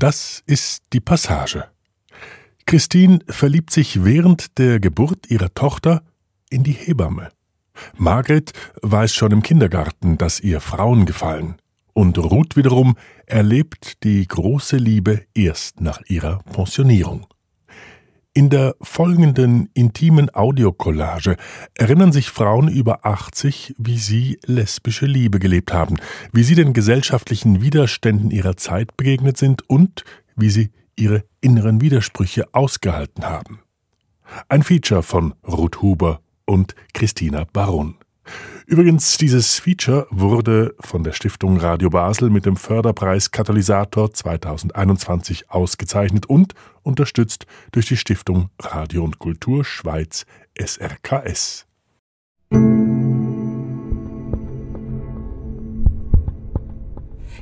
Das 0.00 0.44
ist 0.46 0.84
die 0.92 1.00
Passage. 1.00 1.64
Christine 2.66 3.18
verliebt 3.26 3.70
sich 3.70 4.04
während 4.04 4.56
der 4.56 4.78
Geburt 4.78 5.28
ihrer 5.28 5.52
Tochter 5.54 6.04
in 6.50 6.62
die 6.62 6.70
Hebamme. 6.72 7.30
Margret 7.96 8.52
weiß 8.82 9.12
schon 9.12 9.32
im 9.32 9.42
Kindergarten, 9.42 10.16
dass 10.16 10.38
ihr 10.38 10.60
Frauen 10.60 11.04
gefallen. 11.04 11.56
Und 11.94 12.16
Ruth 12.16 12.54
wiederum 12.54 12.96
erlebt 13.26 14.04
die 14.04 14.24
große 14.24 14.76
Liebe 14.76 15.22
erst 15.34 15.80
nach 15.80 16.00
ihrer 16.06 16.44
Pensionierung. 16.44 17.26
In 18.38 18.50
der 18.50 18.76
folgenden 18.80 19.68
intimen 19.74 20.32
Audiokollage 20.32 21.36
erinnern 21.74 22.12
sich 22.12 22.30
Frauen 22.30 22.68
über 22.68 23.04
80, 23.04 23.74
wie 23.78 23.98
sie 23.98 24.38
lesbische 24.46 25.06
Liebe 25.06 25.40
gelebt 25.40 25.72
haben, 25.72 25.96
wie 26.32 26.44
sie 26.44 26.54
den 26.54 26.72
gesellschaftlichen 26.72 27.62
Widerständen 27.62 28.30
ihrer 28.30 28.56
Zeit 28.56 28.96
begegnet 28.96 29.38
sind 29.38 29.68
und 29.68 30.04
wie 30.36 30.50
sie 30.50 30.70
ihre 30.94 31.24
inneren 31.40 31.80
Widersprüche 31.80 32.44
ausgehalten 32.54 33.24
haben. 33.24 33.58
Ein 34.48 34.62
Feature 34.62 35.02
von 35.02 35.34
Ruth 35.44 35.82
Huber 35.82 36.20
und 36.44 36.76
Christina 36.94 37.42
Baron. 37.52 37.96
Übrigens, 38.70 39.16
dieses 39.16 39.58
Feature 39.58 40.06
wurde 40.10 40.74
von 40.80 41.02
der 41.02 41.12
Stiftung 41.12 41.56
Radio 41.56 41.88
Basel 41.88 42.28
mit 42.28 42.44
dem 42.44 42.54
Förderpreis 42.54 43.30
Katalysator 43.30 44.12
2021 44.12 45.50
ausgezeichnet 45.50 46.26
und 46.26 46.52
unterstützt 46.82 47.46
durch 47.72 47.86
die 47.86 47.96
Stiftung 47.96 48.50
Radio 48.60 49.04
und 49.04 49.18
Kultur 49.18 49.64
Schweiz 49.64 50.26
SRKS. 50.60 51.64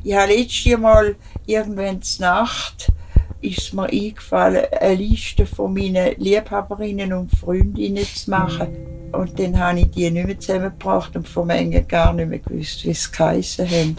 Ich 0.04 0.14
habe 0.14 0.32
letztes 0.32 0.78
Mal 0.78 1.16
irgendwann 1.44 2.00
Nacht 2.20 2.92
ist 3.40 3.74
mir 3.74 3.86
eingefallen, 3.86 4.66
eine 4.80 4.94
Liste 4.94 5.44
von 5.44 5.74
meinen 5.74 6.14
Liebhaberinnen 6.18 7.12
und 7.12 7.32
Freundinnen 7.32 8.04
zu 8.04 8.30
machen. 8.30 8.95
Und 9.12 9.38
dann 9.38 9.58
habe 9.58 9.80
ich 9.80 9.90
die 9.90 10.10
nicht 10.10 10.26
mehr 10.26 10.38
zusammengebracht 10.38 11.16
und 11.16 11.28
von 11.28 11.46
Mengen 11.46 11.86
gar 11.86 12.12
nicht 12.12 12.28
mehr 12.28 12.38
gewusst, 12.38 12.84
wie 12.84 12.90
es 12.90 13.10
geheissen 13.10 13.68
haben. 13.68 13.96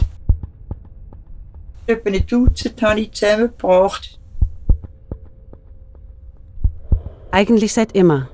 Etwa 1.86 2.10
ein 2.10 2.26
Dutzend 2.26 2.82
habe 2.82 3.00
ich 3.00 3.12
zusammengebracht. 3.12 4.18
Eigentlich 7.30 7.72
seit 7.72 7.92
immer. 7.92 8.28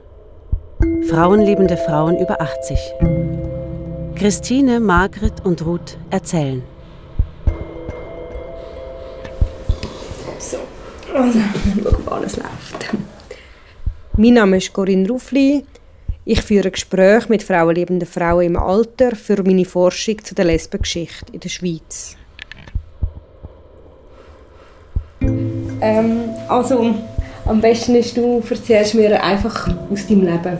Frauenliebende 1.08 1.76
Frauen 1.76 2.18
über 2.18 2.40
80. 2.40 2.78
Christine, 4.16 4.80
Margret 4.80 5.44
und 5.44 5.64
Ruth 5.64 5.98
erzählen. 6.10 6.62
So, 10.38 10.58
also 11.14 11.38
schauen, 11.38 12.04
wie 12.04 12.10
alles 12.10 12.36
läuft. 12.36 12.94
Mein 14.16 14.34
Name 14.34 14.58
ist 14.58 14.72
Corinne 14.72 15.08
Ruffli. 15.08 15.64
Ich 16.26 16.40
führe 16.40 16.70
Gespräche 16.70 17.28
mit 17.28 17.42
frauenliebenden 17.42 18.08
Frauen 18.08 18.46
im 18.46 18.56
Alter 18.56 19.14
für 19.14 19.42
meine 19.42 19.66
Forschung 19.66 20.24
zu 20.24 20.34
der 20.34 20.46
Lesbengeschichte 20.46 21.26
in 21.32 21.40
der 21.40 21.50
Schweiz. 21.50 22.16
Ähm, 25.20 26.30
also, 26.48 26.94
am 27.44 27.60
besten 27.60 27.96
ist, 27.96 28.16
du 28.16 28.42
erzählst 28.48 28.94
mir 28.94 29.22
einfach 29.22 29.68
aus 29.92 30.06
deinem 30.06 30.22
Leben. 30.22 30.58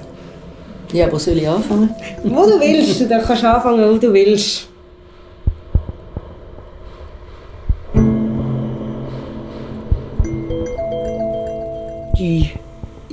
Ja, 0.93 1.11
wo 1.11 1.19
soll 1.19 1.39
ich 1.39 1.49
anfangen? 1.49 1.95
wo 2.23 2.45
du 2.45 2.61
willst, 2.61 3.01
du 3.01 3.09
kannst 3.09 3.45
anfangen, 3.45 3.91
wo 3.91 3.97
du 3.97 4.13
willst. 4.13 4.69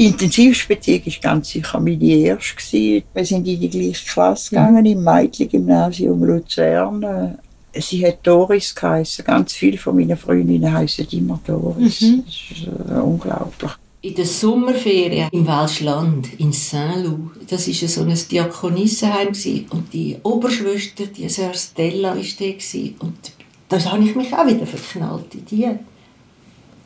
Intensivste 0.06 0.68
Beziehung 0.68 1.02
war 1.06 1.14
ganz 1.22 1.50
sicher 1.50 1.80
meine 1.80 2.04
erste. 2.04 3.04
Wir 3.14 3.26
sind 3.26 3.48
in 3.48 3.60
die 3.60 3.70
gleiche 3.70 4.06
Klasse 4.06 4.50
gegangen, 4.50 4.86
im 4.86 5.04
Mädchengymnasium 5.04 6.24
Luzern. 6.24 7.38
Sie 7.74 8.06
hat 8.06 8.20
Doris 8.24 8.76
geheißen. 8.76 9.24
Ganz 9.24 9.54
viele 9.54 9.78
von 9.78 9.96
meinen 9.96 10.18
Freundinnen 10.18 10.72
heißen 10.72 11.08
immer 11.12 11.40
Doris. 11.46 12.02
Mhm. 12.02 12.24
Das 12.26 12.36
ist 12.36 12.68
äh, 12.68 13.00
unglaublich. 13.00 13.72
In 14.04 14.16
der 14.16 14.26
Sommerferien 14.26 15.30
im 15.32 15.46
Welschland, 15.46 16.28
in 16.40 16.52
Saint-Loup, 16.52 17.48
das 17.48 17.68
war 17.68 17.88
so 17.88 18.02
ein 18.02 18.18
Diakonissenheim 18.32 19.28
und 19.70 19.94
die 19.94 20.18
Oberschwester, 20.24 21.06
die 21.06 21.30
Sir 21.30 21.54
Stella, 21.54 22.16
war 22.16 22.24
da 22.40 23.06
und 23.06 23.32
da 23.70 23.80
habe 23.92 24.04
ich 24.04 24.16
mich 24.16 24.34
auch 24.34 24.48
wieder 24.48 24.66
verknallt 24.66 25.36
in 25.36 25.46
die. 25.46 25.70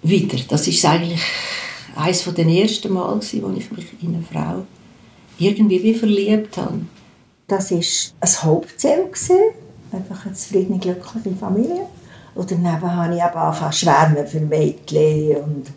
Wieder. 0.03 0.38
Das 0.50 0.68
ist 0.68 0.86
eigentlich 0.86 1.22
eines 1.96 2.24
der 2.24 2.48
ersten 2.48 2.94
Mal, 2.94 3.16
wo 3.16 3.50
ich 3.52 3.72
mich 3.72 4.04
in 4.04 4.16
eine 4.16 4.24
Frau 4.24 4.66
irgendwie 5.38 5.82
wie 5.84 5.94
verliebt 5.94 6.58
habe. 6.58 6.82
Das 7.48 7.72
war 7.72 7.80
ein 8.20 8.44
Hauptziel. 8.44 9.10
Einfach 9.92 10.26
eine 10.26 10.34
zufriedene, 10.34 10.80
glückliche 10.80 11.36
Familie. 11.36 11.88
Und 12.34 12.52
daneben 12.52 12.96
habe 12.96 13.16
ich 13.16 13.24
aber 13.24 13.44
angefangen 13.44 13.74
schwärmen 13.74 14.28
für 14.28 14.40
Mädchen. 14.42 15.38
Und 15.38 15.72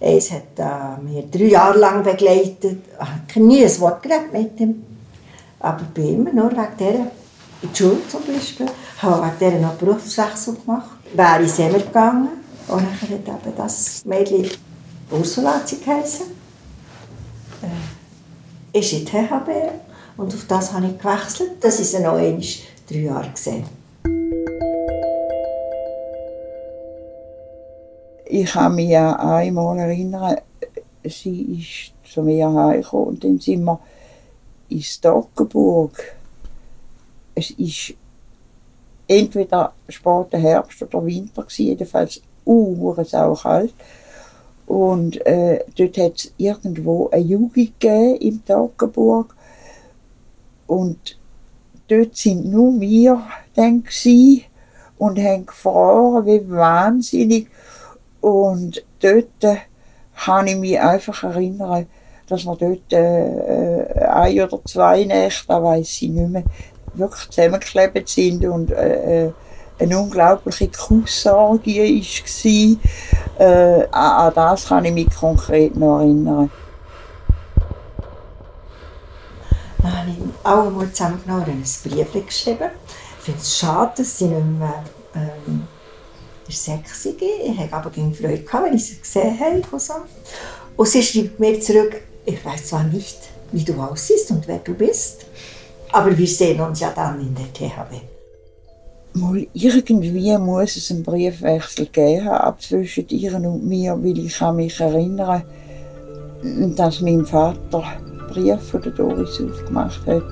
es 0.00 0.30
hat 0.30 0.58
äh, 0.58 1.02
mir 1.02 1.22
drei 1.22 1.44
Jahre 1.44 1.78
lang 1.78 2.02
begleitet. 2.02 2.80
Ich 2.92 3.38
habe 3.38 3.46
nie 3.46 3.64
ein 3.64 3.80
Wort 3.80 4.02
geredet 4.02 4.32
mit 4.32 4.60
ihm. 4.60 4.82
Aber 5.60 5.80
ich 5.82 5.88
bin 5.88 6.14
immer 6.16 6.32
nur 6.32 6.50
wegen 6.50 6.66
dieser, 6.78 7.10
in 7.62 7.72
die 7.72 7.76
Schule 7.76 8.08
zum 8.08 8.20
Beispiel, 8.26 8.66
habe 8.98 9.26
wegen 9.26 9.38
dieser 9.40 9.66
noch 9.66 9.74
Berufswechsel 9.74 10.56
gemacht. 10.56 10.90
Wäre 11.14 11.42
in 11.42 11.48
Semmer 11.48 11.78
gegangen. 11.78 12.28
Und 12.68 12.82
dann 12.82 13.00
hat 13.00 13.10
eben 13.10 13.56
das 13.56 14.04
Mädchen 14.04 14.50
Ursula 15.10 15.54
hat 15.54 15.68
sie 15.68 15.78
geheißen. 15.80 16.26
Äh, 17.62 18.78
ist 18.78 18.92
in 18.92 19.04
die 19.04 19.04
THB 19.04 19.48
und 20.16 20.34
auf 20.34 20.46
das 20.48 20.72
habe 20.72 20.86
ich 20.86 20.98
gewechselt. 20.98 21.52
Das 21.60 21.78
ist 21.78 21.98
noch 22.00 22.14
einmal 22.14 22.42
drei 22.88 22.96
Jahre 22.98 23.30
gesehen. 23.30 23.64
Ich 28.28 28.52
kann 28.52 28.74
mich 28.74 28.90
ja 28.90 29.14
einmal 29.14 29.78
erinnern, 29.78 30.36
sie 31.04 31.60
ist 31.60 32.12
zu 32.12 32.22
mir 32.22 32.52
heimgekommen 32.52 33.08
und 33.08 33.24
dann 33.24 33.38
sind 33.38 33.64
wir 33.64 33.78
in 34.68 34.82
Stockenburg. 34.82 36.16
Es 37.34 37.50
war 37.50 37.96
entweder 39.06 39.72
später 39.88 40.38
Herbst 40.38 40.82
oder 40.82 41.06
Winter, 41.06 41.46
jedenfalls 41.48 42.20
uh, 42.44 42.96
auch 43.12 43.42
kalt. 43.42 43.74
Und 44.66 45.24
äh, 45.26 45.60
dort 45.76 45.96
hat 45.98 46.16
es 46.16 46.32
irgendwo 46.36 47.08
eine 47.10 47.22
Jugend 47.22 47.80
gegeben 47.80 48.16
im 48.16 48.44
Toggenburg. 48.44 49.34
Und 50.66 51.18
dort 51.88 52.16
sind 52.16 52.46
nur 52.50 52.80
wir 52.80 53.22
dann 53.54 53.84
gewesen 53.84 54.44
und 54.98 55.18
haben 55.18 55.46
gefroren 55.46 56.26
wie 56.26 56.50
wahnsinnig. 56.50 57.48
Und 58.20 58.84
dort 59.00 59.44
äh, 59.44 59.56
kann 60.16 60.48
ich 60.48 60.56
mich 60.56 60.80
einfach 60.80 61.22
erinnern, 61.22 61.86
dass 62.26 62.44
wir 62.44 62.56
dort 62.56 62.92
äh, 62.92 64.04
ein 64.08 64.40
oder 64.40 64.60
zwei 64.64 65.04
Nächte, 65.04 65.46
da 65.46 65.62
weiß 65.62 66.02
ich 66.02 66.08
nicht 66.08 66.28
mehr, 66.28 66.42
wirklich 66.94 67.30
zusammengeklebt 67.30 68.08
sind 68.08 68.44
und 68.44 68.72
äh, 68.72 69.30
eine 69.78 69.98
unglaubliche 69.98 70.68
Kussorgie 70.68 72.00
war. 72.00 72.78
Äh, 73.38 73.86
an 73.90 74.34
das 74.34 74.68
kann 74.68 74.84
ich 74.84 74.92
mich 74.92 75.10
konkret 75.14 75.76
noch 75.76 75.98
erinnern. 75.98 76.50
Dann 79.82 79.98
habe 79.98 80.10
ich 80.10 80.16
alle 80.42 80.70
mal 80.70 80.90
zusammengenommen 80.90 81.44
und 81.44 81.50
ein 81.50 81.64
Brief 81.90 82.26
geschrieben. 82.26 82.70
Ich 83.18 83.24
finde 83.24 83.40
es 83.40 83.58
schade, 83.58 83.92
dass 83.96 84.18
sie 84.18 84.26
nicht 84.26 84.58
mehr 84.58 84.84
ähm, 85.14 85.66
sexy 86.48 87.10
ist. 87.10 87.22
Ich 87.22 87.58
hatte 87.58 87.74
aber 87.74 87.90
Freude, 87.92 88.38
gehabt, 88.38 88.64
wenn 88.64 88.74
ich 88.74 88.86
sie 88.86 89.00
gesehen 89.00 89.38
habe. 89.38 89.62
Und 90.76 90.88
sie 90.88 91.02
schreibt 91.02 91.38
mir 91.38 91.60
zurück, 91.60 92.00
ich 92.24 92.44
weiß 92.44 92.68
zwar 92.68 92.84
nicht, 92.84 93.18
wie 93.52 93.64
du 93.64 93.74
aussiehst 93.80 94.30
und 94.30 94.46
wer 94.48 94.58
du 94.58 94.74
bist, 94.74 95.26
aber 95.92 96.16
wir 96.16 96.26
sehen 96.26 96.60
uns 96.60 96.80
ja 96.80 96.90
dann 96.90 97.20
in 97.20 97.34
der 97.34 97.52
THW. 97.52 98.15
Mal 99.16 99.46
irgendwie 99.54 100.36
muss 100.36 100.76
es 100.76 100.90
einen 100.90 101.02
Briefwechsel 101.02 101.86
geben 101.86 102.28
ab 102.28 102.60
zwischen 102.60 103.08
ihr 103.08 103.34
und 103.34 103.66
mir, 103.66 103.96
weil 104.02 104.18
ich 104.18 104.36
kann 104.36 104.56
mich 104.56 104.78
erinnern, 104.78 105.42
dass 106.76 107.00
mein 107.00 107.24
Vater 107.24 107.84
Brief 108.28 108.60
von 108.60 108.82
der 108.82 108.92
Doris 108.92 109.40
aufgemacht 109.40 110.06
hat 110.06 110.22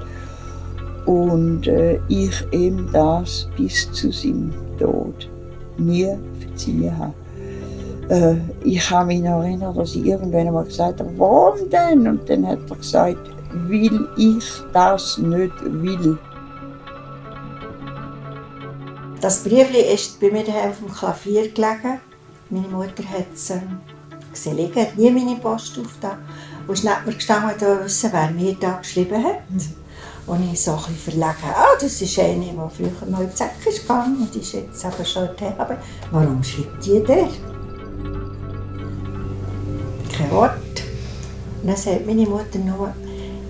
und 1.06 1.66
äh, 1.66 1.98
ich 2.08 2.34
ihm 2.52 2.90
das 2.92 3.48
bis 3.56 3.90
zu 3.92 4.12
seinem 4.12 4.52
Tod 4.78 5.30
nie 5.78 6.10
verziehen 6.40 6.92
habe. 6.98 7.14
Äh, 8.10 8.36
ich 8.64 8.86
kann 8.86 9.06
mich 9.06 9.22
noch 9.22 9.42
erinnern, 9.42 9.74
dass 9.74 9.94
ich 9.94 10.04
irgendwann 10.04 10.46
einmal 10.46 10.64
gesagt 10.64 11.00
habe, 11.00 11.10
warum 11.16 11.70
denn? 11.70 12.06
Und 12.06 12.28
dann 12.28 12.46
hat 12.46 12.58
er 12.68 12.76
gesagt, 12.76 13.30
weil 13.66 14.08
ich 14.18 14.44
das 14.74 15.16
nicht 15.16 15.54
will. 15.64 16.18
Das 19.24 19.42
Brief 19.42 19.74
ist 19.74 20.20
bei 20.20 20.30
mir 20.30 20.42
auf 20.42 20.80
dem 20.80 20.94
Klavier 20.94 21.48
gelegen 21.48 21.98
Meine 22.50 22.68
Mutter 22.68 23.02
hat 23.08 23.32
es 23.34 23.48
äh, 23.48 23.58
gesehen 24.30 24.58
liegen, 24.58 24.78
hat 24.78 24.98
nie 24.98 25.10
meine 25.10 25.36
Post 25.36 25.78
aufgetan. 25.78 26.18
Und 26.66 26.74
ist 26.74 26.84
neben 26.84 27.06
mir 27.06 27.14
gestanden 27.14 27.68
und 27.68 27.84
wissen, 27.84 28.10
wer 28.12 28.30
mir 28.32 28.54
da 28.60 28.72
geschrieben 28.72 29.24
hat. 29.24 29.40
Und 30.26 30.52
ich 30.52 30.60
so 30.60 30.72
ein 30.72 30.76
bisschen 30.76 30.96
verlegen, 30.96 31.54
ah, 31.54 31.74
das 31.80 32.02
ist 32.02 32.18
eine, 32.18 32.44
die 32.44 32.76
früher 32.76 33.10
mal 33.10 33.22
in 33.22 33.30
die 33.30 33.34
Säcke 33.34 33.70
ist 33.70 33.80
gegangen 33.80 34.18
und 34.20 34.36
ist 34.36 34.52
jetzt 34.52 34.84
eben 34.84 35.06
schon 35.06 35.28
in 35.40 35.58
Aber 35.58 35.78
warum 36.10 36.44
schreibt 36.44 36.84
die 36.84 37.02
der? 37.02 37.28
Kein 40.14 40.30
Wort. 40.32 40.82
Und 41.62 41.68
dann 41.68 41.76
sagt 41.78 42.06
meine 42.06 42.26
Mutter 42.26 42.58
nur, 42.58 42.92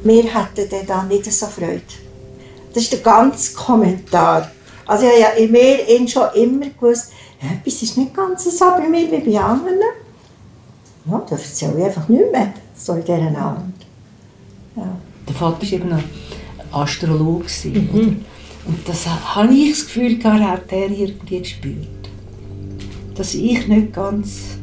wir 0.05 0.23
hätten 0.23 0.87
dann 0.87 1.09
nicht 1.09 1.33
so 1.33 1.47
Freude. 1.47 1.83
Das 2.73 2.85
ist 2.85 2.93
der 2.93 3.01
ganze 3.01 3.55
Kommentar. 3.55 4.53
Also 4.87 5.07
ich 5.07 5.25
habe 5.25 5.39
ja 5.39 5.45
in 5.45 5.53
mir 5.53 5.89
ihn 5.89 6.07
schon 6.09 6.29
immer 6.35 6.67
gewusst, 6.67 7.13
etwas 7.41 7.83
ist 7.83 7.97
nicht 7.97 8.15
ganz 8.15 8.45
so 8.45 8.65
bei 8.77 8.89
mir 8.89 9.11
wie 9.11 9.31
bei 9.31 9.39
anderen. 9.39 9.79
Ja, 11.07 11.23
da 11.29 11.37
erzähle 11.37 11.79
ich 11.79 11.85
einfach 11.85 12.09
nicht 12.09 12.33
mehr, 12.33 12.55
so 12.75 12.95
in 12.95 13.05
dieser 13.05 13.39
Art. 13.39 13.61
Ja. 14.77 14.97
Der 15.29 15.35
Vater 15.35 15.63
war 15.63 15.73
eben 15.73 15.89
noch 15.89 16.03
Astrolog. 16.73 17.45
Mhm. 17.65 18.25
Und 18.67 18.89
das 18.89 19.07
habe 19.07 19.53
ich 19.53 19.71
das 19.71 19.85
Gefühl, 19.85 20.25
hat 20.25 20.73
er 20.73 20.91
irgendwie 20.91 21.41
gespürt. 21.41 21.89
Dass 23.15 23.35
ich 23.35 23.67
nicht 23.69 23.93
ganz, 23.93 24.59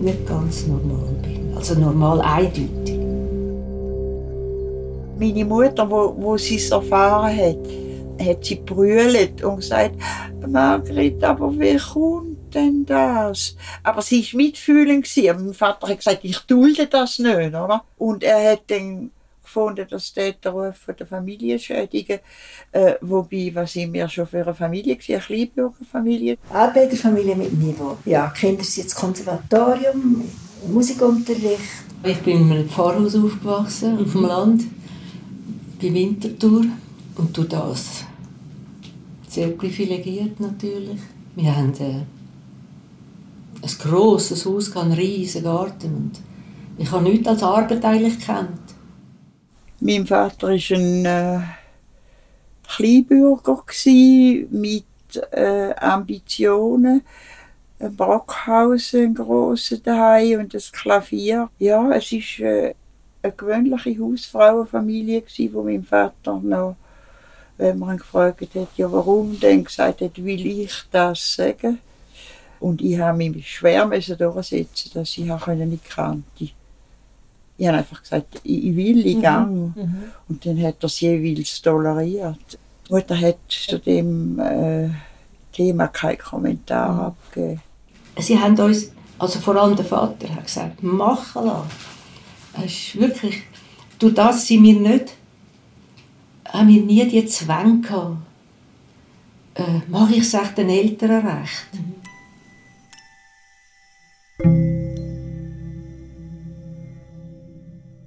nicht 0.00 0.26
ganz 0.26 0.66
normal 0.66 1.08
bin. 1.22 1.54
Also 1.56 1.74
normal 1.74 2.20
eindeutig. 2.20 2.98
Meine 5.18 5.44
Mutter, 5.44 5.90
wo, 5.90 6.14
wo 6.18 6.36
sie 6.36 6.56
es 6.56 6.70
erfahren 6.70 7.36
hat, 7.36 7.83
hat 8.20 8.44
sie 8.44 8.56
brüllt 8.56 9.42
und 9.42 9.56
gesagt, 9.56 9.96
Margret, 10.46 11.22
aber 11.24 11.58
wie 11.58 11.76
kommt 11.76 12.54
denn 12.54 12.84
das? 12.86 13.56
Aber 13.82 14.02
sie 14.02 14.22
war 14.22 14.36
mitfühlend. 14.36 15.08
Mein 15.16 15.54
Vater 15.54 15.88
hat 15.88 15.98
gesagt, 15.98 16.20
ich 16.22 16.38
dulde 16.40 16.86
das 16.86 17.18
nicht. 17.18 17.48
Oder? 17.48 17.84
Und 17.98 18.22
er 18.22 18.52
hat 18.52 18.62
dann 18.68 19.10
gefunden, 19.42 19.86
dass 19.88 20.12
der 20.12 20.34
Ruf 20.46 20.76
von 20.76 20.96
der 20.96 21.06
Familie 21.06 21.58
schädigen. 21.58 22.18
Äh, 22.72 22.94
wobei, 23.00 23.50
was 23.54 23.72
sind 23.74 23.92
wir 23.92 24.08
schon 24.08 24.26
für 24.26 24.42
eine 24.42 24.54
Familie 24.54 24.96
gewesen? 24.96 25.12
Eine 25.12 25.22
Kleinbürgerfamilie? 25.22 26.38
Arbeiterfamilie 26.50 27.36
mit 27.36 27.52
Niveau. 27.52 27.96
Ja, 28.04 28.28
Kinder 28.28 28.64
sind 28.64 28.84
jetzt 28.84 28.94
Konservatorium, 28.94 30.24
Musikunterricht. 30.66 31.60
Ich 32.02 32.18
bin 32.18 32.42
in 32.42 32.52
einem 32.52 32.68
Pfarrhaus 32.68 33.14
aufgewachsen, 33.14 33.98
auf 33.98 34.12
dem 34.12 34.22
Land, 34.22 34.64
bei 35.80 35.94
Winterthur. 35.94 36.64
Und 37.16 37.36
durch 37.36 37.48
das 37.48 38.04
sehr 39.28 39.48
privilegiert 39.48 40.40
natürlich. 40.40 41.00
Wir 41.36 41.54
haben 41.54 41.72
äh, 41.80 42.02
ein 43.62 43.78
grosses 43.78 44.44
Haus, 44.46 44.76
einen 44.76 44.92
riesigen 44.92 45.44
Garten. 45.44 45.94
Und 45.94 46.12
ich 46.78 46.90
habe 46.90 47.04
nichts 47.04 47.28
als 47.28 47.42
Arbeit 47.42 47.84
eigentlich 47.84 48.18
gekannt. 48.18 48.60
Mein 49.80 50.06
Vater 50.06 50.48
war 50.48 50.54
ein 50.54 51.04
äh, 51.04 51.40
Kleinbürger 52.68 53.62
mit 54.50 54.84
äh, 55.32 55.74
Ambitionen. 55.76 57.02
Ein 57.80 57.96
Backhaus, 57.96 58.94
ein 58.94 59.14
grosser 59.14 59.78
daheim 59.78 60.40
und 60.40 60.54
ein 60.54 60.62
Klavier. 60.72 61.50
Ja, 61.58 61.90
es 61.92 62.12
war 62.12 62.46
äh, 62.46 62.74
eine 63.22 63.32
gewöhnliche 63.32 63.98
Hausfrauenfamilie, 63.98 65.24
wo 65.52 65.62
mein 65.62 65.82
Vater 65.82 66.40
noch, 66.40 66.76
wenn 67.56 67.78
man 67.78 67.98
gefragt 67.98 68.54
hat, 68.54 68.68
ja 68.76 68.90
warum, 68.90 69.38
dann 69.40 69.64
gesagt 69.64 70.00
hat, 70.00 70.24
will 70.24 70.46
ich 70.46 70.72
das 70.90 71.34
sagen. 71.34 71.78
Und 72.60 72.80
ich 72.80 72.98
habe 72.98 73.18
mich 73.18 73.50
schwer 73.50 73.86
durchsetzen, 73.86 74.90
dass 74.94 75.18
ich 75.18 75.24
nicht 75.24 75.88
kannte 75.88 76.50
ich 77.56 77.66
habe 77.66 77.78
einfach 77.78 78.02
gesagt, 78.02 78.40
ich 78.42 78.76
will, 78.76 79.06
ich 79.06 79.16
mhm. 79.16 79.22
gang. 79.22 79.76
Mhm. 79.76 80.04
Und 80.28 80.44
dann 80.44 80.60
hat 80.62 80.76
er 80.80 80.86
es 80.86 81.00
jeweils 81.00 81.62
toleriert. 81.62 82.58
Die 82.88 82.92
Mutter 82.92 83.18
hat 83.20 83.36
zu 83.48 83.78
dem 83.78 84.38
äh, 84.38 84.88
Thema 85.52 85.88
keinen 85.88 86.18
Kommentar 86.18 86.92
mhm. 86.92 87.00
abgegeben. 87.00 87.60
Sie 88.18 88.38
haben 88.38 88.58
uns, 88.58 88.92
also 89.18 89.38
vor 89.40 89.56
allem 89.56 89.76
der 89.76 89.84
Vater, 89.84 90.34
hat 90.34 90.44
gesagt, 90.44 90.82
machen 90.82 91.46
lassen. 91.46 91.70
Es 92.56 92.72
ist 92.72 93.00
wirklich, 93.00 93.42
durch 93.98 94.14
das 94.14 94.46
sind 94.46 94.62
wir 94.62 94.78
nicht, 94.78 95.14
haben 96.54 96.68
wir 96.68 96.82
nie 96.82 97.06
die 97.08 97.26
Zwänge 97.26 97.80
gehabt. 97.80 98.16
Äh, 99.54 99.80
mache 99.88 100.14
ich 100.14 100.32
es 100.32 100.54
den 100.54 100.68
Eltern 100.68 101.26
recht? 101.26 101.66
Mhm. 101.72 102.03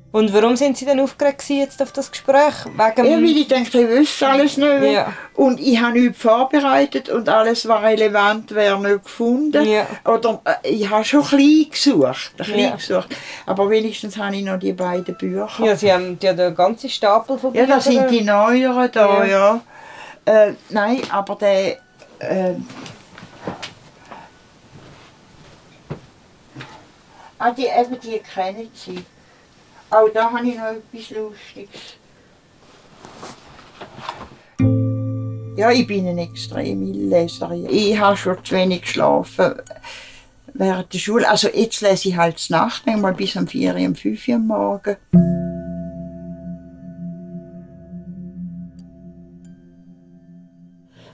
Und 0.10 0.34
warum 0.34 0.56
sind 0.56 0.78
Sie 0.78 0.86
denn 0.86 1.02
aufgeregt 1.02 1.44
jetzt 1.50 1.82
auf 1.82 1.92
das 1.92 2.10
Gespräch? 2.10 2.66
Wegen 2.66 3.06
ja, 3.06 3.18
weil 3.18 3.38
ich 3.38 3.48
denke, 3.48 3.82
ich 3.82 3.90
wüsste 3.90 4.28
alles 4.28 4.56
nicht. 4.56 4.84
Ja. 4.94 5.12
Und 5.36 5.60
ich 5.60 5.80
habe 5.82 6.00
nichts 6.00 6.22
vorbereitet 6.22 7.10
und 7.10 7.28
alles, 7.28 7.68
was 7.68 7.84
relevant 7.84 8.56
wäre, 8.56 8.80
nicht 8.80 9.04
gefunden. 9.04 9.66
Ja. 9.66 9.86
Oder 10.06 10.40
äh, 10.46 10.70
ich 10.70 10.90
habe 10.90 11.04
schon 11.04 11.24
klein 11.24 11.66
gesucht, 11.70 12.34
klein 12.38 12.60
ja. 12.60 12.76
gesucht. 12.76 13.10
Aber 13.46 13.70
wenigstens 13.70 14.18
habe 14.18 14.38
ich 14.38 14.44
noch 14.44 14.58
die 14.58 14.72
beiden 14.72 15.16
Bücher. 15.18 15.50
Ja, 15.60 15.76
Sie 15.76 15.92
haben 15.92 16.18
ja 16.22 16.32
den 16.32 16.56
ganzen 16.56 16.90
Stapel 16.90 17.38
von 17.38 17.52
Büchern. 17.52 17.70
Ja, 17.70 17.76
das 17.76 17.84
sind 17.84 18.10
die 18.10 18.22
neueren 18.22 18.90
da, 18.92 19.26
ja. 19.26 19.62
ja. 20.26 20.46
Äh, 20.48 20.54
nein, 20.70 21.02
aber 21.12 21.36
der... 21.36 21.78
Äh, 22.20 22.56
ah, 27.38 27.52
die, 27.52 27.66
eben, 27.66 28.00
die 28.00 28.20
kennen 28.20 28.72
Sie. 28.74 29.04
Auch 29.90 30.10
da 30.14 30.32
habe 30.32 30.48
ich 30.48 30.56
noch 30.56 30.66
etwas 30.66 31.10
Lustiges. 31.12 31.98
Ja, 35.56 35.72
ich 35.72 35.88
bin 35.88 36.08
eine 36.08 36.22
extreme 36.22 36.92
Leserin. 36.92 37.68
Ich 37.70 37.98
habe 37.98 38.18
schon 38.18 38.44
zu 38.44 38.56
wenig 38.56 38.82
geschlafen 38.82 39.56
während 40.54 40.94
der 40.94 41.00
Schule. 41.00 41.30
Also 41.30 41.48
jetzt 41.48 41.82
lese 41.82 42.10
ich 42.10 42.18
halt 42.18 42.50
Nacht, 42.50 42.86
manchmal 42.86 43.14
bis 43.14 43.36
um 43.36 43.48
4 43.48 43.76
Uhr, 43.76 43.88
um 43.88 43.96
5 43.96 44.28
Uhr 44.28 44.36
am 44.36 44.48
Morgen. 44.48 44.98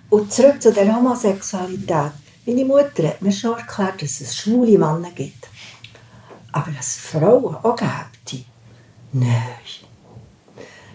Und 0.09 0.31
zurück 0.31 0.61
zu 0.61 0.73
der 0.73 0.95
Homosexualität. 0.95 2.11
Meine 2.45 2.65
Mutter 2.65 3.07
hat 3.07 3.21
mir 3.21 3.31
schon 3.31 3.57
erklärt, 3.57 4.01
dass 4.01 4.21
es 4.21 4.35
schwule 4.35 4.77
Männer 4.77 5.11
gibt. 5.15 5.47
Aber 6.51 6.71
dass 6.71 6.97
Frauen 6.97 7.55
auch 7.55 7.75
gibt. 7.75 8.12
Nein. 9.13 9.31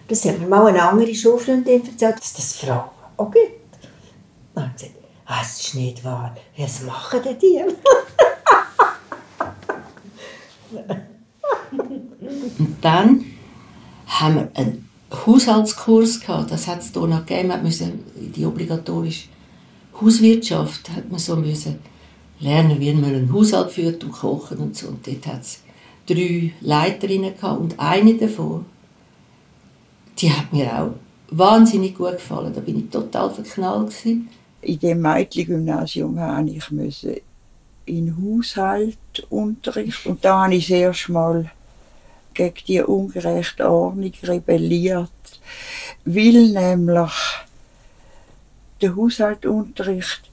Das 0.07 0.23
hat 0.25 0.39
mir 0.39 0.47
mal 0.47 0.67
eine 0.67 0.83
andere 0.83 1.13
Schulfreundin 1.13 1.85
erzählt, 1.85 2.19
dass 2.19 2.33
das 2.33 2.55
Frauen 2.55 2.89
auch 3.17 3.31
gibt. 3.31 3.59
Dann 4.53 4.69
hat 4.69 4.79
sie 4.79 4.87
gesagt, 4.87 5.03
ah, 5.25 5.39
das 5.39 5.61
ist 5.61 5.75
nicht 5.75 6.03
wahr. 6.03 6.35
Was 6.57 6.81
machen 6.81 7.21
denn 7.23 7.39
die? 7.39 7.61
Und 12.59 12.77
dann 12.81 13.25
haben 14.07 14.35
wir 14.35 14.51
einen 14.55 14.89
Haushaltskurs 15.11 16.19
gehabt. 16.19 16.51
Das 16.51 16.67
hat 16.67 16.79
es 16.79 16.91
hier 16.91 17.07
noch 17.07 17.25
gegeben. 17.25 17.49
Man 17.49 18.03
die 18.15 18.45
obligatorische 18.45 19.29
Hauswirtschaft 19.99 20.89
hat 20.89 21.09
man 21.09 21.19
so 21.19 21.35
müssen 21.35 21.79
lernen, 22.39 22.79
wie 22.79 22.93
man 22.93 23.15
einen 23.15 23.33
Haushalt 23.33 23.71
führt 23.71 24.03
und 24.03 24.11
kochen 24.11 24.57
und 24.57 24.75
so. 24.75 24.87
Und 24.87 25.05
dort 25.05 25.27
hat 25.27 25.41
drei 26.13 26.53
Leiterinnen 26.61 27.35
gehabt 27.35 27.59
und 27.61 27.79
eine 27.79 28.15
davon, 28.15 28.65
die 30.17 30.31
hat 30.31 30.51
mir 30.51 30.73
auch 30.73 30.91
wahnsinnig 31.29 31.95
gut 31.95 32.13
gefallen. 32.13 32.53
Da 32.53 32.61
bin 32.61 32.79
ich 32.79 32.89
total 32.89 33.29
verknallt 33.29 33.89
gewesen. 33.89 34.29
In 34.61 34.79
dem 34.79 35.01
Mädchengymnasium 35.01 36.15
musste 36.15 36.51
ich 36.51 36.71
müssen 36.71 37.15
in 37.85 38.15
Haushaltunterricht 38.21 40.05
und 40.05 40.23
da 40.23 40.43
habe 40.43 40.55
ich 40.55 40.67
das 40.67 40.77
erste 40.77 41.11
Mal 41.11 41.51
gegen 42.33 42.55
die 42.67 42.81
ungerechte 42.81 43.69
Ordnung 43.69 44.13
rebelliert, 44.23 45.09
weil 46.05 46.49
nämlich 46.49 47.11
der 48.81 48.95
Haushaltunterricht 48.95 50.29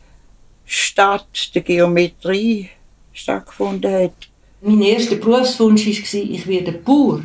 statt 0.66 1.50
der 1.54 1.62
Geometrie 1.62 2.68
stattgefunden 3.12 3.92
hat. 3.92 4.28
Mein 4.60 4.82
erster 4.82 5.16
Berufswunsch 5.16 5.86
war, 5.86 6.20
ich 6.20 6.46
werde 6.46 6.72
Bauer. 6.72 7.20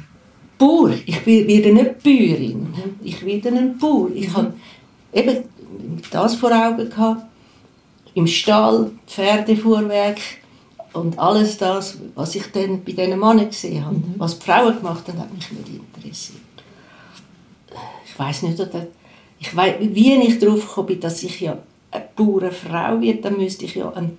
Bauer. 0.57 0.93
Ich 1.05 1.25
werde 1.25 1.73
nicht 1.73 2.03
Bäuerin. 2.03 2.67
Ich 3.03 3.25
werde 3.25 3.49
ein 3.49 3.77
Bauer. 3.77 4.09
Ich 4.13 4.31
habe 4.33 4.53
eben 5.13 5.37
das 6.11 6.35
vor 6.35 6.51
Augen 6.51 6.89
gehabt. 6.89 7.23
Im 8.13 8.27
Stall, 8.27 8.91
Pferdefuhrwerk 9.07 10.19
und 10.93 11.17
alles 11.17 11.57
das, 11.57 11.97
was 12.15 12.35
ich 12.35 12.45
dann 12.51 12.83
bei 12.83 12.91
diesen 12.91 13.19
Männern 13.19 13.47
gesehen 13.49 13.85
habe. 13.85 13.95
Mhm. 13.95 14.15
Was 14.17 14.37
die 14.37 14.45
Frauen 14.45 14.75
gemacht 14.75 15.07
haben, 15.07 15.19
hat 15.19 15.33
mich 15.33 15.49
nicht 15.51 15.81
interessiert. 15.95 16.39
Ich 18.05 18.19
weiß 18.19 18.43
nicht, 18.43 18.59
oder 18.59 18.87
ich 19.39 19.55
weiss, 19.55 19.75
wie 19.79 20.13
ich 20.15 20.39
darauf 20.39 20.67
gekommen 20.67 20.87
bin, 20.87 20.99
dass 20.99 21.23
ich 21.23 21.39
ja 21.39 21.57
eine 21.89 22.05
Bauernfrau 22.15 23.01
werde, 23.01 23.21
dann 23.21 23.37
müsste 23.37 23.65
ich 23.65 23.75
ja 23.75 23.89
ein 23.93 24.17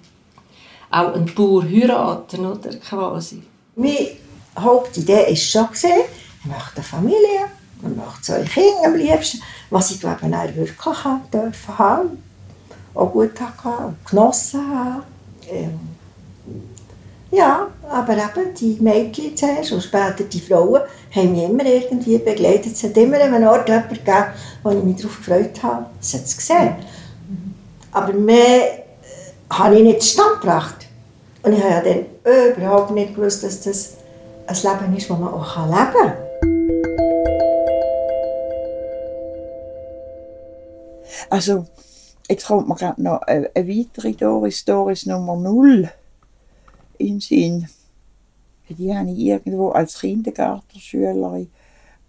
auch 0.93 1.15
einen 1.15 1.35
Bauer 1.35 1.65
heiraten, 1.65 2.47
oder, 2.47 2.75
quasi. 2.77 3.43
Meine 3.75 4.11
Hauptidee 4.59 5.27
war 5.29 5.37
schon, 5.37 5.69
ich 5.75 6.47
möchte 6.47 6.77
eine 6.77 6.85
Familie, 6.85 7.47
ich 7.77 7.97
möchte 7.97 8.23
zwei 8.23 8.43
Kinder 8.43 8.87
am 8.87 8.95
liebsten, 8.95 9.41
was 9.71 9.91
ich 9.91 10.01
glaube 10.01 10.21
ich 10.23 10.57
wirklich 10.57 11.05
haben 11.05 11.23
dürfen 11.33 11.79
haben, 11.79 12.23
auch 12.95 13.11
gut 13.11 13.33
haben, 13.41 13.97
genossen 14.09 14.61
haben. 14.69 15.03
Ähm, 15.51 15.81
ja, 17.31 17.69
aber 17.89 18.13
eben 18.13 18.55
die 18.55 18.77
Mädchen 18.79 19.35
zuerst 19.35 19.73
und 19.73 19.83
später 19.83 20.25
die 20.25 20.41
Frauen 20.41 20.83
haben 21.15 21.33
mich 21.33 21.45
immer 21.45 21.65
irgendwie 21.65 22.19
begleitet. 22.19 22.75
Es 22.75 22.83
hat 22.83 22.97
immer 22.99 23.19
einen 23.19 23.49
Ort 23.49 23.69
jemanden 23.69 23.95
gegeben, 23.95 24.27
wo 24.63 24.71
ich 24.71 24.85
mich 24.85 24.97
darauf 24.97 25.17
gefreut 25.17 25.63
habe. 25.63 25.87
Das 25.99 26.13
hat 26.13 26.25
es 26.25 26.37
gesehen. 26.37 26.75
Aber 27.91 28.13
mehr 28.13 28.81
äh, 28.81 28.83
habe 29.51 29.77
ich 29.77 29.83
nicht 29.83 30.03
zustande 30.03 30.41
gebracht. 30.41 30.82
Und 31.43 31.53
ich 31.55 31.63
habe 31.63 31.75
ja 31.75 31.81
dann 31.81 32.07
überhaupt 32.57 32.93
nicht 32.93 33.15
gewusst, 33.15 33.43
dass 33.43 33.61
das 33.61 33.97
ein 34.47 34.57
Leben 34.57 34.97
ist, 34.97 35.11
das 35.11 35.19
man 35.19 35.35
auch 35.35 35.67
leben 35.67 35.93
kann. 35.93 36.13
Also, 41.31 41.67
jetzt 42.29 42.47
kommt 42.47 42.69
mir 42.69 42.75
gerade 42.77 43.03
noch 43.03 43.23
eine, 43.23 43.51
eine 43.55 43.69
weitere 43.69 44.13
Doris, 44.13 44.65
Doris 44.65 45.07
Nummer 45.07 45.37
0 45.37 45.91
in 46.99 47.21
Sinn. 47.21 47.69
Für 48.67 48.75
die 48.75 48.95
habe 48.95 49.11
ich 49.11 49.19
irgendwo 49.19 49.71
als 49.71 49.99
Kindergartenschülerin 49.99 51.51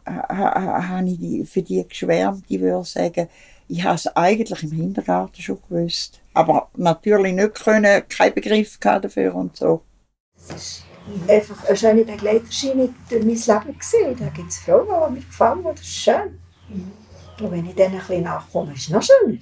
habe 0.06 1.10
ich 1.10 1.50
für 1.50 1.62
die 1.62 1.88
geschwärmt. 1.88 2.44
Ich 2.50 2.60
würde 2.60 2.86
sagen, 2.86 3.30
ich 3.68 3.84
habe 3.84 3.96
es 3.96 4.08
eigentlich 4.08 4.64
im 4.64 4.72
Kindergarten 4.72 5.42
schon 5.42 5.60
gewusst. 5.70 6.20
Aber 6.34 6.70
natürlich 6.76 7.34
nicht 7.34 7.56
können, 7.56 8.08
keinen 8.08 8.34
Begriff 8.34 8.78
dafür 8.80 9.36
und 9.36 9.56
so. 9.56 9.84
Das 10.36 10.56
ist 10.56 10.84
einfach 11.28 11.66
eine 11.66 11.78
schöne 11.78 12.06
Begleiterschiene 12.06 12.94
durch 13.10 13.24
mein 13.24 13.64
Leben 13.66 13.78
gesehen. 13.78 14.16
Da 14.20 14.30
gibt 14.30 14.50
es 14.50 14.60
Frauen, 14.60 14.88
die 14.88 15.14
mir 15.20 15.26
gefallen, 15.26 15.64
das 15.64 15.82
ist 15.82 15.96
schön. 15.96 16.40
Und 17.40 17.52
wenn 17.52 17.66
ich 17.66 17.76
dann 17.76 17.92
ein 17.92 18.00
bisschen 18.00 18.24
nachkomme, 18.24 18.74
ist 18.74 18.84
es 18.84 18.90
noch 18.90 19.04
schöner. 19.04 19.38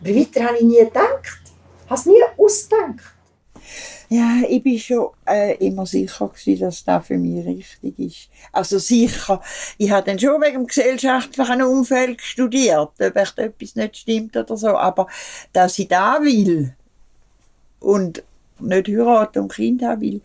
Aber 0.00 0.10
weiter 0.10 0.44
habe 0.44 0.56
ich 0.56 0.64
nie 0.64 0.78
gedacht. 0.78 1.42
Habe 1.86 1.94
es 2.00 2.06
nie 2.06 2.22
ausgedacht. 2.36 3.14
Ja, 4.08 4.40
ich 4.48 4.62
bin 4.62 4.78
schon 4.78 5.10
äh, 5.26 5.56
immer 5.64 5.86
sicher 5.86 6.28
gewesen, 6.28 6.60
dass 6.60 6.84
das 6.84 7.06
für 7.06 7.16
mich 7.16 7.46
richtig 7.46 7.98
ist. 7.98 8.28
Also 8.52 8.78
sicher. 8.78 9.40
Ich 9.78 9.90
habe 9.90 10.06
dann 10.06 10.18
schon 10.18 10.40
wegen 10.40 10.58
dem 10.58 10.66
gesellschaftlichen 10.66 11.62
Umfeld 11.62 12.20
studiert, 12.20 12.90
ob 12.98 13.00
etwas 13.16 13.76
nicht 13.76 13.96
stimmt 13.96 14.36
oder 14.36 14.56
so. 14.56 14.76
Aber 14.76 15.06
dass 15.52 15.78
ich 15.78 15.88
da 15.88 16.18
will 16.22 16.74
und 17.78 18.22
nicht 18.58 18.88
heiraten 18.88 19.42
und 19.42 19.52
Kind 19.52 19.82
haben 19.82 20.00
will, 20.00 20.20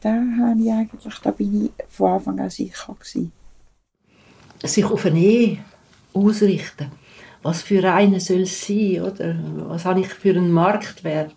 da 0.00 0.10
habe 0.10 0.60
ich 0.60 0.70
eigentlich, 0.70 1.18
da 1.22 1.30
bin 1.30 1.66
ich 1.66 1.84
von 1.88 2.10
Anfang 2.12 2.40
an 2.40 2.50
sicher 2.50 2.94
gewesen. 2.98 3.32
Sich 4.62 4.84
auf 4.84 5.06
eine 5.06 5.18
Ehe 5.18 5.58
ausrichten. 6.12 6.90
Was 7.42 7.62
für 7.62 7.90
eine 7.90 8.20
soll 8.20 8.42
es 8.42 8.66
sein, 8.66 9.00
oder? 9.00 9.34
Was 9.68 9.84
habe 9.84 10.00
ich 10.00 10.08
für 10.08 10.30
einen 10.30 10.52
Marktwert? 10.52 11.32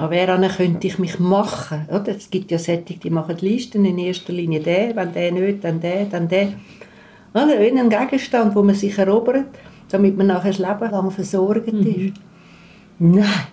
An 0.00 0.10
wer 0.10 0.48
könnte 0.48 0.86
ich 0.86 0.98
mich 0.98 1.18
machen? 1.18 1.86
Oder? 1.90 2.16
Es 2.16 2.30
gibt 2.30 2.50
ja 2.50 2.58
solche, 2.58 2.94
die 2.94 3.10
machen 3.10 3.36
Listen, 3.40 3.84
in 3.84 3.98
erster 3.98 4.32
Linie 4.32 4.60
der, 4.60 4.96
wenn 4.96 5.12
der 5.12 5.30
nicht, 5.30 5.62
dann 5.62 5.78
der, 5.78 6.06
dann 6.06 6.26
der. 6.26 6.54
Oder? 7.34 7.60
Wie 7.60 7.78
ein 7.78 7.90
Gegenstand, 7.90 8.56
wo 8.56 8.62
man 8.62 8.74
sich 8.74 8.96
erobert, 8.96 9.54
damit 9.90 10.16
man 10.16 10.28
nachher 10.28 10.52
das 10.52 10.58
Leben 10.58 10.90
lang 10.90 11.10
versorgt 11.10 11.70
mhm. 11.70 11.86
ist. 11.86 12.20
Nein. 12.98 13.46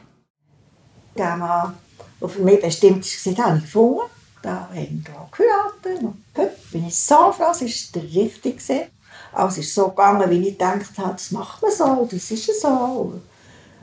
Der 1.18 1.36
Mann, 1.36 1.74
der 2.22 2.30
für 2.30 2.42
mich 2.42 2.62
bestimmt 2.62 3.00
ist, 3.00 3.26
den 3.26 3.38
habe 3.38 3.58
ich 3.58 3.64
gefunden. 3.64 4.04
Da 4.42 4.70
haben 4.70 5.06
wir 5.06 5.30
geheiratet. 5.32 6.02
Und 6.02 6.24
heute 6.38 6.56
bin 6.72 6.88
ich 6.88 6.96
so 6.96 7.34
froh, 7.34 7.52
es 7.52 7.62
war 7.62 8.02
der 8.02 8.24
Richtige. 8.24 8.88
Alles 9.34 9.58
ist 9.58 9.76
so 9.76 9.90
gegangen, 9.90 10.30
wie 10.30 10.48
ich 10.48 10.58
gedacht 10.58 10.98
habe, 10.98 11.12
das 11.12 11.30
macht 11.32 11.62
man 11.62 11.72
so, 11.72 12.08
das 12.10 12.32
ist 12.32 12.62
so. 12.62 13.20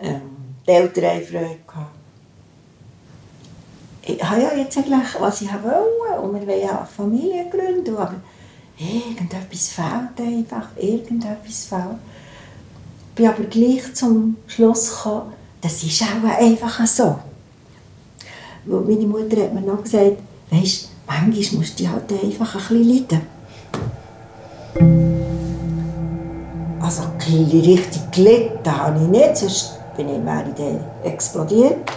Ähm, 0.00 0.22
die 0.66 0.70
Eltern 0.70 1.04
haben 1.04 1.24
Freude 1.24 1.58
gehabt 1.66 1.93
ich 4.06 4.22
habe 4.22 4.42
ja 4.42 4.54
jetzt 4.54 4.76
eigentlich, 4.76 5.20
was 5.20 5.40
ich 5.40 5.48
wollte, 5.52 6.20
und 6.20 6.34
wir 6.34 6.46
wollen 6.46 6.60
ja 6.60 6.86
Familie 6.96 7.46
gründen, 7.50 7.96
aber 7.96 8.14
irgendetwas 8.78 9.68
fehlt 9.68 10.20
einfach, 10.20 10.68
irgendetwas 10.76 11.64
fehlt. 11.64 11.98
Ich 13.10 13.14
bin 13.14 13.28
aber 13.28 13.44
gleich 13.44 13.94
zum 13.94 14.36
Schluss 14.46 14.90
gekommen, 14.90 15.32
das 15.60 15.82
ist 15.82 16.02
auch 16.02 16.38
einfach 16.38 16.86
so. 16.86 17.18
Weil 18.66 18.80
meine 18.80 19.06
Mutter 19.06 19.42
hat 19.42 19.54
mir 19.54 19.60
noch 19.60 19.82
gesagt, 19.82 20.18
weisst, 20.50 20.90
manchmal 21.06 21.60
musst 21.60 21.80
du 21.80 21.88
halt 21.88 22.12
einfach 22.12 22.70
ein 22.70 22.78
bisschen 22.78 22.88
leiden. 22.88 23.34
Also 26.80 27.02
richtig 27.30 28.12
gelitten 28.12 28.76
habe 28.76 29.00
ich 29.00 29.08
nicht, 29.08 29.36
sonst 29.36 29.78
bin 29.96 30.08
ich 30.08 30.18
mehr 30.18 30.44
explodiert. 31.02 31.90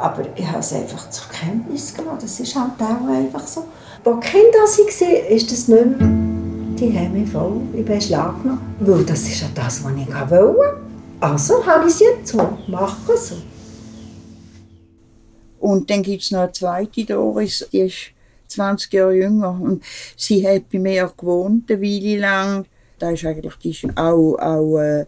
Aber 0.00 0.22
ich 0.34 0.46
habe 0.46 0.60
es 0.60 0.72
einfach 0.72 1.10
zur 1.10 1.28
Kenntnis 1.28 1.94
genommen. 1.94 2.18
Das 2.20 2.40
ist 2.40 2.56
halt 2.56 2.72
auch 2.78 3.06
einfach 3.06 3.46
so. 3.46 3.66
Als 4.02 4.26
Kind 4.26 4.44
ich 4.48 5.00
war, 5.00 5.30
ist 5.30 5.52
das 5.52 5.68
nicht 5.68 5.98
mehr. 5.98 6.08
Die 6.78 6.98
haben 6.98 7.12
mich 7.12 7.30
voll 7.30 7.60
in 7.74 7.84
Beschlag 7.84 8.42
genommen. 8.42 8.74
Weil 8.80 9.04
das 9.04 9.22
ist 9.24 9.42
ja 9.42 9.48
das, 9.54 9.84
was 9.84 9.92
ich 9.92 10.30
wollte. 10.30 10.76
Also 11.20 11.66
habe 11.66 11.86
ich 11.86 11.94
es 11.94 12.00
jetzt 12.00 12.28
so. 12.28 12.58
Mache 12.66 13.16
so. 13.18 13.36
Und 15.58 15.90
dann 15.90 16.02
gibt 16.02 16.22
es 16.22 16.30
noch 16.30 16.40
eine 16.40 16.52
zweite 16.52 17.04
Doris, 17.04 17.68
die 17.70 17.80
ist 17.80 18.12
20 18.48 18.90
Jahre 18.94 19.14
jünger. 19.14 19.60
Und 19.60 19.84
sie 20.16 20.48
hat 20.48 20.70
bei 20.72 20.78
mir 20.78 21.12
gewohnt, 21.14 21.70
eine 21.70 21.82
Weile 21.82 22.18
lang. 22.18 22.64
Da 22.98 23.10
ist 23.10 23.26
eigentlich 23.26 23.56
die 23.56 23.70
ist 23.70 23.84
auch, 23.96 24.36
auch, 24.36 24.78
äh, 24.78 25.04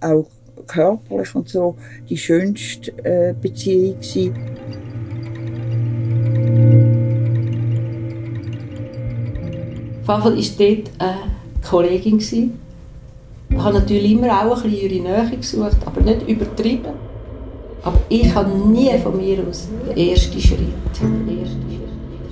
auch 0.00 0.26
körperlich 0.66 1.34
und 1.34 1.48
so 1.48 1.76
die 2.08 2.16
schönste 2.16 2.92
äh, 3.04 3.34
Beziehung 3.40 3.96
gewesen. 3.96 4.34
Auf 10.06 10.24
war 10.24 10.30
dort 10.30 10.90
eine 10.98 11.16
Kollegin. 11.62 12.18
Ich 12.18 13.58
habe 13.58 13.78
natürlich 13.78 14.12
immer 14.12 14.28
auch 14.28 14.64
ein 14.64 14.70
bisschen 14.70 14.90
ihre 14.90 15.02
Nähe 15.02 15.36
gesucht, 15.36 15.76
aber 15.84 16.00
nicht 16.00 16.28
übertrieben. 16.28 16.92
Aber 17.82 17.98
ich 18.08 18.34
habe 18.34 18.50
nie 18.68 18.90
von 18.98 19.16
mir 19.16 19.38
aus 19.48 19.68
den 19.88 19.96
ersten 19.96 20.40
Schritt. 20.40 20.58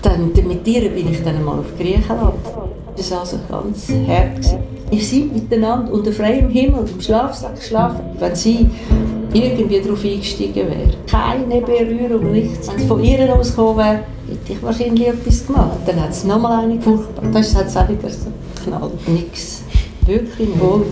Dann, 0.02 0.32
mit 0.32 0.66
ihr 0.66 0.90
bin 0.90 1.11
ich 1.11 1.23
dann 1.23 1.44
mal 1.44 1.61
auf 1.61 1.76
Griechenland. 1.78 2.35
Das 2.99 3.12
war 3.12 3.21
also 3.21 3.38
ganz 3.49 3.88
hart. 4.09 4.59
Wir 4.90 5.00
sind 5.00 5.33
miteinander 5.33 5.93
unter 5.93 6.11
freiem 6.11 6.50
Himmel 6.50 6.85
im 6.93 7.00
Schlafsack 7.00 7.55
geschlafen. 7.55 8.00
Wenn 8.19 8.35
sie 8.35 8.69
irgendwie 9.33 9.81
darauf 9.81 10.05
eingestiegen 10.05 10.67
wäre, 10.67 10.90
keine 11.07 11.61
Berührung, 11.61 12.33
nichts. 12.33 12.67
Wenn 12.69 12.76
es 12.76 12.85
von 12.85 13.05
ihr 13.05 13.33
ausgekommen 13.33 13.76
wäre, 13.76 14.00
hätte 14.28 14.52
ich 14.52 14.62
wahrscheinlich 14.62 15.07
etwas 15.07 15.47
gemacht. 15.47 15.78
Dann 15.87 16.02
hat 16.02 16.11
es 16.11 16.25
nochmal 16.25 16.64
eine 16.64 16.81
furchtbar. 16.81 17.23
Das 17.33 17.55
hat 17.55 17.69
es 17.69 17.76
auch 17.76 17.88
wieder 17.88 18.11
so 18.11 18.33
knallt. 18.64 19.09
Nichts. 19.09 19.62
Wirklich 20.05 20.49
wohl 20.61 20.85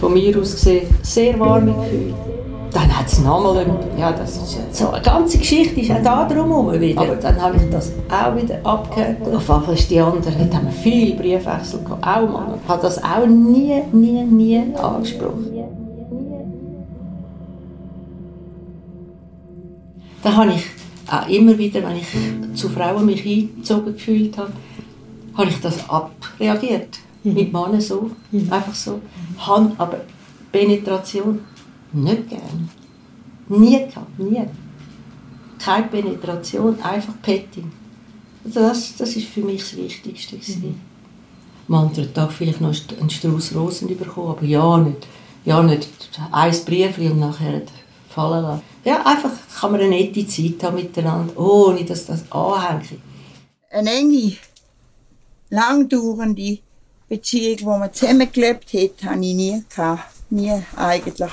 von 0.00 0.12
mir 0.12 0.38
aus 0.38 0.52
gesehen 0.52 0.86
sehr 1.02 1.40
warme 1.40 1.72
Gefühle. 1.72 2.33
Dann 2.74 2.98
hat 2.98 3.06
es 3.06 3.20
nochmal, 3.20 3.64
ja, 3.96 4.10
das 4.10 4.36
ist 4.36 4.76
so 4.76 4.90
eine 4.90 5.00
ganze 5.00 5.38
Geschichte 5.38 5.80
ist 5.80 5.92
auch 5.92 6.02
da 6.02 6.24
drumherum 6.24 6.80
wieder. 6.80 7.02
Aber 7.02 7.14
dann 7.14 7.40
habe 7.40 7.56
ich 7.56 7.70
das 7.70 7.92
auch 8.10 8.36
wieder 8.36 8.58
abgehakt. 8.64 9.22
Auf 9.22 9.48
jeden 9.48 9.62
Fall 9.62 9.74
ist 9.74 9.90
die 9.90 10.00
andere, 10.00 10.46
da 10.50 10.56
haben 10.56 10.66
wir 10.66 10.72
viel 10.72 11.14
Briefwechsel 11.14 11.84
gehabt, 11.84 12.04
auch 12.04 12.28
mal. 12.28 12.58
Ich 12.60 12.68
habe 12.68 12.82
das 12.82 13.02
auch 13.02 13.26
nie, 13.26 13.80
nie, 13.92 14.24
nie 14.24 14.60
angesprochen. 14.76 15.52
Dann 20.24 20.36
habe 20.36 20.52
ich 20.52 20.64
auch 21.08 21.28
immer 21.28 21.56
wieder, 21.56 21.80
wenn 21.80 21.96
ich 21.96 22.58
zu 22.58 22.68
Frauen 22.70 23.06
mich 23.06 23.24
eingezogen 23.24 23.92
gefühlt 23.92 24.36
habe, 24.36 24.52
habe 25.34 25.48
ich 25.48 25.60
das 25.60 25.88
abreagiert. 25.88 26.98
Mhm. 27.22 27.34
Mit 27.34 27.52
Männern 27.52 27.80
so, 27.80 28.10
mhm. 28.32 28.52
einfach 28.52 28.74
so. 28.74 29.00
Habe 29.38 29.70
aber 29.78 30.00
Penetration 30.50 31.40
nicht 31.94 32.28
gern. 32.28 32.70
Nie 33.48 33.86
gehabt, 33.86 34.18
nie. 34.18 34.42
Keine 35.58 35.86
Penetration, 35.88 36.80
einfach 36.82 37.14
Petting. 37.22 37.70
Also 38.44 38.60
das, 38.60 38.96
das 38.96 39.16
ist 39.16 39.28
für 39.28 39.40
mich 39.40 39.60
das 39.60 39.76
Wichtigste. 39.76 40.36
Mhm. 40.36 40.80
Am 41.68 41.74
anderen 41.74 42.12
Tag 42.12 42.32
vielleicht 42.32 42.60
noch 42.60 42.74
einen 43.00 43.10
Strauß 43.10 43.54
Rosen 43.54 43.88
bekommen, 43.96 44.30
aber 44.30 44.44
ja 44.44 44.76
nicht. 44.78 45.06
Ja 45.44 45.62
nicht 45.62 45.88
ein 46.32 46.64
Brief 46.64 46.98
und 46.98 47.20
nachher 47.20 47.62
fallen 48.08 48.42
lassen. 48.42 48.62
Ja, 48.84 49.04
einfach 49.04 49.30
kann 49.58 49.72
man 49.72 49.80
eine 49.80 49.90
nette 49.90 50.26
Zeit 50.26 50.62
haben 50.62 50.76
miteinander, 50.76 51.38
ohne 51.38 51.84
dass 51.84 52.06
das 52.06 52.30
anhängt. 52.30 53.00
Eine 53.70 53.90
enge, 53.90 54.36
langdauernde 55.50 56.58
Beziehung, 57.08 57.58
wo 57.62 57.78
man 57.78 57.92
zusammengelebt 57.92 58.72
hat, 58.72 59.04
hatte 59.04 59.20
ich 59.20 59.34
nie. 59.34 59.62
Gehabt 59.74 60.13
nie 60.34 60.52
eigentlich. 60.76 61.30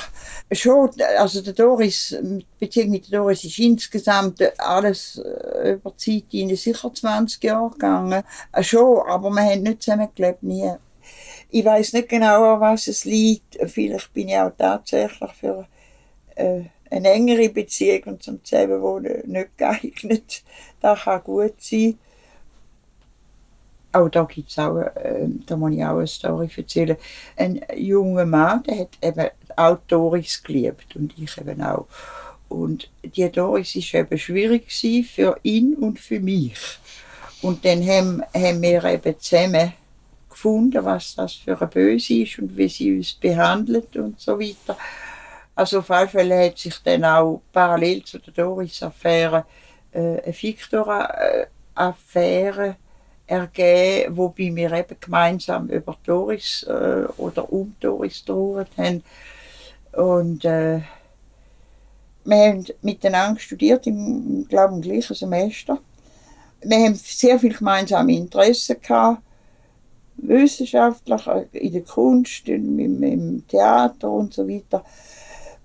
Schon, 0.51 0.89
also 1.17 1.41
der 1.41 1.53
Doris, 1.53 2.15
die 2.22 2.46
Beziehung 2.60 2.91
mit 2.91 3.12
der 3.12 3.20
Doris 3.20 3.43
ist 3.43 3.60
insgesamt 3.60 4.41
alles 4.60 5.17
äh, 5.17 5.74
über 5.74 5.93
die 6.00 6.27
Zeit 6.29 6.58
sicher 6.58 6.93
20 6.93 7.43
Jahre 7.43 7.72
gegangen. 7.72 8.24
Äh, 8.51 8.63
schon, 8.63 9.08
aber 9.08 9.29
wir 9.29 9.43
haben 9.43 9.63
nicht 9.63 9.84
zusammengelebt, 9.84 10.43
nie. 10.43 10.72
Ich 11.50 11.65
weiß 11.65 11.93
nicht 11.93 12.10
genau, 12.10 12.53
an 12.53 12.62
was 12.62 12.88
es 12.88 13.03
liegt. 13.03 13.58
Vielleicht 13.65 14.13
bin 14.13 14.29
ich 14.29 14.38
auch 14.38 14.51
tatsächlich 14.58 15.31
für 15.34 15.67
äh, 16.36 16.62
eine 16.89 17.10
engere 17.10 17.50
Beziehung 17.50 18.03
und 18.05 18.24
zum 18.24 18.43
Zusammenwohnen 18.43 19.24
nicht 19.25 19.58
geeignet. 19.58 20.43
Das 20.79 21.01
kann 21.01 21.24
gut 21.24 21.55
sein. 21.60 21.98
Auch 23.94 24.10
da 24.10 24.24
gibt's 24.24 24.58
auch, 24.58 24.78
äh, 24.78 25.28
da 25.46 25.58
muss 25.58 25.74
ich 25.74 25.84
auch 25.84 25.98
eine 25.98 26.08
Story 26.08 26.50
erzählen. 26.56 26.96
Ein 27.36 27.62
junger 27.76 28.26
Mann, 28.26 28.64
der 28.64 28.80
hat 28.80 28.98
eben 29.02 29.28
auch 29.56 29.78
Doris 29.88 30.42
geliebt 30.42 30.96
und 30.96 31.14
ich 31.18 31.38
eben 31.38 31.62
auch. 31.62 31.88
Und 32.48 32.90
die 33.04 33.30
Doris 33.32 33.76
war 33.76 34.02
eben 34.02 34.18
schwierig 34.18 34.72
für 35.06 35.38
ihn 35.44 35.76
und 35.76 36.00
für 36.00 36.20
mich. 36.20 36.80
Und 37.42 37.64
dann 37.66 37.86
haben, 37.88 38.24
haben 38.34 38.62
wir 38.62 38.84
eben 38.86 39.20
zusammen 39.20 39.74
gefunden, 40.30 40.86
was 40.86 41.16
das 41.16 41.34
für 41.34 41.60
eine 41.60 41.68
Böse 41.68 42.22
ist 42.22 42.40
und 42.40 42.58
wie 42.58 42.68
sie 42.68 42.98
uns 42.98 43.14
behandelt 43.14 43.96
und 43.98 44.20
so 44.20 44.40
weiter. 44.40 44.76
Also 45.56 45.80
auf 45.80 45.90
alle 45.92 46.08
Fälle 46.08 46.46
hat 46.46 46.58
sich 46.58 46.82
dann 46.84 47.04
auch 47.04 47.42
parallel 47.52 48.04
zu 48.04 48.20
der 48.20 48.34
Doris-Affäre 48.34 49.46
äh, 49.92 50.22
eine 50.22 50.34
Victor-Affäre 50.34 52.78
ergeben, 53.32 54.18
wobei 54.18 54.54
wir 54.54 54.72
eben 54.74 54.98
gemeinsam 55.00 55.70
über 55.70 55.98
Doris 56.04 56.64
äh, 56.64 57.06
oder 57.18 57.52
um 57.52 57.74
Doris 57.80 58.26
trauert 58.26 58.70
haben. 58.78 59.04
Und 59.94 60.44
äh, 60.44 60.82
wir 62.26 62.38
haben 62.38 62.66
miteinander 62.82 63.40
studiert, 63.40 63.88
im, 63.88 64.46
glaube 64.50 64.76
im 64.76 64.82
gleichen 64.82 65.16
Semester. 65.16 65.80
Wir 66.62 66.78
haben 66.78 66.96
sehr 66.96 67.40
viel 67.40 67.54
gemeinsame 67.54 68.14
Interessen 68.14 68.82
gehabt, 68.82 69.22
wissenschaftlich, 70.18 71.26
äh, 71.28 71.46
in 71.54 71.72
der 71.72 71.84
Kunst, 71.84 72.50
im, 72.50 72.80
im 73.02 73.48
Theater 73.48 74.12
und 74.12 74.34
so 74.34 74.48
weiter. 74.48 74.84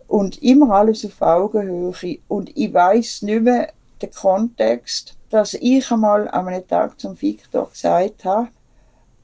Und 0.07 0.41
immer 0.41 0.71
alles 0.71 1.05
auf 1.05 1.21
Augenhöhe. 1.21 2.19
Und 2.29 2.57
ich 2.57 2.73
weiß 2.73 3.23
nicht 3.23 3.43
mehr 3.43 3.73
den 4.01 4.11
Kontext, 4.13 5.16
dass 5.31 5.55
ich 5.55 5.91
einmal 5.91 6.29
an 6.29 6.49
einem 6.49 6.67
Tag 6.67 7.01
zum 7.01 7.21
Victor 7.21 7.69
gesagt 7.71 8.25
habe, 8.25 8.49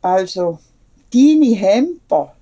also, 0.00 0.58
deine 1.12 1.54
Hemper, 1.54 2.34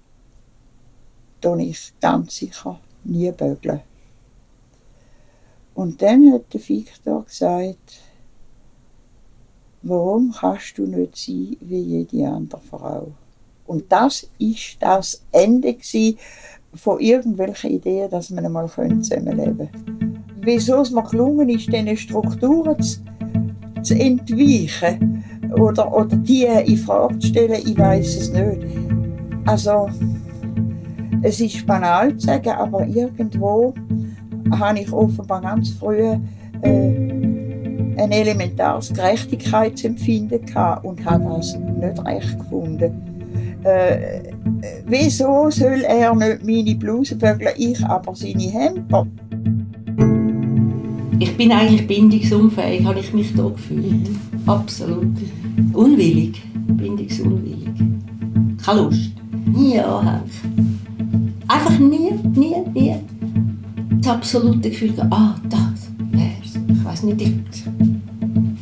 tue 1.41 1.63
ich 1.63 1.93
ganz 2.01 2.37
sicher 2.37 2.79
nie 3.05 3.31
bügeln. 3.33 3.81
Und 5.75 6.01
dann 6.03 6.33
hat 6.33 6.53
der 6.53 6.69
Victor 6.69 7.25
gesagt, 7.25 8.01
warum 9.83 10.33
kannst 10.33 10.77
du 10.79 10.87
nicht 10.87 11.17
sein 11.17 11.57
wie 11.61 11.81
jede 11.81 12.29
andere 12.29 12.61
Frau? 12.61 13.13
Und 13.67 13.91
das 13.91 14.29
ist 14.39 14.77
das 14.81 15.23
Ende 15.33 15.77
von 16.75 17.01
irgendwelchen 17.01 17.71
Ideen, 17.71 18.11
dass 18.11 18.31
man 18.31 18.45
einmal 18.45 18.69
zusammenleben 18.69 19.71
könnte. 19.71 20.23
Wieso 20.43 20.81
es 20.81 20.91
mir 20.91 21.03
gelungen 21.03 21.49
ist, 21.49 21.73
diese 21.73 21.97
Strukturen 21.97 22.81
zu, 22.83 23.01
zu 23.83 23.95
entweichen 23.95 25.25
oder, 25.59 25.93
oder 25.95 26.17
die 26.17 26.45
in 26.45 26.77
Frage 26.77 27.19
zu 27.19 27.29
stellen, 27.29 27.61
ich 27.65 27.79
weiß 27.79 28.17
es 28.17 28.33
nicht. 28.33 28.67
Also, 29.47 29.89
es 31.23 31.41
ist 31.41 31.67
banal 31.67 32.17
zu 32.17 32.27
sagen, 32.27 32.51
aber 32.51 32.87
irgendwo 32.87 33.75
habe 34.53 34.81
ich 34.81 34.93
offenbar 34.93 35.41
ganz 35.41 35.71
früh 35.71 36.17
äh, 36.63 37.21
ein 37.97 38.13
elementares 38.13 38.93
Gerechtigkeitsempfinden 38.93 40.47
gehabt 40.47 40.85
und 40.85 41.05
habe 41.05 41.25
das 41.37 41.57
nicht 41.57 42.05
recht 42.07 42.39
gefunden. 42.39 43.11
Äh, 43.65 44.33
wieso 44.87 45.51
soll 45.51 45.83
er 45.83 46.15
nicht 46.15 46.45
meine 46.45 46.75
Bluse 46.77 47.15
bügeln, 47.17 47.53
ich 47.57 47.85
aber 47.85 48.15
seine 48.15 48.43
Hemper? 48.43 49.07
Ich 51.21 51.37
bin 51.37 51.53
eigentlich 51.53 51.87
bindungsunfähig, 51.87 52.83
habe 52.87 52.99
ich 52.99 53.13
mich 53.13 53.35
da 53.35 53.47
gefühlt. 53.47 54.09
Absolut. 54.47 55.19
Unwillig, 55.75 56.43
bindungsunwillig. 56.67 57.69
Keine 58.65 58.81
Lust. 58.81 59.13
Nie 59.55 59.79
anhängen. 59.81 60.81
Einfach 61.47 61.79
nie, 61.79 62.13
nie, 62.35 62.57
nie. 62.73 62.97
Das 64.01 64.15
absolute 64.15 64.71
Gefühl, 64.71 64.95
ah, 65.11 65.35
das 65.51 65.91
wär's. 66.11 66.59
Ich 66.67 66.85
weiß 66.85 67.03
nicht, 67.03 67.21
ich, 67.21 67.65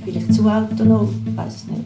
vielleicht 0.04 0.34
zu 0.34 0.48
autonom, 0.50 1.14
ich 1.28 1.36
weiß 1.36 1.66
nicht. 1.68 1.84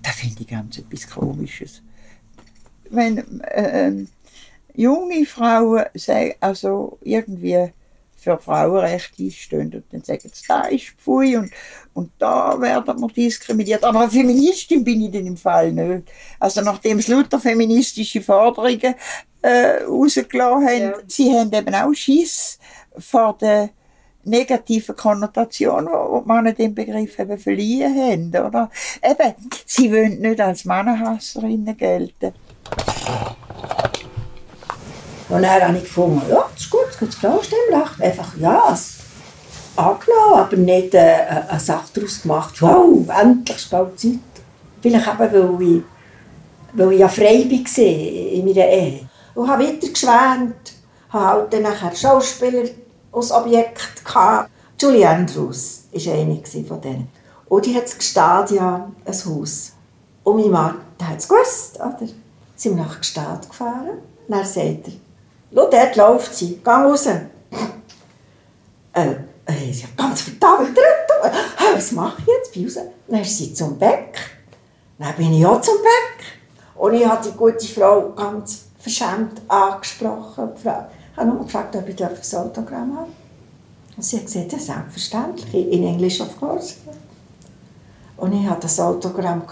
Da 0.00 0.10
finde 0.10 0.42
ich 0.42 0.46
ganz 0.46 0.78
etwas 0.78 1.10
Komisches. 1.10 1.82
Wenn 2.88 3.40
äh, 3.40 4.04
junge 4.76 5.26
Frauen 5.26 5.86
sagen, 5.94 6.34
also 6.38 6.98
irgendwie 7.02 7.72
für 8.18 8.36
Frauenrechte 8.36 9.22
einstehen 9.22 9.72
und 9.72 9.84
dann 9.92 10.02
sagen 10.02 10.30
sie, 10.32 10.44
da 10.48 10.62
ist 10.62 10.90
Pfui 10.98 11.36
und, 11.36 11.50
und 11.94 12.10
da 12.18 12.60
werden 12.60 13.00
wir 13.00 13.08
diskriminiert. 13.08 13.84
Aber 13.84 14.00
eine 14.00 14.10
Feministin 14.10 14.82
bin 14.82 15.02
ich 15.02 15.12
dann 15.12 15.26
im 15.26 15.36
Fall 15.36 15.72
nicht. 15.72 16.08
Also 16.40 16.60
nachdem 16.62 16.98
es 16.98 17.06
lauter 17.06 17.38
feministische 17.38 18.20
Forderungen 18.20 18.94
äh, 19.40 19.84
rausgelassen 19.84 20.66
haben, 20.66 20.80
ja. 20.80 20.94
sie 21.06 21.32
haben 21.32 21.52
eben 21.52 21.74
auch 21.74 21.94
Schiss 21.94 22.58
vor 22.98 23.36
der 23.40 23.70
negativen 24.24 24.96
Konnotation, 24.96 25.86
die 25.86 26.28
man 26.28 26.54
dem 26.54 26.74
Begriff 26.74 27.18
eben 27.20 27.38
verliehen 27.38 27.94
haben, 27.94 28.46
oder? 28.46 28.70
Eben, 29.02 29.34
sie 29.64 29.92
wollen 29.92 30.20
nicht 30.20 30.40
als 30.40 30.64
Mannenhasserinnen 30.64 31.76
gelten. 31.76 32.32
Und 35.28 35.42
dann 35.42 35.62
habe 35.62 35.76
ich 35.76 35.84
gefunden, 35.84 36.22
ja, 36.30 36.47
ist 36.60 36.70
gut, 36.70 36.88
das 37.00 37.14
Frauenstimmrecht. 37.14 38.00
Einfach, 38.00 38.36
ja, 38.38 38.70
es 38.72 38.98
angenommen, 39.76 40.34
aber 40.34 40.56
nicht 40.56 40.94
äh, 40.94 41.44
eine 41.48 41.60
Sache 41.60 41.88
daraus 41.94 42.22
gemacht, 42.22 42.60
wow, 42.60 43.08
endlich 43.20 43.56
ist 43.56 43.70
bald 43.70 43.98
Zeit. 43.98 44.18
Vielleicht 44.82 45.06
eben, 45.06 45.58
weil 45.58 45.76
ich, 45.76 45.82
weil 46.72 46.92
ich 46.92 46.98
ja 46.98 47.08
frei 47.08 47.44
war 47.48 47.78
in 47.78 48.44
meiner 48.44 48.68
Ehe. 48.68 49.08
Und 49.34 49.48
habe 49.48 49.64
weiter 49.64 49.88
geschwärmt, 49.88 50.72
habe 51.10 51.24
halt 51.24 51.52
dann 51.52 51.62
nachher 51.62 51.94
Schauspieler 51.94 52.68
als 53.12 53.30
Objekt 53.32 54.04
gehabt. 54.04 54.50
Julie 54.80 55.08
Andrews 55.08 55.84
war 55.92 56.14
eine 56.14 56.42
von 56.66 56.80
denen. 56.80 57.08
Und 57.48 57.66
die 57.66 57.74
hat 57.74 57.84
das 57.84 57.96
Gestadia, 57.96 58.90
ein 59.04 59.12
Haus. 59.12 59.72
Und 60.22 60.36
mein 60.36 60.50
Mann, 60.50 60.74
der 61.00 61.08
hat 61.08 61.18
es 61.18 61.28
gewusst, 61.28 61.76
oder? 61.76 62.08
Sind 62.54 62.76
wir 62.76 62.84
nach 62.84 62.98
Gestad 62.98 63.48
gefahren. 63.48 63.98
Dann 64.28 64.44
sagt 64.44 64.88
er, 64.88 64.92
Schau, 65.54 65.70
dort 65.70 65.96
läuft 65.96 66.34
sie. 66.34 66.60
Geh 66.62 66.70
raus. 66.70 67.06
Äh, 67.06 67.20
äh, 69.46 69.70
habe 69.82 69.94
ganz 69.96 70.22
verdammt. 70.22 70.78
Was 71.74 71.92
mache 71.92 72.22
ich 72.22 72.26
jetzt? 72.26 72.52
Bin 72.52 72.64
raus. 72.64 72.78
Dann 73.06 73.20
ist 73.20 73.38
sie 73.38 73.54
zum 73.54 73.78
Beck. 73.78 74.18
Dann 74.98 75.14
bin 75.14 75.32
ich 75.32 75.46
auch 75.46 75.60
zum 75.60 75.76
Beck. 75.76 76.24
Und 76.74 76.94
ich 76.94 77.06
habe 77.06 77.28
die 77.28 77.36
gute 77.36 77.66
Frau 77.66 78.10
ganz 78.10 78.64
verschämt 78.78 79.40
angesprochen. 79.48 80.50
Ich 80.56 80.66
habe 80.66 81.28
nur 81.28 81.44
gefragt, 81.44 81.76
ob 81.76 81.88
ich 81.88 82.04
ein 82.04 82.10
Autogramm 82.34 82.96
habe. 82.96 83.08
Und 83.96 84.02
sie 84.02 84.18
hat 84.18 84.26
gesagt, 84.26 84.52
ja, 84.52 84.58
selbstverständlich. 84.58 85.54
In 85.54 85.84
Englisch, 85.84 86.20
of 86.20 86.38
course. 86.38 86.74
Und 88.16 88.32
ich 88.32 88.48
hatte 88.48 88.62
das 88.62 88.80
Autogramm 88.80 89.42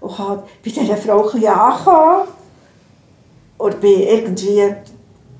und 0.00 0.18
habe 0.18 0.42
bei 0.64 0.70
dieser 0.70 0.96
Frau 0.96 1.30
ein 1.32 1.48
angekommen 1.48 2.28
und 3.62 3.80
bin 3.80 4.00
irgendwie 4.00 4.74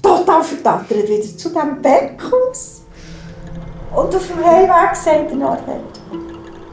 total 0.01 0.45
verdattert 0.45 1.09
wieder 1.09 1.23
zu 1.23 1.49
diesem 1.49 1.83
Beckhaus. 1.83 2.83
Und 3.95 4.15
auf 4.15 4.27
dem 4.29 4.45
Heimweg 4.45 4.95
sagt 4.95 5.31
der 5.31 5.37
Norbert, 5.37 6.01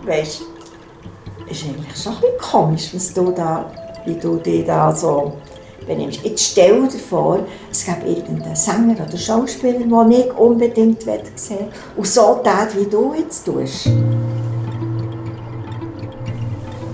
weisst 0.05 0.41
du, 0.41 1.51
ist 1.51 1.65
eigentlich 1.65 2.01
schon 2.01 2.13
ein 2.13 2.21
bisschen 2.21 2.51
komisch, 2.51 2.89
was 2.93 3.13
du 3.13 3.31
da, 3.31 3.71
wie 4.05 4.13
du 4.13 4.35
dich 4.37 4.65
da 4.65 4.91
so 4.91 5.33
benimmst. 5.87 6.23
Jetzt 6.23 6.51
stell 6.51 6.87
dir 6.87 6.99
vor, 6.99 7.39
es 7.71 7.83
gäbe 7.83 8.07
irgendeinen 8.07 8.55
Sänger 8.55 8.95
oder 9.05 9.17
Schauspieler, 9.17 9.79
den 9.79 10.11
ich 10.11 10.37
unbedingt 10.37 11.01
sehen 11.01 11.59
will 11.59 11.67
und 11.97 12.07
so 12.07 12.41
tät, 12.43 12.79
wie 12.79 12.89
du 12.89 13.15
jetzt 13.15 13.43
tust. 13.43 13.89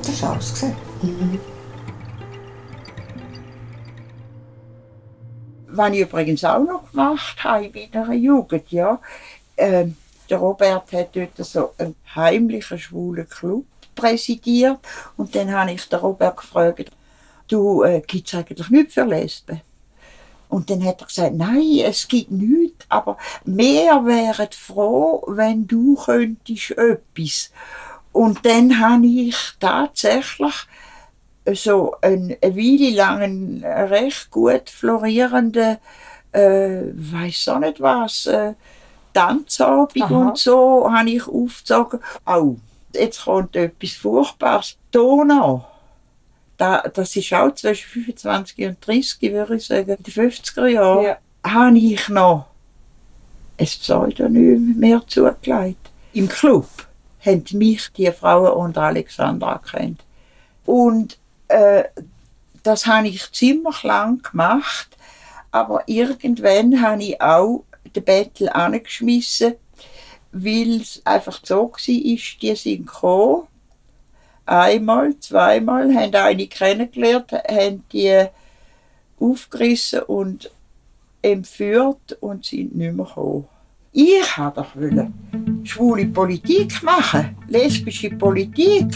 Das 0.01 0.19
du 0.19 0.25
alles. 0.25 0.63
Mhm. 1.01 1.54
Was 5.77 5.93
ich 5.93 6.01
übrigens 6.01 6.43
auch 6.43 6.59
noch 6.59 6.91
gemacht 6.91 7.43
habe 7.43 7.65
in 7.65 7.89
meiner 7.93 8.13
Jugend, 8.13 8.71
ja. 8.71 8.99
Äh, 9.55 9.87
der 10.29 10.37
Robert 10.37 10.91
hat 10.91 11.15
dort 11.15 11.37
so 11.37 11.73
einen 11.77 11.95
heimlichen 12.15 12.79
schwulen 12.79 13.29
Club 13.29 13.65
präsidiert 13.93 14.79
und 15.17 15.35
dann 15.35 15.51
habe 15.51 15.71
ich 15.71 15.87
den 15.87 15.99
Robert 15.99 16.37
gefragt, 16.37 16.91
du, 17.47 17.83
äh, 17.83 18.01
gibt 18.01 18.27
es 18.27 18.33
eigentlich 18.33 18.69
nichts 18.69 18.95
für 18.95 19.03
Lesben? 19.03 19.61
Und 20.49 20.69
dann 20.69 20.85
hat 20.85 21.01
er 21.01 21.07
gesagt, 21.07 21.33
nein, 21.35 21.81
es 21.83 22.07
gibt 22.07 22.31
nichts, 22.31 22.85
aber 22.89 23.17
wir 23.43 24.05
wären 24.05 24.47
froh, 24.51 25.23
wenn 25.27 25.67
du 25.67 25.95
könntest 25.95 26.71
etwas. 26.71 27.51
Und 28.11 28.45
dann 28.45 28.79
habe 28.79 29.05
ich 29.05 29.35
tatsächlich 29.59 30.53
so 31.53 31.95
eine, 32.01 32.37
eine 32.41 32.55
Weile 32.55 32.95
lang 32.95 33.21
einen 33.21 33.63
recht 33.63 34.31
gut 34.31 34.69
florierenden, 34.69 35.77
äh, 36.31 36.81
weiß 36.93 37.49
auch 37.49 37.59
nicht 37.59 37.79
was, 37.81 38.25
äh, 38.25 38.53
Tanzabend 39.13 40.03
Aha. 40.03 40.13
und 40.29 40.37
so, 40.37 40.91
habe 40.91 41.09
ich 41.09 41.25
aufgezogen. 41.25 42.01
Au, 42.25 42.57
jetzt 42.93 43.23
kommt 43.23 43.55
etwas 43.55 43.91
Furchtbares. 43.91 44.77
Donau. 44.91 45.65
Da, 46.57 46.81
das 46.81 47.15
ist 47.15 47.33
auch 47.33 47.53
zwischen 47.55 47.87
25 47.87 48.65
und 48.67 48.85
30, 48.85 49.31
würde 49.31 49.55
ich 49.55 49.65
sagen. 49.65 49.91
In 49.91 50.03
den 50.03 50.13
50er 50.13 50.67
Jahren 50.67 51.03
Ja. 51.05 51.17
habe 51.45 51.77
ich 51.77 52.09
noch 52.09 52.47
ein 53.57 53.65
Pseudonym 53.65 54.75
mehr 54.77 55.01
zugelegt. 55.07 55.89
Im 56.11 56.27
Club 56.27 56.67
haben 57.25 57.45
mich 57.53 57.89
die 57.95 58.11
Frauen 58.11 58.51
und 58.51 58.77
Alexandra 58.77 59.59
kennt. 59.59 60.01
Und 60.65 61.17
äh, 61.47 61.83
das 62.63 62.85
habe 62.85 63.07
ich 63.07 63.31
ziemlich 63.31 63.83
lang 63.83 64.21
gemacht, 64.21 64.97
aber 65.51 65.83
irgendwann 65.87 66.81
habe 66.81 67.03
ich 67.03 67.21
auch 67.21 67.63
den 67.95 68.03
Bettel 68.03 68.49
angeschmissen, 68.49 69.55
weil 70.31 70.81
es 70.81 71.01
einfach 71.05 71.39
so 71.43 71.71
war, 71.71 71.77
die 71.77 72.55
sind 72.55 72.87
gekommen, 72.87 73.47
einmal, 74.45 75.17
zweimal, 75.19 75.93
haben 75.93 76.15
eine 76.15 76.47
kennengelernt, 76.47 77.31
haben 77.31 77.83
die 77.91 78.25
aufgerissen 79.19 80.01
und 80.03 80.51
entführt 81.21 82.17
und 82.19 82.45
sind 82.45 82.75
nicht 82.75 82.93
mehr 82.93 83.05
gekommen. 83.05 83.47
Ich 83.97 84.37
wollte 84.37 84.55
doch 84.57 84.75
wollen 84.75 85.13
schwule 85.63 86.05
Politik 86.07 86.83
machen, 86.83 87.29
lesbische 87.47 88.09
Politik 88.09 88.93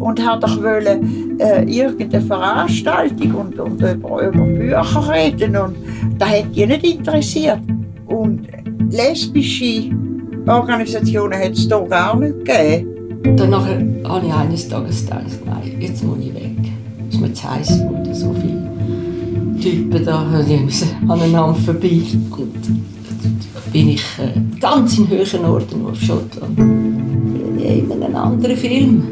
und 0.00 0.26
habe 0.26 0.40
doch 0.40 0.60
wollen 0.60 1.38
äh, 1.38 1.62
irgendeine 1.62 2.20
Veranstaltung 2.20 3.32
und, 3.32 3.60
und 3.60 3.80
über, 3.80 4.26
über 4.26 4.44
Bücher 4.44 5.08
reden 5.08 5.56
und 5.56 5.76
das 6.18 6.30
hat 6.30 6.46
die 6.56 6.66
nicht 6.66 6.84
interessiert. 6.84 7.60
Und 8.08 8.48
lesbische 8.90 9.88
Organisationen 10.48 11.38
hat 11.38 11.52
es 11.52 11.68
hier 11.68 11.86
gar 11.88 12.18
nicht 12.18 12.44
gegeben. 12.44 13.36
Danach 13.36 13.68
habe 13.68 14.26
ich 14.26 14.32
eines 14.32 14.68
Tages 14.68 15.04
gedacht, 15.04 15.22
nein, 15.46 15.76
jetzt 15.78 16.02
muss 16.02 16.18
ich 16.18 16.34
weg. 16.34 16.56
Es 17.08 17.14
ist 17.14 17.20
mir 17.20 17.32
zu 17.32 17.48
heiß 17.48 17.68
geworden, 17.68 18.14
so 18.14 18.34
viele 18.34 19.60
Typen 19.60 20.04
da, 20.04 20.42
die 20.42 20.56
müssen 20.56 20.88
aneinander 21.08 21.54
vorbei. 21.54 22.02
Und 22.36 22.99
bin 23.72 23.90
ich 23.90 24.04
äh, 24.18 24.58
ganz 24.60 24.98
in 24.98 25.08
höheren 25.08 25.44
Orten 25.44 25.86
auf 25.86 26.00
Schottland. 26.00 26.58
In 26.58 27.92
einem 27.92 28.16
anderen 28.16 28.56
Film. 28.56 29.02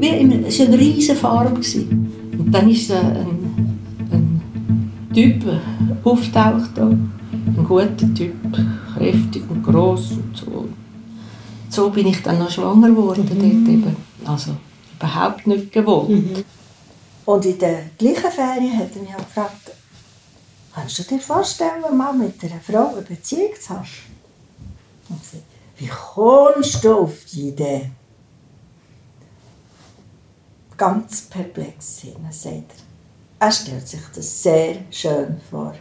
Wie 0.00 0.08
in, 0.08 0.44
es 0.44 0.58
war 0.58 0.66
eine 0.66 0.78
riesige 0.78 1.14
Farm. 1.14 1.54
Und 1.54 2.52
dann 2.52 2.70
ist 2.70 2.90
äh, 2.90 2.94
ein, 2.94 3.80
ein 4.10 4.92
Typ 5.14 5.44
auftaucht 6.04 6.70
da. 6.74 6.86
Ein 6.88 7.64
guter 7.64 8.14
Typ, 8.14 8.34
kräftig 8.96 9.42
und 9.48 9.62
gross 9.62 10.12
und 10.12 10.36
so. 10.36 10.68
So 11.70 11.90
bin 11.90 12.06
ich 12.06 12.22
dann 12.22 12.38
noch 12.38 12.50
schwanger 12.50 12.88
geworden 12.88 13.26
dort 13.28 13.42
eben. 13.42 13.96
Also 14.24 14.52
überhaupt 14.98 15.46
nicht 15.46 15.72
gewollt. 15.72 16.44
Und 17.24 17.44
in 17.44 17.58
der 17.58 17.82
gleichen 17.98 18.30
Ferien 18.30 18.78
hat 18.78 18.88
er 18.94 19.02
mich 19.02 19.14
auch 19.14 19.18
gefragt, 19.18 19.70
kannst 20.78 20.98
du 20.98 21.02
dir 21.02 21.20
vorstellen, 21.20 21.96
mal 21.96 22.12
mit 22.12 22.42
einer 22.42 22.60
Frau 22.60 22.92
eine 22.92 23.02
Beziehung 23.02 23.52
zu 23.60 23.70
haben? 23.70 23.86
Und 25.08 25.24
sagte, 25.24 25.42
wie 25.78 25.88
kommst 25.88 26.84
du 26.84 26.94
auf 26.94 27.24
die 27.32 27.48
Idee? 27.48 27.90
Ganz 30.76 31.22
perplex 31.22 32.00
sind, 32.00 32.16
sagt 32.30 32.54
er. 32.54 33.46
Er 33.46 33.52
stellt 33.52 33.88
sich 33.88 34.00
das 34.14 34.42
sehr 34.42 34.76
schön 34.90 35.40
vor. 35.50 35.74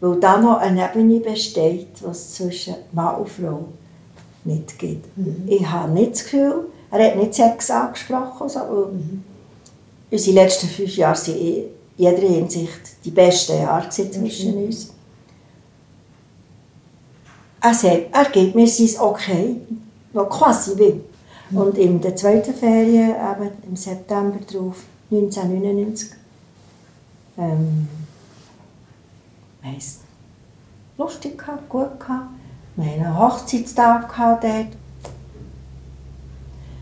Weil 0.00 0.20
da 0.20 0.38
noch 0.38 0.58
eine 0.58 0.90
Ebene 0.90 1.20
besteht, 1.20 2.02
was 2.02 2.34
zwischen 2.34 2.74
Mann 2.92 3.16
und 3.16 3.28
Frau 3.28 3.68
nicht 4.44 4.78
gibt. 4.78 5.06
Ich 5.46 5.66
habe 5.66 5.92
nicht 5.92 6.12
das 6.12 6.24
Gefühl, 6.24 6.66
er 6.90 7.06
hat 7.06 7.16
nicht 7.16 7.34
Sex 7.34 7.70
angesprochen, 7.70 8.48
so, 8.48 8.60
weil 8.60 8.88
unsere 10.10 10.36
letzten 10.36 10.68
fünf 10.68 10.96
Jahre 10.96 11.18
waren 11.18 11.64
in 11.96 12.04
jeder 12.04 12.28
Hinsicht 12.28 13.04
die 13.04 13.10
besten 13.10 13.58
Jahre 13.58 13.88
zwischen 13.88 14.56
uns. 14.64 14.92
Er 17.60 17.74
sagt, 17.74 18.06
er 18.12 18.24
gibt 18.32 18.54
mir 18.54 18.66
sein 18.66 19.00
Okay, 19.00 19.56
noch 20.12 20.28
quasi 20.28 20.76
will. 20.76 21.04
Und 21.52 21.76
in 21.78 22.00
der 22.00 22.16
zweiten 22.16 22.54
Ferien, 22.54 23.10
eben 23.10 23.50
im 23.68 23.76
September 23.76 24.38
drauf, 24.40 24.84
1999, 25.10 26.10
ähm, 27.38 27.88
es 29.76 30.00
lustig 30.98 31.38
gehabt, 31.38 31.68
gut 31.68 32.00
gehabt. 32.00 32.30
Wir 32.76 32.86
hatten 32.86 33.04
einen 33.04 33.18
Hochzeitstag 33.18 34.08
gehabt 34.08 34.44
dort. 34.44 34.68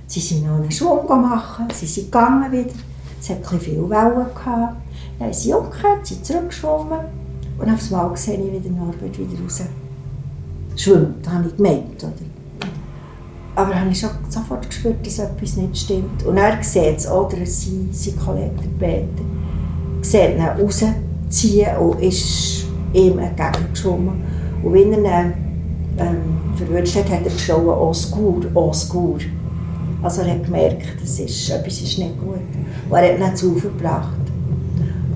Sie 0.06 0.20
sind 0.20 0.46
noch 0.46 0.56
einen 0.56 0.70
Schwung 0.70 1.06
machen, 1.20 1.68
sie 1.74 1.86
sind 1.86 2.06
gegangen 2.06 2.50
wieder. 2.50 2.72
Es 3.20 3.28
hat 3.28 3.36
ein 3.36 3.42
bisschen 3.42 3.60
viele 3.60 3.90
Wellen 3.90 4.34
gehabt. 4.34 4.76
Dann 5.20 5.32
sind 5.34 5.42
sie 5.42 5.52
umgekehrt, 5.52 6.06
sind 6.06 6.24
zurückgeschwommen. 6.24 6.98
Und 7.58 7.68
auf 7.68 7.92
einmal 7.92 8.16
sehe 8.16 8.38
ich 8.38 8.52
wieder 8.52 8.74
Norbert 8.74 9.18
wieder 9.18 9.42
raus. 9.42 9.62
Schwimmt, 10.76 11.28
habe 11.30 11.48
ich 11.48 11.56
gemeint, 11.56 12.02
oder? 12.02 12.12
Aber 13.54 13.78
habe 13.78 13.90
ich 13.90 14.00
schon 14.00 14.10
sofort 14.30 14.66
gespürt, 14.66 15.04
dass 15.04 15.18
etwas 15.18 15.56
nicht 15.56 15.76
stimmt. 15.76 16.24
Und 16.24 16.38
er 16.38 16.62
sieht 16.62 16.96
es, 16.96 17.10
oder 17.10 17.36
sein, 17.44 17.90
sein 17.92 18.16
Kollege, 18.16 18.50
der 18.80 18.86
Peter, 18.86 19.22
sieht 20.00 20.36
ihn 20.36 20.42
rausziehen 20.42 21.76
und 21.76 22.00
ist 22.00 22.64
ihm 22.94 23.18
entgegengeschwommen. 23.18 24.22
Und 24.62 24.72
wenn 24.72 25.04
er 25.04 25.24
ihn 25.24 25.34
ähm, 25.98 26.56
verwünscht 26.56 26.96
hat, 26.96 27.10
hat 27.10 27.24
er 27.24 27.30
geschrien, 27.30 27.68
«Osgur, 27.68 28.40
Osgur!» 28.54 29.18
Also 30.02 30.22
er 30.22 30.30
hat 30.30 30.44
gemerkt, 30.44 31.02
das 31.02 31.18
ist, 31.18 31.50
etwas 31.50 31.82
ist 31.82 31.98
nicht 31.98 32.18
gut. 32.18 32.38
Und 32.88 32.96
er 32.96 33.12
hat 33.12 33.32
ihn 33.32 33.36
zu 33.36 33.52
gebracht. 33.52 34.19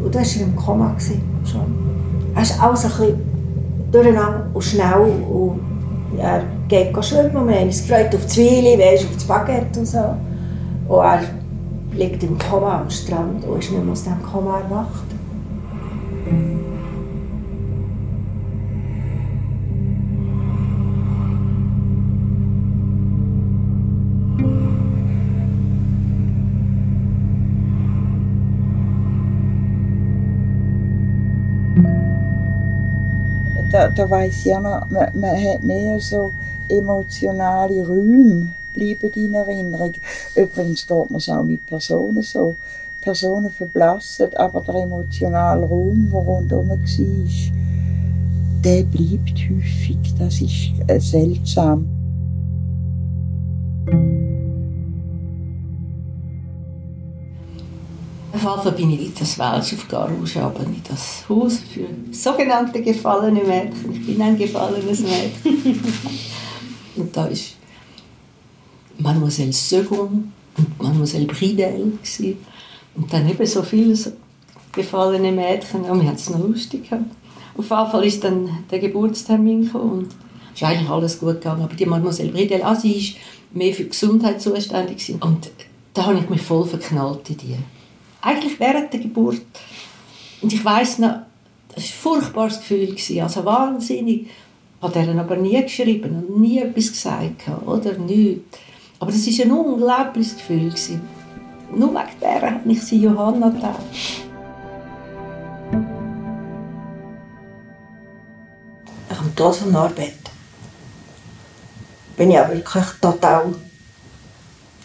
Und 0.05 0.15
da 0.15 0.19
war 0.19 0.27
er 0.27 0.43
im 0.43 0.57
Koma. 0.57 0.97
Schon. 0.99 1.61
Er 2.35 2.43
ist 2.43 2.63
alles 2.63 2.85
ein 2.85 2.91
bisschen 2.91 3.91
durcheinander 3.91 4.47
und 4.53 4.63
schnell. 4.63 5.13
Und 5.31 5.61
er 6.19 6.43
geht 6.69 7.05
schwimmen 7.05 7.37
und 7.37 7.49
wir 7.49 7.57
haben 7.57 7.67
uns 7.67 7.87
gefreut 7.87 8.15
auf 8.15 8.27
Zwiebeln, 8.27 8.79
weißt, 8.79 9.05
auf 9.05 9.15
das 9.15 9.25
Baguette 9.25 9.81
und 9.81 9.87
so. 9.87 9.99
Und 10.89 10.99
er 10.99 11.21
liegt 11.93 12.23
im 12.23 12.39
Koma 12.39 12.83
am 12.83 12.91
Strand 12.91 13.45
und 13.45 13.59
ist 13.59 13.71
nicht 13.71 13.83
mehr 13.83 13.93
aus 13.93 14.05
dem 14.05 14.23
Koma 14.23 14.61
erwacht. 14.61 15.05
Da, 33.75 33.89
da 33.89 34.25
ich 34.25 34.45
ja 34.45 34.61
noch, 34.61 34.89
man, 34.89 35.09
man 35.15 35.45
hat 35.45 35.65
mehr 35.65 35.99
so 35.99 36.33
emotionale 36.69 37.85
Räume 37.85 38.53
bleiben 38.73 39.11
in 39.17 39.35
Erinnerung. 39.35 39.93
Übrigens 40.37 40.87
geht 40.87 41.11
man 41.11 41.17
es 41.17 41.29
auch 41.29 41.43
mit 41.43 41.67
Personen 41.67 42.23
so. 42.23 42.57
Personen 43.01 43.51
verblassen, 43.51 44.33
aber 44.37 44.61
der 44.63 44.77
emotionale 44.77 45.67
Raum, 45.67 46.09
der 46.11 46.21
rundherum 46.21 46.71
war, 46.71 46.79
der 48.65 48.83
bleibt 48.85 49.39
häufig. 49.51 50.15
Das 50.19 50.41
ist 50.41 50.73
äh, 50.87 51.01
seltsam. 51.01 51.94
Fall 58.45 58.73
bin 58.73 58.91
ich 58.91 59.01
in 59.07 59.13
das 59.19 59.39
Wels 59.39 59.73
auf 59.73 59.89
Garage, 59.89 60.43
aber 60.43 60.61
in 60.61 60.81
das 60.89 61.25
Haus 61.29 61.59
für 61.59 61.87
sogenannte 62.13 62.83
gefallene 62.83 63.43
Mädchen. 63.43 63.93
Ich 63.93 64.07
bin 64.07 64.23
ein 64.23 64.37
gefallenes 64.37 65.01
Mädchen. 65.01 65.83
und 66.97 67.17
da 67.17 67.27
ist 67.27 67.57
Mademoiselle 68.99 69.53
Second 69.53 70.33
und 70.57 70.83
Mademoiselle 70.83 71.27
Bridel. 71.27 71.93
Gewesen. 72.03 72.39
Und 72.95 73.13
dann 73.13 73.29
eben 73.29 73.47
so 73.47 73.63
viele 73.63 73.97
gefallene 74.73 75.33
Mädchen. 75.33 75.85
Ja, 75.85 75.95
wir 75.95 76.05
hatten 76.05 76.17
es 76.17 76.31
noch 76.31 76.41
lustig. 76.41 76.89
gehabt. 76.89 77.11
Auf 77.57 77.71
jeden 77.71 77.91
Fall 77.91 78.05
ist 78.05 78.25
dann 78.25 78.65
der 78.71 78.79
Geburtstermin 78.79 79.65
gekommen 79.65 79.91
und 79.91 80.07
es 80.55 80.61
ist 80.61 80.69
eigentlich 80.69 80.91
alles 80.91 81.19
gut 81.19 81.35
gegangen. 81.35 81.63
Aber 81.63 81.75
die 81.75 81.87
Mademoiselle 81.87 82.31
Bridel, 82.31 82.63
ah, 82.63 82.75
sie 82.75 82.93
ist 82.93 83.17
mehr 83.53 83.73
für 83.73 83.85
die 83.85 83.91
Gesundheit 83.91 84.41
zuständig 84.41 84.99
gewesen. 84.99 85.23
Und 85.23 85.51
da 85.95 86.07
habe 86.07 86.19
ich 86.19 86.29
mich 86.29 86.43
voll 86.43 86.67
verknallt 86.67 87.31
in 87.31 87.37
die. 87.39 87.57
Eigentlich 88.25 88.59
während 88.59 88.93
der 88.93 89.01
Geburt. 89.01 89.43
Und 90.41 90.53
ich 90.53 90.65
weiß 90.65 90.99
noch, 90.99 91.21
das 91.75 91.85
war 91.85 92.17
ein 92.17 92.23
furchtbares 92.23 92.59
Gefühl, 92.59 92.97
also 93.23 93.45
wahnsinnig. 93.45 94.29
Habe 94.81 94.93
deren 94.93 95.19
aber 95.19 95.37
nie 95.37 95.61
geschrieben 95.63 96.25
und 96.29 96.41
nie 96.41 96.61
etwas 96.61 96.89
gesagt, 96.89 97.49
oder? 97.67 97.95
Nichts. 97.95 98.59
Aber 98.99 99.11
das 99.11 99.27
war 99.27 99.45
ein 99.45 99.53
unglaubliches 99.53 100.37
Gefühl. 100.37 100.73
Nur 101.75 101.91
wegen 101.91 102.21
der 102.21 102.43
habe 102.43 102.73
ich 102.73 102.83
sie 102.83 103.01
Johanna 103.01 103.49
getauft. 103.49 103.81
Nach 109.09 109.23
dem 109.23 109.35
Tod 109.35 109.57
von 109.57 109.73
Norbert 109.73 110.13
bin 112.17 112.31
ich 112.31 112.39
aber 112.39 112.55
wirklich 112.55 112.85
total 113.01 113.55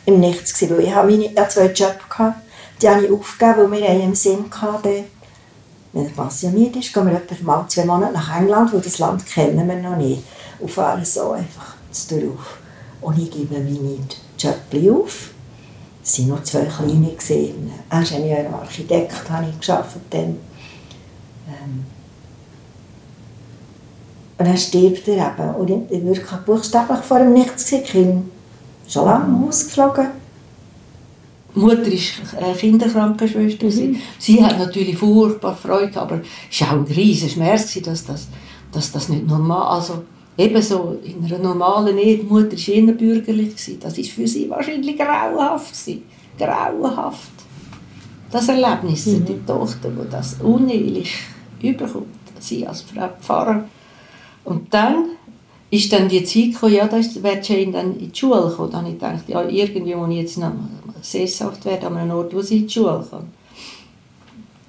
im 0.05 0.19
Nichts 0.19 0.61
weil 0.69 0.79
ich 0.79 0.95
meine, 0.95 1.49
zwei 1.49 1.65
Jobs 1.67 2.09
gehabt, 2.09 2.48
die 2.81 2.89
habe 2.89 3.05
ich 3.05 3.11
aufgegeben, 3.11 3.71
weil 3.71 3.81
wir 3.81 4.03
im 4.03 4.15
Sinn 4.15 4.45
hatten, 4.49 5.05
wenn 5.91 6.05
er 6.05 6.11
pensioniert 6.11 6.75
ist, 6.75 6.93
gehen 6.93 7.07
wir 7.07 7.15
etwa 7.15 7.35
mal 7.43 7.67
zwei 7.67 7.85
Monate 7.85 8.13
nach 8.13 8.39
England, 8.39 8.73
weil 8.73 8.81
das 8.81 8.99
Land 8.99 9.25
kennen 9.25 9.67
wir 9.67 9.75
noch 9.75 9.97
nicht, 9.97 10.23
und 10.59 10.71
fahren 10.71 11.03
so 11.03 11.31
einfach 11.31 11.75
drauf. 12.09 12.59
Und 13.01 13.17
ich 13.17 13.31
gebe 13.31 13.59
meine 13.59 13.99
Jobs 14.37 14.89
auf. 14.91 15.31
Es 16.03 16.19
waren 16.19 16.27
nur 16.27 16.43
zwei 16.43 16.65
kleine. 16.65 17.71
Ingenieur 17.91 18.47
und 18.47 18.53
Architekt 18.53 19.29
habe 19.29 19.47
ich 19.49 19.65
gearbeitet. 19.65 20.01
Dann. 20.09 20.37
Ähm, 21.47 21.85
und 24.37 24.47
dann 24.47 24.57
stirbt 24.57 25.07
er 25.07 25.33
eben. 25.33 25.55
Und 25.55 25.69
ich, 25.69 25.97
ich 25.97 26.05
wirklich 26.05 26.39
buchstäblich 26.45 26.99
vor 26.99 27.19
ihm 27.19 27.33
nichts 27.33 27.69
gesehen. 27.69 28.31
Ich 28.85 28.93
schon 28.93 29.05
lange 29.05 29.47
ausgeflogen. 29.47 30.18
Die 31.55 31.59
Mutter 31.59 31.91
war 32.41 32.55
Kinderkrankenschwester. 32.55 33.65
Mhm. 33.65 33.97
Sie 34.17 34.43
hat 34.43 34.59
natürlich 34.59 34.97
furchtbar 34.97 35.55
Freude, 35.55 35.99
aber 35.99 36.21
es 36.49 36.61
war 36.61 36.69
auch 36.69 36.73
ein 36.73 36.83
riesiger 36.83 37.31
Schmerz, 37.31 37.79
dass 37.81 38.05
das, 38.05 38.27
dass 38.71 38.91
das 38.91 39.09
nicht 39.09 39.27
normal 39.27 39.77
also 39.77 40.03
ebenso 40.37 40.97
in 41.03 41.25
einer 41.25 41.39
normalen 41.39 41.97
Ehe, 41.97 42.17
die 42.17 42.23
Mutter 42.23 42.51
war 42.51 42.75
eher 42.75 42.93
bürgerlich, 42.93 43.77
das 43.79 43.97
war 43.97 44.03
für 44.03 44.27
sie 44.27 44.49
wahrscheinlich 44.49 44.97
grauenhaft. 44.97 45.75
Grauenhaft. 46.37 47.31
Das 48.31 48.47
Erlebnis, 48.47 49.07
mhm. 49.07 49.25
die 49.25 49.45
Tochter, 49.45 49.89
die 49.89 50.09
das 50.09 50.37
unehelich 50.41 51.13
überkommt, 51.61 52.07
sie 52.39 52.65
als 52.65 52.83
Frau 52.83 53.09
Pfarrer 53.19 53.65
und 54.45 54.73
dann 54.73 55.09
ist 55.71 55.91
dann 55.93 56.09
die 56.09 56.23
Zeit 56.23 56.53
gekommen, 56.53 56.73
ja, 56.73 56.87
da 56.87 56.97
wäre 56.97 57.41
Jane 57.41 57.71
dann 57.71 57.95
in 57.97 58.11
die 58.11 58.17
Schule 58.17 58.49
gekommen. 58.49 58.71
Dann 58.71 58.81
habe 58.81 58.89
ich 58.89 58.99
gedacht, 58.99 59.23
ja, 59.27 59.47
irgendwie 59.47 59.95
muss 59.95 60.09
ich 60.09 60.17
jetzt 60.17 60.37
noch 60.37 60.51
sesshaft 61.01 61.65
werden, 61.65 61.87
an 61.87 61.97
einem 61.97 62.17
Ort, 62.17 62.33
wo 62.33 62.41
sie 62.41 62.59
in 62.59 62.67
die 62.67 62.73
Schule 62.73 63.05
kann. 63.09 63.27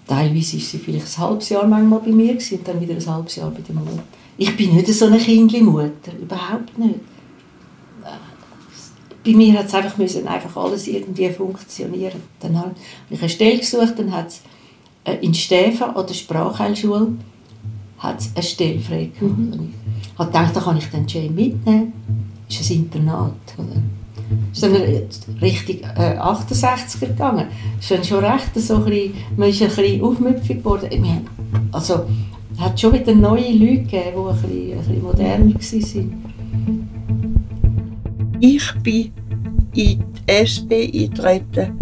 Teilweise 0.07 0.55
war 0.57 0.61
sie 0.61 0.79
vielleicht 0.79 1.19
ein 1.19 1.23
halbes 1.23 1.49
Jahr 1.51 1.67
manchmal 1.67 2.01
bei 2.01 2.11
mir 2.11 2.33
und 2.33 2.69
dann 2.69 2.81
wieder 2.81 2.95
ein 2.95 3.07
halbes 3.07 3.37
Jahr 3.37 3.51
bei 3.51 3.61
der 3.61 3.75
Mutter. 3.75 4.03
Ich 4.37 4.57
bin 4.57 4.75
nicht 4.75 4.89
so 4.89 5.07
eine 5.07 5.19
Kindli-Mutter, 5.19 6.13
überhaupt 6.21 6.77
nicht. 6.79 7.01
Bei 9.25 9.33
mir 9.33 9.59
hat 9.59 9.67
es 9.67 9.75
einfach, 9.75 9.99
müssen 9.99 10.27
einfach 10.27 10.57
alles 10.57 10.89
irgendwie 10.89 11.29
funktionieren. 11.29 12.23
Dann 12.41 12.59
habe 12.59 12.75
ich 13.11 13.21
eine 13.21 13.29
Stelle 13.29 13.59
gesucht, 13.59 13.99
dann 13.99 14.13
hat 14.13 14.29
es 14.29 14.41
äh, 15.05 15.17
in 15.21 15.35
Stäfen 15.35 15.95
an 15.95 16.07
der 16.07 16.15
Sprachheilschule 16.15 17.13
hat 17.99 18.23
eine 18.35 18.43
Stelle 18.43 18.81
frei 18.81 19.11
gehabt. 19.15 19.39
Mhm. 19.39 19.75
Ich 20.13 20.19
habe 20.19 20.31
gedacht, 20.31 20.57
da 20.57 20.61
kann 20.61 20.77
ich 20.79 20.87
den 20.87 21.07
Jane 21.07 21.31
mitnehmen. 21.31 21.93
Das 22.49 22.61
ist 22.61 22.71
ein 22.71 22.77
Internat. 22.79 23.35
Es 24.53 24.63
ist 24.63 24.63
dann 24.63 25.37
Richtung 25.41 25.77
äh, 25.97 26.19
68er 26.19 27.01
gegangen. 27.01 27.47
Dann 27.89 28.05
schon 28.05 28.25
recht 28.25 28.51
so 28.55 28.77
ein 28.77 28.85
bisschen, 28.85 29.15
man 29.37 29.49
ist 29.49 29.63
ein 29.63 29.69
bisschen 29.69 30.03
aufmüpfig 30.03 30.59
geworden. 30.59 31.27
Also, 31.73 32.05
es 32.55 32.61
hat 32.61 32.81
schon 32.81 32.93
wieder 32.93 33.15
neue 33.15 33.53
Leute 33.53 33.83
gegeben, 33.83 34.17
die 34.17 34.19
ein 34.19 34.43
bisschen, 34.43 34.73
ein 34.73 34.79
bisschen 34.79 35.03
moderner 35.03 35.55
waren. 35.55 36.31
Ich 38.41 38.73
bin 38.83 39.13
in 39.75 39.75
die 39.75 39.99
SP 40.27 40.91
eingetreten 40.93 41.79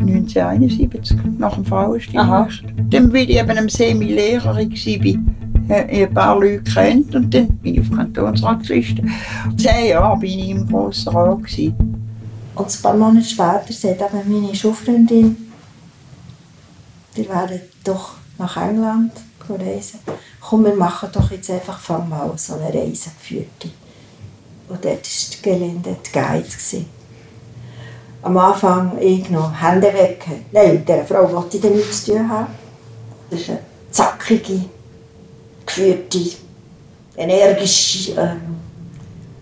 1971, 0.00 1.16
nach 1.38 1.54
dem 1.54 1.64
Frauenstimmrecht. 1.64 2.64
Dann 2.90 3.10
bin 3.10 3.28
ich 3.28 3.38
eben 3.38 3.58
am 3.58 3.68
Semi-Lehrerin 3.68 4.70
war, 4.70 5.14
ein 5.70 6.14
paar 6.14 6.38
Leute 6.38 6.62
kennt 6.62 7.14
und 7.14 7.32
dann 7.32 7.48
bin 7.58 7.74
ich 7.74 7.80
auf 7.80 7.96
Kantonsratsliste. 7.96 9.02
Zehn 9.56 9.88
Jahre 9.88 10.18
bin 10.18 10.30
ich 10.30 10.50
im 10.50 10.66
Grossen 10.66 11.08
Rat. 11.12 11.38
Und 11.38 12.66
ein 12.66 12.82
paar 12.82 12.96
Monate 12.96 13.26
später 13.26 13.72
sagt 13.72 14.00
eben 14.02 14.42
meine 14.42 14.54
Schulfreundin, 14.54 15.36
wir 17.14 17.28
werden 17.28 17.60
doch 17.84 18.14
nach 18.38 18.56
England 18.56 19.12
reisen. 19.48 20.00
Komm, 20.40 20.64
wir 20.64 20.74
machen 20.74 21.08
doch 21.12 21.30
jetzt 21.30 21.50
einfach 21.50 21.78
fang 21.78 22.08
mal 22.08 22.32
so 22.36 22.54
eine 22.54 22.72
Reise 22.72 23.10
geführt. 23.10 23.68
Und 24.68 24.84
dort 24.84 24.86
war 24.86 24.96
die 24.96 25.42
Gelände 25.42 25.96
die 26.06 26.12
Guide. 26.12 26.86
Am 28.22 28.36
Anfang 28.36 28.98
ich 29.00 29.30
noch 29.30 29.52
Hände 29.60 29.92
weg. 29.92 30.24
Nein, 30.52 30.74
mit 30.74 30.88
dieser 30.88 31.04
Frau 31.04 31.32
wollte 31.32 31.56
ich 31.56 31.64
nichts 31.64 32.04
zu 32.04 32.12
tun 32.12 32.28
haben. 32.28 32.48
Das 33.30 33.48
war 33.48 33.54
eine 33.56 33.64
zackige, 33.90 34.64
geführte, 35.74 36.18
energische 37.16 38.12
äh, 38.16 38.36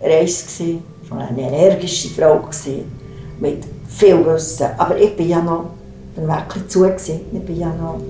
Reise. 0.01 0.79
Schon 1.09 1.19
eine 1.19 1.41
energische 1.41 2.09
Frau 2.09 2.39
gewesen, 2.41 2.85
mit 3.41 3.65
viel 3.89 4.25
Wissen. 4.27 4.67
Aber 4.77 4.99
ich 4.99 5.19
war 5.19 5.27
ja 5.27 5.43
noch 5.43 5.65
wirklich 6.17 6.69
zu. 6.69 6.81
Gewesen. 6.81 7.21
Ich 7.33 7.41
bin 7.41 7.59
ja 7.59 7.69
noch, 7.69 8.01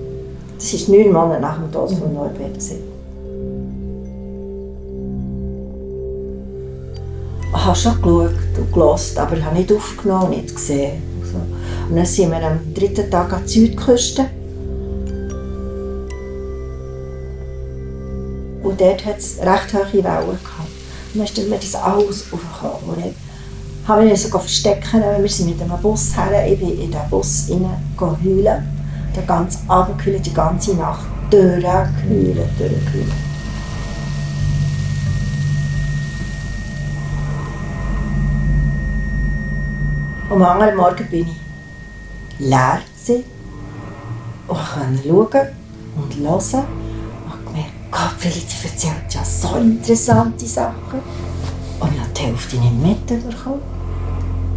das 0.55 0.89
war 0.89 0.95
neun 0.95 1.13
Monate 1.13 1.41
nach 1.41 1.57
dem 1.57 1.71
Tod 1.71 1.91
von 1.91 2.13
Norbert. 2.13 2.53
Gewesen. 2.53 2.89
Ich 7.51 7.65
habe 7.65 7.75
schon 7.75 8.01
geschaut 8.01 8.31
und 8.57 8.73
gehört, 8.73 9.17
aber 9.17 9.37
ich 9.37 9.43
habe 9.43 9.55
nicht 9.57 9.71
aufgenommen, 9.71 10.31
nicht 10.31 10.53
gesehen. 10.53 11.01
Also. 11.21 11.37
Und 11.89 11.95
dann 11.95 12.05
sind 12.05 12.31
wir 12.31 12.43
am 12.45 12.59
dritten 12.73 13.09
Tag 13.09 13.33
an 13.33 13.43
die 13.45 13.49
Südküste. 13.49 14.25
Und 18.69 18.79
dort 18.79 19.03
hat 19.03 19.17
es 19.17 19.39
recht 19.39 19.73
hohe 19.73 20.03
Wellen 20.03 20.03
gehabt. 20.03 20.69
Und 21.15 21.19
dann 21.19 21.23
ist 21.23 21.37
mir 21.49 21.57
das 21.57 21.73
alles 21.73 22.25
aufgekommen. 22.31 22.97
Und 22.97 23.03
ich 23.03 23.87
habe 23.87 24.03
mich 24.03 24.21
sogar 24.21 24.41
verstecken, 24.41 25.01
wir 25.17 25.27
sind 25.27 25.49
mit 25.49 25.59
einem 25.59 25.81
Bus 25.81 26.15
her, 26.15 26.47
ich 26.47 26.59
bin 26.59 26.79
in 26.79 26.91
den 26.91 27.09
Bus 27.09 27.49
rein 27.49 27.67
heulen. 27.99 28.63
Den 29.15 29.25
ganzen 29.25 29.67
Abend 29.67 29.97
gehüllt, 29.97 30.23
die 30.23 30.33
ganze 30.35 30.75
Nacht 30.75 31.07
durchgehüllt. 31.31 32.37
Und 40.29 40.43
am 40.43 40.43
anderen 40.43 40.77
Morgen 40.77 41.07
bin 41.09 41.27
ich 41.27 42.47
leer 42.47 42.81
und 44.47 44.59
konnte 44.59 45.07
schauen 45.07 45.47
und 45.95 46.15
hören. 46.17 46.78
Philipp, 48.17 48.45
die 48.47 48.67
erzählt 48.67 48.93
ja 49.11 49.23
so 49.23 49.55
interessante 49.57 50.45
Sachen. 50.45 50.99
Und 51.79 51.93
ich 51.93 51.99
habe 51.99 52.09
die 52.15 52.21
Hälfte 52.21 52.57
nicht 52.57 52.81
mitbekommen. 52.81 53.61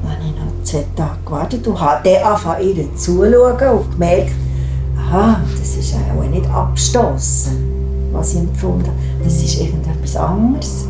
Dann 0.02 0.12
habe 0.12 0.24
ich 0.24 0.32
noch 0.32 0.64
zwei 0.64 0.84
Tage 0.96 1.18
gewartet 1.24 1.66
und 1.66 1.80
habe 1.80 2.08
dann 2.08 2.24
angefangen, 2.24 2.76
ihr 2.76 2.96
zuzuschauen 2.96 3.78
und 3.78 3.90
gemerkt, 3.92 4.32
aha, 4.98 5.40
das 5.58 5.76
ist 5.76 5.94
auch 5.94 6.24
nicht 6.24 6.48
abstoßen, 6.48 8.10
was 8.12 8.34
ich 8.34 8.40
empfunden 8.40 8.86
habe. 8.86 9.24
Das 9.24 9.42
ist 9.42 9.60
irgendetwas 9.60 10.16
anderes. 10.16 10.86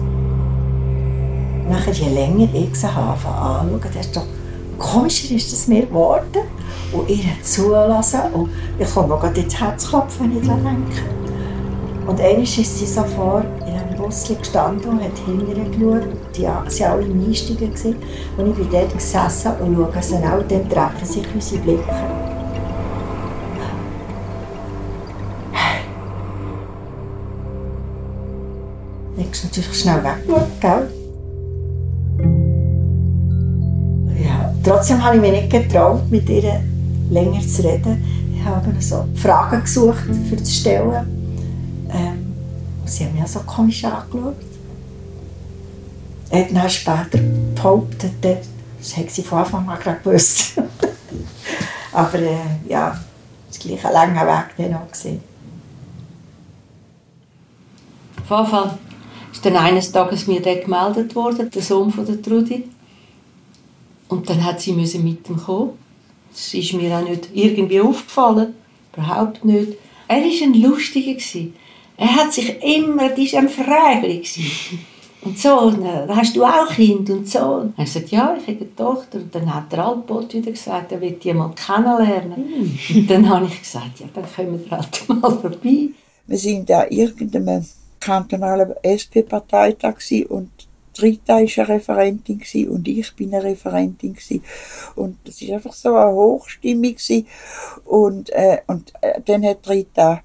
Nachher, 1.68 1.92
je 1.92 2.08
länger 2.08 2.48
ich 2.54 2.74
sie 2.74 2.86
anschaue, 2.86 3.80
desto 3.94 4.22
komischer 4.78 5.34
ist 5.34 5.52
es 5.52 5.68
mir 5.68 5.86
geworden. 5.86 6.42
Und 6.92 7.08
ihr 7.08 7.24
zulassen. 7.42 8.20
Und 8.34 8.50
ich 8.78 8.92
komme 8.92 9.16
gerade 9.16 9.40
ins 9.40 9.58
Herzkopf, 9.58 10.20
wenn 10.20 10.38
ich 10.38 10.46
daran 10.46 10.64
denke. 10.64 11.21
Und 12.06 12.20
einmal 12.20 12.42
ist 12.42 12.56
sie 12.56 12.86
so 12.86 13.02
vor 13.04 13.44
in 13.60 13.74
einem 13.74 13.96
Bus 13.96 14.26
gestanden 14.28 14.90
und 14.90 15.02
hat 15.02 15.16
hinterher 15.24 15.64
geschaut. 15.64 16.08
Die 16.36 16.42
waren 16.42 16.92
alle 16.92 17.02
im 17.02 17.26
Einsteigen. 17.26 17.72
Und 18.36 18.50
ich 18.50 18.56
bin 18.56 18.70
dort 18.70 18.92
gesessen 18.92 19.52
und 19.60 19.76
schaue 19.76 20.02
sie 20.02 20.16
an. 20.16 20.38
Und 20.38 20.50
dann 20.50 20.68
treffen 20.68 21.06
sich 21.06 21.24
unsere 21.32 21.62
Blicke. 21.62 21.82
Ich 29.16 29.38
habe 29.38 29.46
natürlich 29.46 29.80
schnell 29.80 30.02
weggeschaut, 30.04 30.60
gell? 30.60 30.88
Trotzdem 34.64 35.04
habe 35.04 35.16
ich 35.16 35.22
mich 35.22 35.32
nicht 35.32 35.50
getraut, 35.50 36.02
mit 36.10 36.28
ihr 36.28 36.60
länger 37.10 37.40
zu 37.40 37.62
reden. 37.64 38.04
Ich 38.34 38.44
habe 38.44 38.72
so 38.78 39.04
Fragen 39.16 39.60
gesucht, 39.62 40.04
für 40.28 40.36
zu 40.36 40.52
stellen. 40.52 41.21
Sie 42.84 43.04
haben 43.04 43.18
mich 43.18 43.26
so 43.28 43.40
komisch 43.40 43.84
angeschaut. 43.84 44.36
Er 46.30 46.62
hat 46.62 46.72
später 46.72 47.18
behauptet, 47.54 48.12
das 48.22 48.96
hätte 48.96 49.12
sie 49.12 49.22
von 49.22 49.38
Anfang 49.38 49.68
an 49.68 49.78
gewusst. 50.02 50.54
Aber 51.92 52.18
äh, 52.18 52.36
ja, 52.68 52.98
es 53.50 53.58
war 53.58 53.66
gleich 53.66 53.84
ein 53.84 53.92
langer 53.92 54.26
Weg 54.26 54.56
dann 54.56 54.74
auch. 54.74 54.90
Gewesen. 54.90 55.20
Auf 58.22 58.30
jeden 58.30 58.50
Fall 58.50 58.78
ist 59.30 59.44
dann 59.44 59.56
eines 59.56 59.92
Tages 59.92 60.26
mir 60.26 60.40
der 60.40 60.56
gemeldet 60.56 61.14
worden, 61.14 61.50
der 61.50 61.62
Sohn 61.62 61.90
von 61.90 62.06
der 62.06 62.20
Trudi. 62.22 62.64
Und 64.08 64.28
dann 64.28 64.44
hat 64.44 64.60
sie 64.60 64.72
müssen 64.72 65.04
mit 65.04 65.28
ihm 65.28 65.36
kommen. 65.36 65.72
Das 66.30 66.54
ist 66.54 66.72
mir 66.72 66.96
auch 66.96 67.06
nicht 67.06 67.28
irgendwie 67.34 67.80
aufgefallen. 67.80 68.54
Überhaupt 68.92 69.44
nicht. 69.44 69.74
Er 70.08 70.16
war 70.18 70.24
ein 70.24 70.54
Lustiger. 70.54 71.18
Er 72.02 72.16
hat 72.16 72.32
sich 72.32 72.60
immer, 72.60 73.10
das 73.10 73.32
war 73.32 73.38
ein 73.38 73.48
Frägli. 73.48 74.24
Und 75.20 75.38
so, 75.38 75.70
dann 75.70 76.16
hast 76.16 76.34
du 76.34 76.44
auch 76.44 76.68
Kind 76.68 77.08
und 77.10 77.28
so. 77.28 77.70
Er 77.76 77.86
sagt, 77.86 78.10
ja, 78.10 78.36
ich 78.36 78.48
habe 78.48 78.58
eine 78.58 78.74
Tochter. 78.74 79.18
Und 79.18 79.32
dann 79.32 79.54
hat 79.54 79.70
der 79.70 79.86
Altbot 79.86 80.34
wieder 80.34 80.50
gesagt, 80.50 80.90
er 80.90 81.00
will 81.00 81.12
die 81.12 81.32
mal 81.32 81.54
kennenlernen. 81.54 82.76
Und 82.92 83.08
dann 83.08 83.28
habe 83.30 83.46
ich 83.46 83.60
gesagt, 83.60 84.00
ja, 84.00 84.06
dann 84.12 84.24
kommen 84.34 84.64
wir 84.64 84.76
halt 84.76 85.08
mal 85.08 85.30
vorbei. 85.30 85.90
Wir 86.26 86.38
sind 86.38 86.68
da 86.68 86.86
irgendeinem 86.90 87.64
kantonalen 88.00 88.74
SP-Parteitag 88.82 89.98
und 90.28 90.50
Rita 91.00 91.34
war 91.34 91.38
eine 91.38 91.68
Referentin 91.68 92.68
und 92.68 92.88
ich 92.88 93.14
bin 93.14 93.32
eine 93.32 93.44
Referentin. 93.44 94.16
Und 94.96 95.18
das 95.24 95.40
war 95.40 95.54
einfach 95.54 95.72
so 95.72 95.94
eine 95.94 96.12
Hochstimmung. 96.12 96.96
Und, 97.84 98.30
äh, 98.30 98.58
und 98.66 98.92
äh, 99.00 99.20
dann 99.24 99.44
hat 99.44 99.68
Rita, 99.68 100.22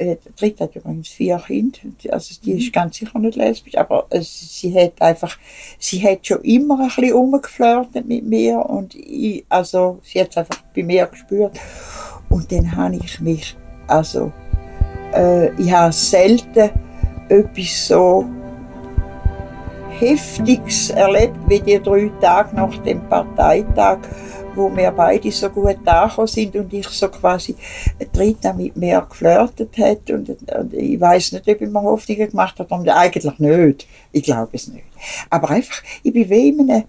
äh, 0.00 0.16
Rita 0.40 0.64
hat 0.64 0.76
übrigens 0.76 1.08
vier 1.08 1.38
Kinder, 1.46 1.78
also 2.10 2.34
die 2.42 2.52
ist 2.52 2.72
ganz 2.72 2.96
sicher 2.96 3.18
nicht 3.18 3.36
lesbisch, 3.36 3.76
aber 3.76 4.06
äh, 4.10 4.20
sie 4.22 4.74
hat 4.74 5.00
einfach, 5.00 5.36
sie 5.78 6.02
hat 6.02 6.26
schon 6.26 6.40
immer 6.42 6.80
ein 6.80 6.86
bisschen 6.86 7.12
rumgeflirtet 7.12 8.06
mit 8.06 8.24
mir 8.24 8.58
und 8.58 8.94
ich, 8.94 9.44
also 9.48 9.98
sie 10.02 10.20
hat 10.20 10.30
es 10.30 10.38
einfach 10.38 10.62
bei 10.74 10.82
mir 10.82 11.06
gespürt. 11.06 11.58
Und 12.30 12.50
dann 12.50 12.74
habe 12.74 12.96
ich 12.96 13.20
mich, 13.20 13.56
also 13.88 14.32
äh, 15.14 15.52
ich 15.60 15.70
habe 15.70 15.92
selten 15.92 16.70
etwas 17.28 17.88
so 17.88 18.24
Heftiges 19.98 20.90
erlebt 20.90 21.36
wie 21.46 21.60
die 21.60 21.78
drei 21.78 22.10
Tage 22.20 22.56
nach 22.56 22.74
dem 22.78 23.06
Parteitag, 23.08 23.98
wo 24.60 24.76
wir 24.76 24.90
beide 24.90 25.30
so 25.32 25.48
gut 25.48 25.78
angekommen 25.84 26.26
sind 26.26 26.54
und 26.56 26.72
ich 26.72 26.88
so 26.88 27.08
quasi 27.08 27.54
Rita 28.16 28.52
mit 28.52 28.76
mir 28.76 29.06
geflirtet 29.08 29.76
hat 29.78 30.10
und, 30.10 30.28
und 30.28 30.74
ich 30.74 31.00
weiß 31.00 31.32
nicht, 31.32 31.48
ob 31.48 31.60
ich 31.60 31.70
mir 31.70 31.82
Hoffnungen 31.82 32.30
gemacht 32.30 32.58
habe, 32.58 32.74
aber 32.74 32.96
eigentlich 32.96 33.38
nicht. 33.38 33.86
Ich 34.12 34.22
glaube 34.22 34.50
es 34.52 34.68
nicht. 34.68 34.84
Aber 35.30 35.50
einfach, 35.50 35.82
ich 36.02 36.12
bin 36.12 36.28
wie 36.28 36.48
in 36.48 36.60
einem, 36.60 36.84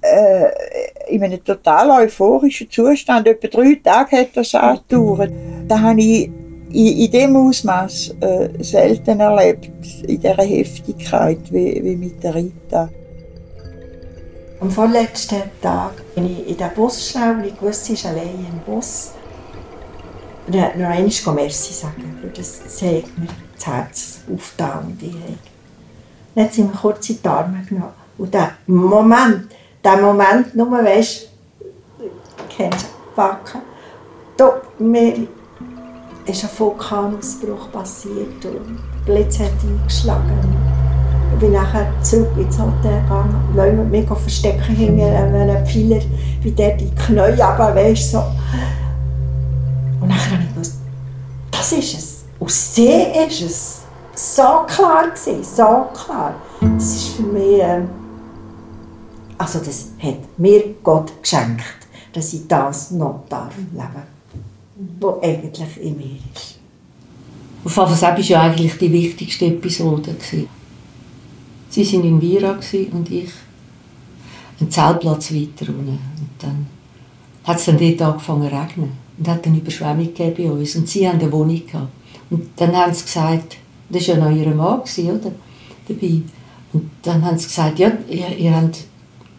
äh, 0.00 1.14
in 1.14 1.22
einem 1.22 1.42
total 1.44 2.02
euphorischen 2.02 2.70
Zustand. 2.70 3.26
Etwa 3.26 3.48
drei 3.48 3.80
Tage 3.82 4.16
hat 4.16 4.36
das 4.36 4.54
angedauert. 4.54 5.32
Da 5.68 5.80
habe 5.80 6.00
ich 6.00 6.30
in, 6.72 6.98
in 6.98 7.10
dem 7.10 7.36
Ausmaß 7.36 8.14
äh, 8.20 8.48
selten 8.62 9.20
erlebt, 9.20 9.70
in 10.06 10.20
dieser 10.20 10.36
Heftigkeit 10.36 11.38
wie, 11.50 11.82
wie 11.82 11.96
mit 11.96 12.22
der 12.22 12.34
Rita. 12.34 12.88
Am 14.58 14.70
vorletzten 14.70 15.42
Tag 15.60 15.92
bin 16.14 16.24
ich 16.26 16.48
in 16.48 16.56
den 16.56 16.70
Bus 16.74 17.10
schnell, 17.10 17.38
weil 17.38 17.48
ich 17.48 17.60
wusste, 17.60 17.92
ist 17.92 18.06
allein 18.06 18.46
im 18.50 18.58
Bus. 18.64 19.12
Und 20.46 20.54
dann 20.54 20.78
noch 20.80 20.88
einmal 20.88 21.34
Merci 21.34 21.74
sagen, 21.74 22.18
weil 22.22 22.30
das 22.30 22.66
zeigt 22.76 23.18
mir 23.18 23.28
das 23.54 23.66
Herz 23.66 24.20
aufgetan 24.32 24.86
und 24.86 25.02
ich 25.02 25.14
Dann 26.34 26.44
hat 26.44 26.54
sie 26.54 26.62
mir 26.62 26.72
kurz 26.72 27.10
in 27.10 27.20
die 27.22 27.28
Arme 27.28 27.64
genommen. 27.68 27.92
Und 28.16 28.32
der 28.32 28.52
Moment, 28.66 29.52
der 29.84 29.96
Moment, 29.98 30.54
nur 30.54 30.70
weißt 30.70 31.28
du, 31.98 32.04
kennst 32.48 32.86
du, 32.86 33.14
Backen, 33.14 33.60
da, 34.38 34.60
Mary, 34.78 35.28
ist 36.24 36.44
ein 36.44 36.50
Vulkanausbruch 36.56 37.70
passiert 37.72 38.44
und 38.44 38.78
Blitz 39.04 39.38
hat 39.38 39.50
eingeschlagen. 39.62 40.75
Ich 41.36 41.40
bin 41.40 41.52
nachher 41.52 41.86
zurück 42.00 42.30
ins 42.38 42.58
Hotel 42.58 43.02
gegangen, 43.02 43.36
weil 43.52 43.76
wir 43.76 43.84
mich 43.84 44.08
verstecken 44.08 44.74
hinter 44.74 45.04
einem 45.04 45.66
Pfeiler, 45.66 46.00
wie 46.40 46.50
der 46.50 46.78
die 46.78 46.90
Knie 46.94 47.42
aber 47.42 47.74
weißt 47.74 48.12
so. 48.12 48.22
Und 50.00 50.08
nachher 50.08 50.32
habe 50.32 50.44
ich 50.44 50.54
gewusst, 50.54 50.76
das 51.50 51.72
ist 51.72 51.92
es. 51.92 52.24
Und 52.40 52.50
sie 52.50 52.88
ist 52.88 53.42
es. 53.42 53.82
So 54.14 54.64
klar 54.66 55.10
gewesen, 55.10 55.44
so 55.44 55.88
klar. 55.92 56.36
Das 56.62 56.94
ist 56.94 57.08
für 57.08 57.24
mich, 57.24 57.60
äh, 57.60 57.82
also 59.36 59.58
das 59.58 59.88
hat 59.98 60.38
mir 60.38 60.62
Gott 60.82 61.12
geschenkt, 61.20 61.64
dass 62.14 62.32
ich 62.32 62.48
das 62.48 62.92
noch 62.92 63.24
darf 63.28 63.52
leben 63.58 64.16
wo 65.00 65.20
eigentlich 65.22 65.82
in 65.82 65.98
mir 65.98 66.18
ist. 66.34 66.58
Auf 67.62 67.72
Fall 67.72 67.90
war 67.90 68.18
ja 68.20 68.40
eigentlich 68.40 68.78
die 68.78 68.90
wichtigste 68.90 69.44
Episode. 69.44 70.16
Sie 71.68 71.92
waren 71.92 72.04
in 72.04 72.20
Vira 72.20 72.58
und 72.92 73.10
ich 73.10 73.30
einen 74.60 74.70
Zeltplatz 74.70 75.32
weiter 75.32 75.68
unten. 75.68 75.88
Und 75.88 76.30
dann 76.38 76.66
hat 77.44 77.58
es 77.58 77.66
dann 77.66 77.78
dort 77.78 78.02
angefangen 78.02 78.48
zu 78.48 78.56
regnen. 78.56 78.92
Und 79.18 79.28
hat 79.28 79.46
eine 79.46 79.58
Überschwemmung 79.58 80.10
bei 80.14 80.50
uns. 80.50 80.76
Und 80.76 80.88
sie 80.88 81.08
hatten 81.08 81.20
eine 81.20 81.32
Wohnung. 81.32 81.66
Gehabt. 81.66 81.88
Und 82.30 82.48
dann 82.56 82.74
haben 82.74 82.92
sie 82.92 83.04
gesagt, 83.04 83.56
das 83.88 84.08
war 84.08 84.16
ja 84.16 84.24
noch 84.24 84.36
ihr 84.36 84.54
Mann, 84.54 84.80
oder? 84.80 85.32
Dabei. 85.88 86.22
Und 86.72 86.90
dann 87.02 87.24
haben 87.24 87.38
sie 87.38 87.46
gesagt, 87.46 87.78
ja, 87.78 87.92
ihr, 88.08 88.36
ihr 88.36 88.54
habt, 88.54 88.84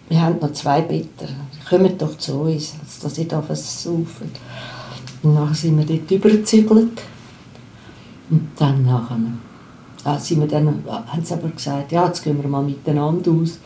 wir 0.10 0.22
haben 0.22 0.40
noch 0.40 0.54
zwei 0.54 0.82
Betten. 0.82 1.28
Kommt 1.70 2.02
doch 2.02 2.18
zu 2.18 2.42
uns, 2.42 2.76
dass 3.02 3.18
ihr 3.18 3.28
da 3.28 3.44
was 3.46 3.84
saufen. 3.84 4.32
Und 5.24 5.36
dann 5.36 5.54
sind 5.54 5.78
wir 5.78 5.86
dort 5.86 6.10
übergezügelt. 6.10 7.02
Und 8.30 8.50
dann 8.56 8.86
nachher, 8.86 9.18
ah, 10.08 10.20
sind 10.20 10.40
wir 10.40 10.48
dann, 10.48 10.84
haben 10.88 11.24
sie 11.24 11.34
aber 11.34 11.50
gesagt, 11.50 11.92
ja, 11.92 12.08
jetzt 12.08 12.24
gehen 12.24 12.42
wir 12.42 12.48
mal 12.50 12.64
miteinander 12.64 13.32
aus. 13.32 13.60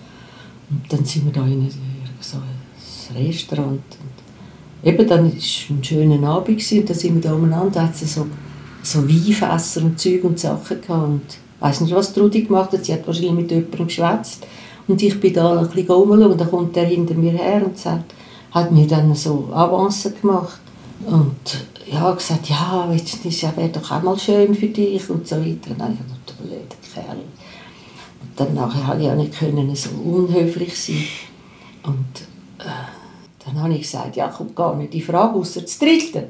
Und 0.70 0.82
dann 0.90 1.06
sind 1.06 1.26
wir 1.26 1.32
da 1.32 1.46
in 1.46 1.70
so 2.20 2.38
ein 2.38 3.16
Restaurant. 3.16 3.82
Und 4.84 4.90
eben, 4.90 5.08
dann 5.08 5.26
war 5.26 5.32
ein 5.32 5.84
schöner 5.84 6.28
Abend 6.28 6.72
und 6.72 6.90
dann 6.90 6.98
sind 6.98 7.16
wir 7.16 7.22
da 7.22 7.34
umeinander, 7.36 7.72
da 7.72 7.84
hat 7.84 7.94
es 7.94 8.16
so, 8.16 8.26
so 8.82 9.08
Weinfässer 9.08 9.84
und 9.84 10.00
Zeug 10.00 10.24
und 10.24 10.40
Sachen 10.40 10.82
gehabt. 10.82 11.08
Und 11.08 11.22
ich 11.28 11.62
weiss 11.62 11.82
nicht, 11.82 11.94
was 11.94 12.14
Trudi 12.14 12.44
gemacht 12.44 12.72
hat, 12.72 12.86
sie 12.86 12.94
hat 12.94 13.06
wahrscheinlich 13.06 13.34
mit 13.34 13.52
jemandem 13.52 13.88
geschwätzt. 13.88 14.48
Und 14.88 15.02
ich 15.02 15.20
bin 15.20 15.34
da 15.34 15.60
ein 15.60 15.68
bisschen 15.70 15.88
rumschauen, 15.90 16.32
und 16.32 16.42
dann 16.42 16.50
kommt 16.50 16.76
der 16.76 16.86
hinter 16.86 17.14
mir 17.14 17.34
her 17.34 17.64
und 17.64 17.78
sagt, 17.78 18.16
hat 18.50 18.72
mir 18.72 18.88
dann 18.88 19.14
so 19.14 19.50
Avancen 19.54 20.14
gemacht. 20.20 20.60
Und 21.06 21.71
ja, 21.88 22.12
gesagt, 22.12 22.50
ja, 22.50 22.86
weißt 22.88 23.14
du, 23.14 23.30
das 23.30 23.44
wäre 23.44 23.70
doch 23.70 23.92
auch 23.92 24.02
mal 24.02 24.18
schön 24.18 24.54
für 24.54 24.68
dich 24.68 25.10
und 25.10 25.28
so 25.28 25.38
weiter. 25.38 25.72
Und 25.72 25.80
dann 25.80 25.82
habe 25.82 25.94
ich 25.94 26.00
gedacht, 26.00 26.20
du 26.28 26.44
blöder 26.44 26.76
Kerl. 26.94 27.18
Und 27.18 28.40
dann 28.40 28.54
nachher 28.54 28.88
habe 28.88 29.02
ich 29.02 29.10
auch 29.10 29.16
nicht 29.16 29.38
können, 29.38 29.76
so 29.76 29.90
unhöflich 29.90 30.78
sein. 30.78 31.04
Und 31.84 32.22
äh, 32.60 33.46
dann 33.46 33.62
habe 33.62 33.74
ich 33.74 33.82
gesagt, 33.82 34.16
ja, 34.16 34.28
kommt 34.28 34.56
gar 34.56 34.76
nicht 34.76 34.94
die 34.94 35.02
Frage, 35.02 35.36
außer 35.36 35.66
zu 35.66 35.80
dritten. 35.80 36.26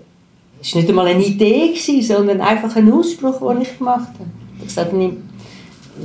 Das 0.60 0.74
war 0.74 0.82
nicht 0.82 0.90
einmal 0.90 1.08
eine 1.08 1.26
Idee, 1.26 1.76
sondern 2.02 2.40
einfach 2.40 2.76
ein 2.76 2.92
Ausspruch, 2.92 3.40
den 3.40 3.62
ich 3.62 3.78
gemacht 3.78 4.10
habe. 4.14 4.30
Ich 4.54 4.60
habe 4.60 4.68
gesagt, 4.68 4.94
nimm, 4.94 5.30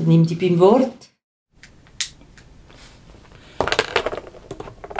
nimm 0.06 0.26
dich 0.26 0.38
beim 0.38 0.58
Wort. 0.58 1.08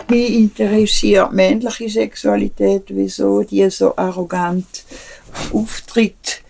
Mich 0.09 0.35
interessiert 0.35 1.33
männliche 1.33 1.89
Sexualität, 1.89 2.85
wieso 2.89 3.43
die 3.43 3.69
so 3.71 3.97
arrogant 3.97 4.85
auftritt. 5.53 6.43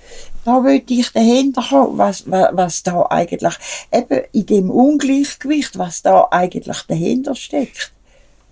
Da 0.45 0.63
wollte 0.63 0.93
ich 0.93 1.11
dahinter 1.11 1.65
kommen, 1.67 1.97
was, 1.97 2.31
was, 2.31 2.83
da 2.83 3.07
eigentlich, 3.09 3.55
eben 3.91 4.25
in 4.33 4.47
dem 4.47 4.71
Ungleichgewicht, 4.71 5.79
was 5.79 6.03
da 6.03 6.29
eigentlich 6.31 6.83
dahinter 6.87 7.35
steckt. 7.35 7.93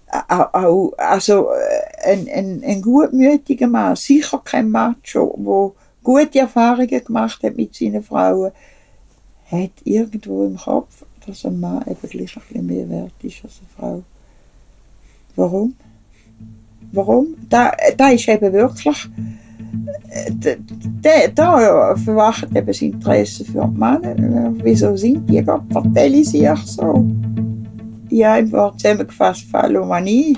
Also, 0.08 1.50
äh, 1.50 2.10
ein, 2.10 2.28
ein, 2.28 2.62
ein 2.64 2.82
gutmütiger 2.82 3.66
Mann, 3.66 3.96
sicher 3.96 4.40
kein 4.42 4.70
Macho, 4.70 5.36
der 5.36 5.72
gute 6.02 6.38
Erfahrungen 6.38 7.04
gemacht 7.04 7.42
hat 7.42 7.56
mit 7.56 7.74
seinen 7.74 8.02
Frauen, 8.02 8.52
hat 9.50 9.72
irgendwo 9.84 10.46
im 10.46 10.56
Kopf, 10.56 11.04
dass 11.26 11.44
ein 11.44 11.60
Mann 11.60 11.84
eben 11.86 12.08
gleich 12.08 12.36
ein 12.36 12.42
bisschen 12.48 12.66
mehr 12.66 12.88
wert 12.88 13.12
ist 13.22 13.44
als 13.44 13.60
eine 13.60 13.68
Frau. 13.76 14.02
Warum? 15.36 15.74
Warum? 16.92 17.34
Da, 17.48 17.72
da 17.96 18.08
ist 18.10 18.28
eben 18.28 18.52
wirklich. 18.52 19.08
Da, 21.02 21.10
da 21.34 21.96
verwacht 21.96 22.46
eben 22.54 22.66
das 22.66 22.80
Interesse 22.80 23.44
für 23.44 23.66
die 23.66 23.78
Männer. 23.78 24.52
Wieso 24.62 24.96
sind 24.96 25.28
die 25.28 25.42
gerade 25.42 25.64
partellisiert 25.68 26.58
so? 26.66 27.04
Ja, 28.10 28.36
im 28.36 28.52
Wort 28.52 28.80
zusammengefasst, 28.80 29.50
Phallomanie. 29.50 30.36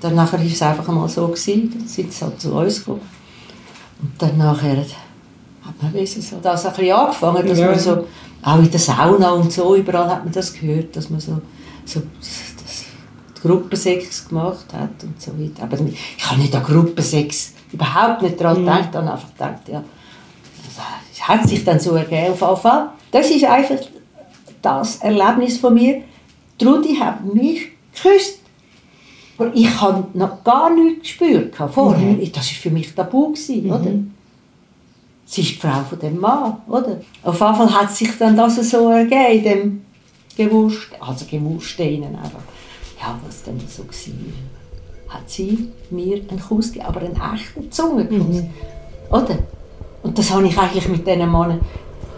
Dann 0.00 0.14
nachher 0.14 0.38
war 0.38 0.46
es 0.46 0.62
einfach 0.62 0.88
mal 0.88 1.08
so, 1.08 1.28
gewesen, 1.28 1.70
dann 1.72 1.86
sind 1.86 2.12
sie 2.12 2.24
halt 2.24 2.40
zu 2.40 2.52
uns 2.52 2.80
gekommen. 2.80 3.02
Und 4.00 4.10
dann 4.18 4.38
nachher 4.38 4.76
hat 4.76 5.82
man 5.82 5.92
wissen, 5.94 6.22
so, 6.22 6.38
das 6.42 6.66
ein 6.66 6.72
bisschen 6.72 6.92
angefangen, 6.92 7.46
dass 7.46 7.58
ja. 7.58 7.66
man 7.66 7.78
so, 7.78 8.04
auch 8.42 8.58
in 8.58 8.70
der 8.70 8.80
Sauna 8.80 9.30
und 9.32 9.52
so, 9.52 9.76
überall 9.76 10.08
hat 10.08 10.24
man 10.24 10.32
das 10.32 10.52
gehört, 10.52 10.96
dass 10.96 11.10
man 11.10 11.20
so 11.20 11.40
so, 11.88 12.02
das, 12.18 12.84
Gruppensex 13.40 14.28
gemacht 14.28 14.66
hat 14.72 15.02
und 15.04 15.20
so 15.20 15.30
weiter. 15.38 15.62
Aber 15.62 15.78
ich 15.86 16.28
habe 16.28 16.40
nicht 16.40 16.54
an 16.54 16.62
Gruppensex 16.62 17.52
überhaupt 17.72 18.22
nicht 18.22 18.40
daran 18.40 18.62
mhm. 18.62 18.66
gedacht, 18.66 18.88
dann 18.92 19.08
einfach 19.08 19.32
gedacht, 19.32 19.68
ja, 19.68 19.84
das 20.64 21.28
hat 21.28 21.48
sich 21.48 21.64
dann 21.64 21.78
so 21.78 21.94
ergeben 21.94 22.34
auf 22.40 22.62
Fall. 22.62 22.90
Das 23.10 23.30
ist 23.30 23.44
einfach 23.44 23.78
das 24.60 24.96
Erlebnis 24.96 25.58
von 25.58 25.74
mir. 25.74 26.02
Trudi 26.58 26.96
hat 26.96 27.24
mich 27.24 27.68
geküsst. 27.94 28.40
Aber 29.38 29.52
ich 29.54 29.80
habe 29.80 30.04
noch 30.14 30.42
gar 30.42 30.74
nichts 30.74 31.02
gespürt 31.02 31.54
vorher. 31.72 32.14
Mhm. 32.14 32.32
Das 32.32 32.48
war 32.48 32.56
für 32.60 32.70
mich 32.70 32.92
tabu, 32.92 33.28
gewesen, 33.28 33.66
mhm. 33.66 33.72
oder? 33.72 33.90
Sie 35.24 35.42
ist 35.42 35.50
die 35.50 35.56
Frau 35.56 35.84
von 35.88 35.98
dem 35.98 36.18
Mann, 36.18 36.56
oder? 36.66 37.00
Auf 37.22 37.38
jeden 37.40 37.54
Fall 37.54 37.72
hat 37.72 37.92
sich 37.92 38.16
dann 38.18 38.36
das 38.36 38.56
so 38.68 38.90
ergeben, 38.90 39.32
in 39.32 39.42
dem 39.44 39.82
Gewurst, 40.38 40.88
also 41.00 41.26
Gewurst 41.26 41.80
einfach. 41.80 42.40
Ja, 43.00 43.18
was 43.26 43.42
denn 43.42 43.60
so 43.68 43.82
war. 43.82 45.14
Hat 45.14 45.28
sie 45.28 45.68
mir 45.90 46.22
einen 46.28 46.40
Kuss 46.40 46.72
gegeben, 46.72 46.86
aber 46.86 47.00
einen 47.00 47.20
echten 47.34 47.70
Zungenkuss. 47.70 48.42
Mhm. 48.42 48.50
Oder? 49.10 49.38
Und 50.02 50.16
das 50.16 50.30
habe 50.30 50.46
ich 50.46 50.56
eigentlich 50.56 50.88
mit 50.88 51.06
diesen 51.06 51.20
Männern, 51.20 51.60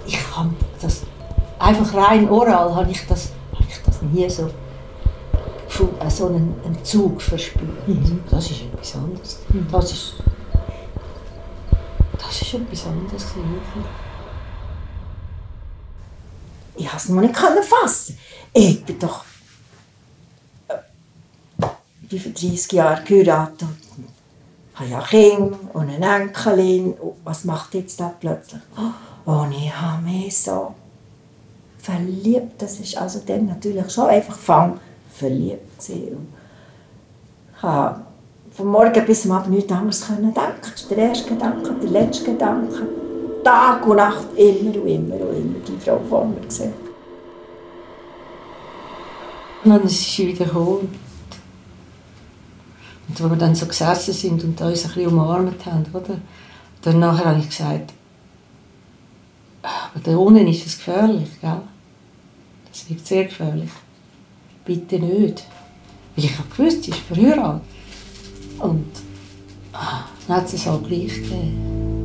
ich 0.06 0.18
habe 0.36 0.50
das, 0.80 1.02
einfach 1.58 1.94
rein 1.94 2.28
oral 2.28 2.74
habe 2.74 2.90
ich 2.90 3.06
das, 3.06 3.30
habe 3.54 3.64
ich 3.68 3.78
das 3.84 4.02
nie 4.02 4.28
so 4.28 4.50
äh, 6.00 6.10
so 6.10 6.26
einen, 6.26 6.54
einen 6.64 6.84
Zug 6.84 7.22
verspürt. 7.22 7.88
Mhm. 7.88 8.20
Das 8.30 8.50
ist 8.50 8.62
etwas 8.62 8.96
anderes. 8.96 9.38
Mhm. 9.48 9.66
Das 9.70 9.92
ist, 9.92 10.14
das 12.18 12.42
ist 12.42 12.54
etwas 12.54 12.86
anderes. 12.86 13.26
Ich 16.90 17.06
konnte 17.06 17.30
es 17.30 17.36
noch 17.38 17.54
nicht 17.54 17.68
fassen. 17.68 18.18
Ich 18.52 18.84
bin 18.84 18.98
doch 18.98 19.24
ich 22.10 22.22
vor 22.22 22.32
30 22.32 22.72
Jahren 22.72 23.04
geheiratet 23.04 23.68
und 23.96 24.08
habe 24.74 24.90
ja 24.90 25.00
Kinder 25.00 25.58
und 25.72 25.90
eine 25.90 26.22
Enkelin. 26.22 26.94
Was 27.22 27.44
macht 27.44 27.74
jetzt 27.74 28.00
da 28.00 28.12
plötzlich? 28.18 28.62
Oh, 28.76 29.30
und 29.30 29.52
ich 29.52 29.72
habe 29.72 30.02
mich 30.02 30.36
so 30.36 30.74
verliebt. 31.78 32.60
Das 32.60 32.80
ist 32.80 32.96
also 32.96 33.20
dann 33.24 33.46
natürlich 33.46 33.90
schon 33.92 34.08
einfach 34.08 34.36
fang 34.36 34.80
verliebt. 35.14 35.88
Ich 35.88 36.12
habe 37.62 38.00
von 38.52 38.66
morgen 38.66 39.06
bis 39.06 39.26
am 39.26 39.32
Abend 39.32 39.54
nichts 39.54 39.72
anderes 39.72 40.06
denken. 40.08 40.34
Das 40.60 40.80
ist 40.80 40.90
der 40.90 40.98
erste 40.98 41.28
Gedanke, 41.28 41.72
der 41.74 41.90
letzte 41.90 42.24
Gedanke. 42.24 42.88
Tag 43.44 43.86
und 43.86 43.96
Nacht 43.96 44.26
immer 44.36 44.74
und 44.74 44.86
immer 44.86 45.14
und 45.14 45.36
immer 45.36 45.58
die 45.66 45.78
Frau 45.84 46.00
vor 46.08 46.24
mir 46.26 46.40
gesehen. 46.40 46.72
Und 49.64 49.70
dann 49.70 49.82
ist 49.82 50.14
sie 50.14 50.28
wieder 50.28 50.46
gekommen. 50.46 50.88
Und 53.08 53.22
wo 53.22 53.28
wir 53.28 53.36
dann 53.36 53.54
so 53.54 53.66
gesessen 53.66 54.14
sind 54.14 54.44
und 54.44 54.60
uns 54.60 54.84
ein 54.84 54.92
bisschen 54.92 55.06
umarmt 55.06 55.66
haben, 55.66 55.84
oder? 55.92 56.18
Dann 56.82 57.00
nachher 57.00 57.26
habe 57.26 57.40
ich 57.40 57.48
gesagt, 57.48 57.92
aber 59.62 60.00
da 60.02 60.16
unten 60.16 60.46
ist 60.46 60.66
es 60.66 60.78
gefährlich, 60.78 61.28
gell? 61.40 61.60
Das 62.70 62.88
wird 62.88 63.06
sehr 63.06 63.24
gefährlich. 63.24 63.70
Bitte 64.64 64.98
nicht. 64.98 65.44
Weil 66.14 66.24
ich 66.24 66.38
habe 66.38 66.48
gewusst, 66.48 66.84
sie 66.84 66.90
ist 66.92 67.00
verheiratet. 67.00 67.62
Und 68.58 68.86
ah, 69.72 70.04
dann 70.26 70.36
hat 70.36 70.52
es 70.52 70.66
auch 70.66 70.82
gleich 70.82 71.14
gegeben. 71.14 71.99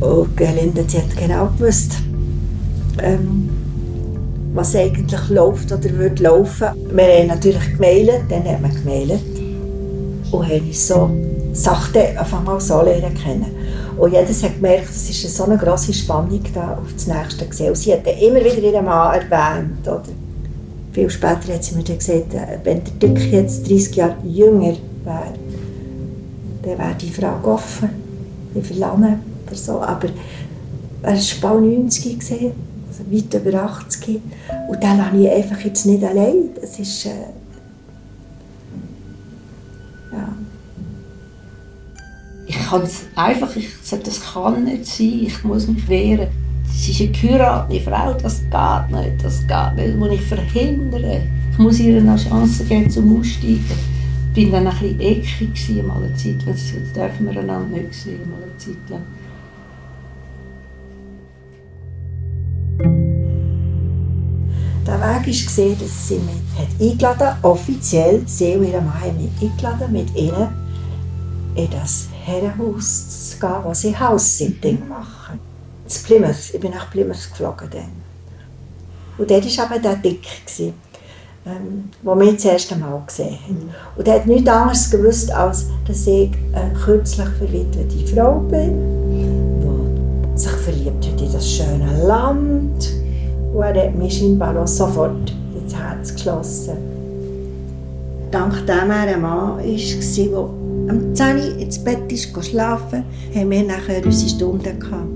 Oh, 0.00 0.26
Gerlinde, 0.36 0.84
sie 0.86 0.98
hat 0.98 1.16
genau 1.16 1.48
gewusst, 1.58 1.92
ähm, 3.02 3.48
was 4.52 4.76
eigentlich 4.76 5.28
läuft 5.30 5.72
oder 5.72 5.90
wird 5.96 6.20
laufen. 6.20 6.68
Wir 6.92 7.04
haben 7.04 7.28
natürlich 7.28 7.72
gemailt, 7.72 8.24
dann 8.28 8.44
haben 8.44 8.62
wir 8.62 8.78
gemailt 8.78 9.22
und 10.30 10.46
haben 10.46 10.66
uns 10.66 10.86
so 10.86 11.10
sachte 11.54 12.20
auf 12.20 12.34
einmal 12.34 12.60
so 12.60 12.82
lernen 12.82 13.14
kennen. 13.14 13.46
Und 13.96 14.12
jedes 14.12 14.42
hat 14.42 14.56
gemerkt, 14.56 14.90
es 14.90 15.08
ist 15.08 15.34
so 15.34 15.44
eine 15.44 15.56
grosse 15.56 15.94
Spannung 15.94 16.42
da 16.52 16.74
auf 16.74 16.92
das 16.92 17.06
Nächste 17.06 17.46
gesehen. 17.46 17.70
Und 17.70 17.76
sie 17.76 17.94
hat 17.94 18.06
immer 18.06 18.40
wieder 18.40 18.58
ihren 18.58 18.84
Mann 18.84 19.14
erwähnt. 19.14 19.80
Oder? 19.82 20.02
Viel 20.92 21.08
später 21.08 21.54
hat 21.54 21.64
sie 21.64 21.74
mir 21.74 21.84
dann 21.84 21.98
gesagt, 21.98 22.34
äh, 22.34 22.58
wenn 22.64 22.82
der 22.84 23.08
Dick 23.08 23.32
jetzt 23.32 23.66
30 23.66 23.96
Jahre 23.96 24.16
jünger 24.22 24.74
wäre, 25.04 25.32
dann 26.62 26.78
wäre 26.78 26.94
die 27.00 27.10
Frage 27.10 27.48
offen. 27.48 27.88
Wie 28.52 28.60
viel 28.60 28.78
lange 28.78 29.20
oder 29.56 29.64
so. 29.64 29.82
Aber 29.82 30.08
er 31.02 31.16
war 31.42 31.52
bald 31.52 31.62
90 31.62 32.18
gesehen 32.18 32.52
also 32.98 33.10
weit 33.10 33.34
über 33.34 33.62
80. 33.62 34.20
Und 34.68 34.82
dann 34.82 34.98
lasse 34.98 35.16
ich 35.16 35.30
einfach 35.30 35.60
jetzt 35.60 35.86
nicht 35.86 36.04
allein. 36.04 36.50
Das 36.60 36.78
ist... 36.78 37.06
Äh, 37.06 37.10
ja. 40.12 40.28
Ich 42.46 42.58
kann 42.58 42.82
es 42.82 43.04
einfach, 43.14 43.54
ich 43.56 43.68
sage, 43.82 44.02
das 44.04 44.20
kann 44.20 44.64
nicht 44.64 44.86
sein, 44.86 45.20
ich 45.22 45.44
muss 45.44 45.66
mich 45.66 45.88
wehren. 45.88 46.28
Sie 46.68 46.92
ist 46.92 47.00
eine 47.00 47.10
geheiratete 47.10 47.80
Frau, 47.80 48.12
das 48.12 48.40
geht 48.40 48.96
nicht, 48.96 49.24
das 49.24 49.40
geht 49.46 49.76
nicht, 49.76 49.88
das 49.88 49.96
muss 49.96 50.10
ich 50.12 50.20
verhindern. 50.22 51.22
Ich 51.52 51.58
muss 51.58 51.80
ihr 51.80 51.96
eine 51.96 52.16
Chance 52.16 52.64
geben 52.64 52.90
zum 52.90 53.18
Aussteigen. 53.18 53.64
Ich 54.34 54.52
war 54.52 54.60
dann 54.60 54.68
ein 54.68 54.78
bisschen 54.78 55.00
eckig, 55.00 55.82
mal 55.82 55.96
eine 55.96 56.14
Zeit, 56.14 56.42
jetzt 56.46 56.74
dürfen 56.94 57.24
wir 57.24 57.40
einander 57.40 57.78
nicht 57.78 57.94
sehen, 57.94 58.30
mal 58.30 58.42
eine 58.42 58.56
Zeit 58.58 58.90
lang. 58.90 59.02
Der 64.86 65.00
Weg 65.00 65.24
gesehen, 65.24 65.76
dass 65.80 66.08
sie 66.08 66.18
mich 66.18 66.36
hat 66.56 66.80
eingeladen 66.80 67.36
offiziell, 67.42 68.22
sie 68.26 68.54
und 68.54 68.68
ihre 68.68 68.80
Mann 68.80 69.00
haben 69.00 69.16
mich 69.16 69.50
eingeladen, 69.50 69.92
mit 69.92 70.14
ihnen 70.14 70.48
in 71.56 71.70
das 71.70 72.08
Herrenhaus 72.24 73.30
zu 73.30 73.38
gehen, 73.38 73.64
wo 73.64 73.74
sie 73.74 73.98
House-Sitting 73.98 74.88
machen. 74.88 75.40
In 75.84 76.02
Plymouth, 76.04 76.54
ich 76.54 76.60
bin 76.60 76.70
nach 76.70 76.90
Plymouth 76.90 77.30
geflogen 77.30 77.68
dann. 77.70 78.06
Und 79.18 79.30
dort 79.30 79.58
war 79.58 79.72
eben 79.72 79.82
der 79.82 79.96
Dick, 79.96 80.26
gewesen, 80.44 80.74
ähm, 81.46 81.90
wir 82.02 82.32
das 82.32 82.44
erste 82.44 82.76
Mal 82.76 83.02
gesehen 83.06 83.38
haben. 83.44 83.70
Und 83.96 84.06
er 84.06 84.14
hat 84.14 84.26
nichts 84.26 84.48
anderes 84.48 84.90
gewusst, 84.90 85.30
als 85.32 85.66
dass 85.86 86.06
ich 86.06 86.30
eine 86.52 86.74
kürzlich 86.74 87.28
verwitwete 87.38 88.14
Frau 88.14 88.40
bin, 88.40 90.32
die 90.34 90.38
sich 90.38 90.52
verliebt 90.52 91.06
hat 91.06 91.20
in 91.20 91.32
das 91.32 91.50
schöne 91.50 92.06
Land 92.06 93.05
und 93.56 93.62
er 93.62 93.86
hat 93.86 93.94
mich 93.94 94.18
scheinbar 94.18 94.56
auch 94.60 94.66
sofort 94.66 95.32
ins 95.58 95.74
Herz 95.74 96.12
geschlossen. 96.12 96.76
Dank 98.30 98.66
dem 98.66 98.90
er 98.90 99.14
ein 99.14 99.22
Mann 99.22 99.58
war, 99.58 99.62
der 99.64 100.92
am 100.94 101.14
10 101.14 101.36
Uhr 101.36 101.58
ins 101.58 101.78
Bett 101.82 102.12
ist 102.12 102.44
schlafen 102.44 103.04
haben 103.34 103.50
wir 103.50 103.62
nachher 103.62 104.04
unsere 104.04 104.28
Stunden 104.28 104.78
gehabt, 104.78 105.08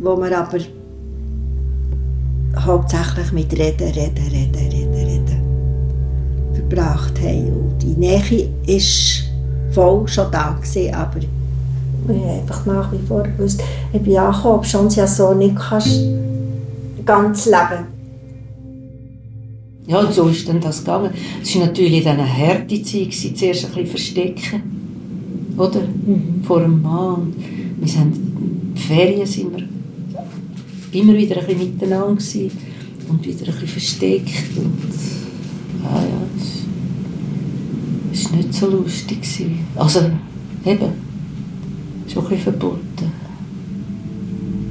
wo 0.00 0.16
wir 0.16 0.38
aber 0.38 0.58
hauptsächlich 2.58 3.32
mit 3.32 3.52
Reden, 3.52 3.88
Reden, 3.88 4.26
Reden, 4.32 4.72
Reden, 4.72 4.94
Reden 4.94 5.40
verbracht 6.54 7.20
haben. 7.20 7.52
Und 7.52 7.82
die 7.82 7.98
Nähe 7.98 8.22
war 8.22 9.72
voll 9.72 10.08
schon 10.08 10.30
da, 10.32 10.56
gewesen, 10.60 10.94
aber 10.94 11.18
ich 11.18 11.28
habe 12.08 12.40
einfach 12.40 12.66
nach 12.66 12.90
wie 12.92 13.06
vor 13.06 13.22
gewusst, 13.22 13.62
ich 13.92 14.00
bin 14.00 14.16
angekommen, 14.16 14.54
ob 14.54 14.66
schon 14.66 14.88
ja 14.88 15.06
so 15.06 15.34
nicht 15.34 15.56
kannst 15.56 16.00
ganz 17.10 17.46
Leben. 17.46 17.86
Ja, 19.86 19.98
und 19.98 20.14
so 20.14 20.28
ist 20.28 20.48
dann 20.48 20.60
das 20.60 20.80
gegangen. 20.80 21.10
Es 21.42 21.56
war 21.56 21.66
natürlich 21.66 22.04
dann 22.04 22.20
eine 22.20 22.38
harte 22.38 22.80
Zeit, 22.82 23.12
zuerst 23.12 23.64
ein 23.64 23.72
bisschen 23.72 23.86
verstecken, 23.86 24.62
oder? 25.56 25.80
Mhm. 25.80 26.44
Vor 26.44 26.60
dem 26.60 26.80
Mann. 26.80 27.34
Wir 27.80 27.88
sind, 27.88 28.14
in 28.14 28.76
Ferien 28.76 29.26
sind 29.26 29.50
wir 29.56 29.66
immer 30.92 31.14
wieder 31.14 31.38
ein 31.38 31.46
bisschen 31.46 31.58
miteinander 31.58 32.14
gewesen 32.14 32.50
und 33.08 33.26
wieder 33.26 33.46
ein 33.46 33.52
bisschen 33.52 33.68
versteckt. 33.68 34.56
Und, 34.56 34.78
ja, 35.82 36.02
ja, 36.02 36.22
es 38.12 38.30
war 38.30 38.36
nicht 38.36 38.54
so 38.54 38.68
lustig. 38.68 39.22
Gewesen. 39.22 39.58
Also, 39.74 40.00
eben, 40.64 40.92
schon 42.06 42.22
ein 42.22 42.28
bisschen 42.28 42.38
verboten. 42.38 43.12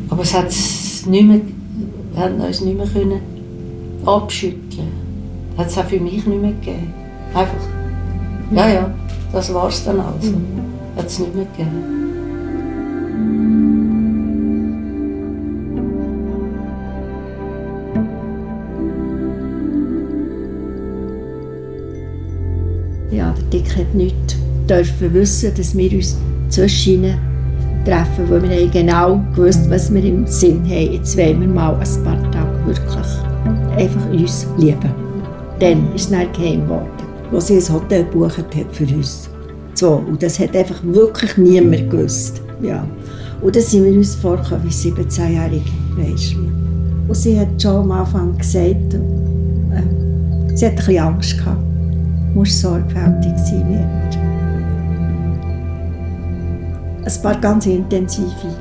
Aber 0.09 0.21
es 0.21 0.33
hat 0.33 0.47
es 0.47 1.05
nicht 1.05 1.27
mehr 1.27 1.41
wir 2.11 2.21
haben 2.21 2.39
uns 2.39 2.61
nicht 2.61 2.77
mehr 2.77 2.87
können 2.87 3.21
abschütteln. 4.05 4.87
Das 5.55 5.65
hat 5.65 5.71
es 5.71 5.77
auch 5.77 5.85
für 5.85 5.99
mich 5.99 6.25
nicht 6.25 6.41
mehr 6.41 6.51
gegeben. 6.51 6.93
Einfach, 7.33 7.53
ja, 8.51 8.69
ja, 8.69 8.91
das 9.31 9.53
war 9.53 9.67
es 9.67 9.83
dann 9.83 9.99
also. 9.99 10.31
Mhm. 10.31 10.45
Hat 10.95 11.05
es 11.05 11.19
nicht 11.19 11.35
mehr 11.35 11.45
gegeben. 11.45 11.99
Ja, 23.11 23.33
der 23.33 23.43
Dick 23.45 23.77
hat 23.77 23.93
nicht 23.93 24.15
dürfen 24.69 25.13
wissen, 25.13 25.51
dass 25.55 25.75
wir 25.75 25.91
uns 25.91 26.17
zwischen 26.49 27.17
treffen, 27.85 28.29
wo 28.29 28.41
wir 28.41 28.49
haben 28.49 28.71
genau 28.71 29.21
gewusst, 29.35 29.69
was 29.69 29.93
wir 29.93 30.03
im 30.03 30.25
Sinn 30.27 30.63
haben. 30.63 30.93
Jetzt 30.93 31.17
wollen 31.17 31.41
wir 31.41 31.47
mal 31.47 31.73
ein 31.73 32.03
paar 32.03 32.31
Tage 32.31 32.65
wirklich 32.65 33.07
einfach 33.77 34.09
uns 34.11 34.47
lieben. 34.57 34.91
Dann 35.59 35.93
ist 35.93 36.05
es 36.05 36.11
dann 36.11 36.31
geheim 36.33 36.63
geworden, 36.63 36.87
wo 37.31 37.39
sie 37.39 37.57
ein 37.57 37.73
Hotel 37.73 38.05
gebucht 38.05 38.37
hat 38.37 38.71
für 38.71 38.85
uns. 38.85 39.29
So, 39.73 40.03
und 40.07 40.21
das 40.21 40.39
hat 40.39 40.55
einfach 40.55 40.81
wirklich 40.83 41.37
niemand 41.37 41.89
gewusst. 41.89 42.41
Ja. 42.61 42.85
Und 43.41 43.55
dann 43.55 43.63
sind 43.63 43.85
wir 43.85 43.93
uns 43.93 44.15
vorgekommen 44.15 44.65
wie 44.65 44.69
17-Jährige, 44.69 45.71
weißt 45.97 46.33
du. 46.33 46.39
Und 47.07 47.15
sie 47.15 47.39
hat 47.39 47.61
schon 47.61 47.77
am 47.77 47.91
Anfang 47.91 48.37
gesagt, 48.37 48.93
äh, 48.93 50.55
sie 50.55 50.65
hat 50.65 50.73
ein 50.73 50.75
bisschen 50.75 50.99
Angst 50.99 51.37
gehabt. 51.37 51.63
Du 52.33 52.39
musst 52.39 52.59
sorgfältig 52.59 53.33
sein 53.37 53.65
mit. 53.69 54.08
Ein 57.09 57.23
paar 57.23 57.41
ganz 57.41 57.65
intensive 57.65 58.55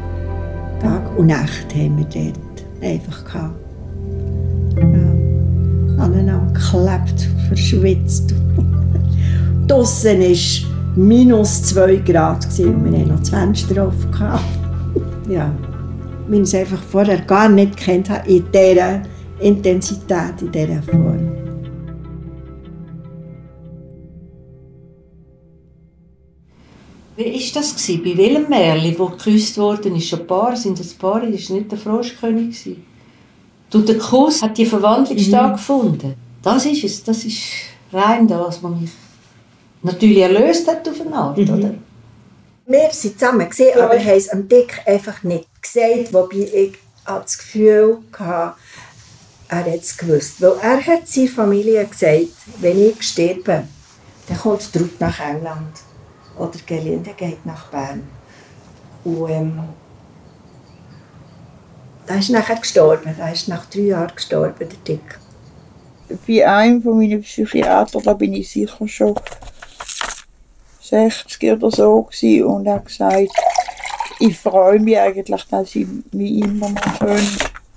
Tage 0.81 1.11
und 1.19 1.27
Nächte 1.27 1.75
haben 1.75 1.99
wir 1.99 2.07
dort 2.07 2.83
einfach 2.83 3.25
gehabt. 3.27 3.55
Ja. 4.79 6.03
Aneinander 6.03 6.51
geklebt, 6.55 7.29
verschwitzt. 7.49 8.33
Draussen 9.69 10.21
war 10.21 10.97
minus 10.97 11.63
2 11.65 11.97
Grad 11.97 12.47
und 12.47 12.85
wir 12.85 12.99
hatten 12.99 13.09
noch 13.09 13.19
das 13.19 13.29
Fenster 13.29 13.87
offen. 13.87 14.11
ja. 15.29 15.51
Weil 16.27 16.37
ich 16.37 16.43
es 16.45 16.55
einfach 16.55 16.83
vorher 16.83 17.21
gar 17.21 17.51
nicht 17.51 17.77
kennt 17.77 18.09
habe, 18.09 18.27
in 18.31 18.45
dieser 18.51 19.03
Intensität, 19.41 20.41
in 20.41 20.53
dieser 20.53 20.83
Form. 20.85 21.48
Wie 27.19 27.35
war 27.35 27.53
das? 27.55 27.75
Gewesen? 27.75 28.05
Bei 28.05 28.17
welchem 28.17 28.49
Märchen, 28.49 28.97
wo 28.97 29.07
geküsst 29.07 29.59
worden 29.59 29.97
ist? 29.97 30.15
Ein 30.15 30.25
Paar, 30.25 30.57
sind 30.57 30.79
das 30.79 30.95
Paar, 30.95 31.21
das 31.21 31.51
war 31.51 31.57
nicht 31.57 31.73
der 31.73 31.77
Froschkönig. 31.79 32.63
Gewesen. 32.63 32.87
Und 33.75 33.89
der 33.89 33.99
Kuss 33.99 34.41
hat 34.41 34.57
die 34.57 34.65
Verwandlung 34.65 35.19
mhm. 35.19 35.23
stattgefunden. 35.23 36.15
Das 36.41 36.65
ist 36.65 36.85
es, 36.85 37.03
das 37.03 37.25
ist 37.25 37.43
rein 37.93 38.29
das, 38.29 38.63
was 38.63 38.71
mich 38.71 38.91
natürlich 39.83 40.19
erlöst 40.19 40.69
hat 40.69 40.89
auf 40.89 41.01
eine 41.01 41.13
Art, 41.13 41.39
mhm. 41.39 41.55
oder? 41.55 41.75
Wir 42.67 42.89
sind 42.93 43.19
zusammen 43.19 43.49
gesehen, 43.49 43.77
ja. 43.77 43.85
aber 43.85 43.99
haben 43.99 44.17
es 44.17 44.29
am 44.29 44.49
Dick 44.49 44.81
einfach 44.87 45.21
nicht 45.25 45.49
gesagt, 45.61 46.13
wobei 46.13 46.37
ich 46.37 46.75
das 47.05 47.37
Gefühl 47.37 47.99
hatte, 48.17 48.55
er 49.49 49.65
hat 49.65 49.81
es 49.81 49.97
gewusst. 49.97 50.41
Weil 50.41 50.53
er 50.63 50.87
hat 50.87 51.09
seiner 51.09 51.29
Familie 51.29 51.85
gesagt, 51.85 52.29
wenn 52.61 52.91
ich 52.91 53.03
sterbe, 53.03 53.65
dann 54.29 54.39
kommt 54.39 54.73
Trud 54.73 55.01
nach 55.01 55.19
England 55.19 55.88
oder 56.39 56.59
Gelinde 56.67 57.13
geht 57.17 57.45
nach 57.45 57.67
Bern. 57.67 58.03
Und 59.05 59.31
ähm, 59.31 59.61
da 62.07 62.15
ist 62.15 62.31
nachher 62.31 62.57
gestorben. 62.57 63.15
Er 63.19 63.33
ist 63.33 63.49
nach 63.49 63.67
drei 63.67 63.81
Jahren 63.81 64.15
gestorben, 64.15 64.55
der 64.59 64.69
Dick. 64.87 65.19
Bei 66.27 66.49
einem 66.49 66.83
von 66.83 66.97
meinen 66.97 67.21
Psychiatern, 67.21 68.03
da 68.03 68.15
bin 68.15 68.33
ich 68.33 68.51
sicher 68.51 68.89
schon 68.89 69.15
60 70.81 71.53
oder 71.53 71.71
so 71.71 72.03
gewesen, 72.03 72.45
und 72.45 72.67
er 72.67 72.77
hat 72.77 72.87
gesagt, 72.87 73.29
ich 74.19 74.39
freue 74.39 74.81
mich 74.81 74.99
eigentlich, 74.99 75.45
dass 75.45 75.75
ich 75.75 75.87
mich 76.13 76.43
immer 76.43 76.71
noch 76.71 76.97
schön, 76.99 77.29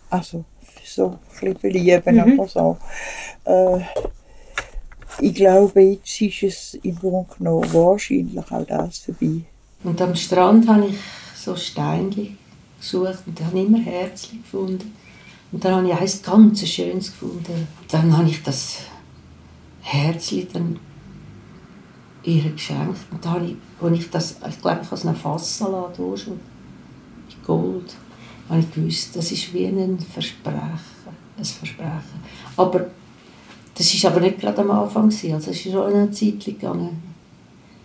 also 0.10 0.46
so 0.86 1.08
ein 1.08 1.20
bisschen 1.30 1.58
verlieben 1.58 2.16
mhm. 2.16 2.40
oder 2.40 2.48
so. 2.48 2.78
Äh, 3.46 3.82
ich 5.20 5.34
glaube, 5.34 5.82
jetzt 5.82 6.22
ist 6.22 6.44
es 6.44 6.74
im 6.84 6.96
Grunde 6.96 7.30
genommen 7.38 7.74
wahrscheinlich 7.74 8.40
auch 8.40 8.66
das 8.66 9.00
vorbei. 9.00 9.42
Und 9.84 10.02
am 10.02 10.16
Strand 10.16 10.68
habe 10.68 10.88
ich 10.88 10.98
so 11.36 11.56
Steinchen 11.56 12.38
gesucht 12.80 13.24
und 13.26 13.42
habe 13.44 13.60
immer 13.60 13.80
Herzchen 13.80 14.42
gefunden. 14.44 14.94
Und 15.52 15.66
dann 15.66 15.76
habe 15.76 15.88
ich 15.88 15.94
eins 15.94 16.22
ganz 16.22 16.68
schönes 16.68 17.12
gefunden. 17.12 17.68
Dann 17.90 18.16
habe 18.16 18.30
ich 18.30 18.42
das 18.44 18.78
Herzchen 19.82 20.48
dann 20.54 20.80
ihr 22.24 22.52
geschenkt. 22.52 23.00
Und 23.12 23.26
da 23.26 23.32
habe 23.32 23.46
ich, 23.46 23.56
als 23.82 24.00
ich 24.00 24.10
das, 24.10 24.36
ich 24.48 24.62
glaube, 24.62 24.80
ich 24.82 24.88
habe 24.88 24.96
es 24.96 25.04
noch 25.04 25.16
fassen 25.16 25.72
lassen, 25.72 26.18
schon, 26.18 26.34
in 26.34 27.44
Gold, 27.46 27.96
habe 28.50 28.60
ich 28.60 28.72
gewusst, 28.72 29.16
das 29.16 29.32
ist 29.32 29.54
wie 29.54 29.66
ein 29.66 30.00
Versprechen. 30.00 30.80
Ein 31.38 31.46
Versprechen. 31.46 32.22
Aber 32.56 32.88
das 33.76 34.04
war 34.04 34.12
aber 34.12 34.22
nicht 34.22 34.40
gerade 34.40 34.62
am 34.62 34.72
Anfang, 34.72 35.06
also 35.06 35.36
es 35.36 35.48
ist 35.48 35.64
schon 35.64 35.94
eine 35.94 36.12
Zeit 36.12 36.44
gegangen, 36.44 37.02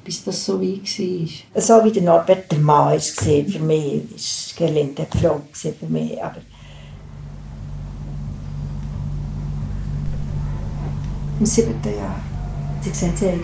bis 0.05 0.25
das 0.25 0.45
so 0.45 0.61
weit 0.61 0.83
war. 1.55 1.63
So 1.63 1.85
wie 1.85 1.93
der 1.93 2.03
Norbert 2.03 2.51
der 2.51 2.59
Mann 2.59 2.93
war 2.93 2.99
für 2.99 3.59
mich, 3.61 4.03
war 4.03 4.67
Gerlinde 4.67 5.07
die 5.13 5.19
Frau 5.19 5.41
für 5.53 5.75
mich, 5.89 6.23
aber 6.23 6.41
im 11.39 11.47
siebten 11.47 11.97
Jahr 11.97 12.17
sie 12.87 12.91
gesagt, 12.91 13.19
sie 13.19 13.43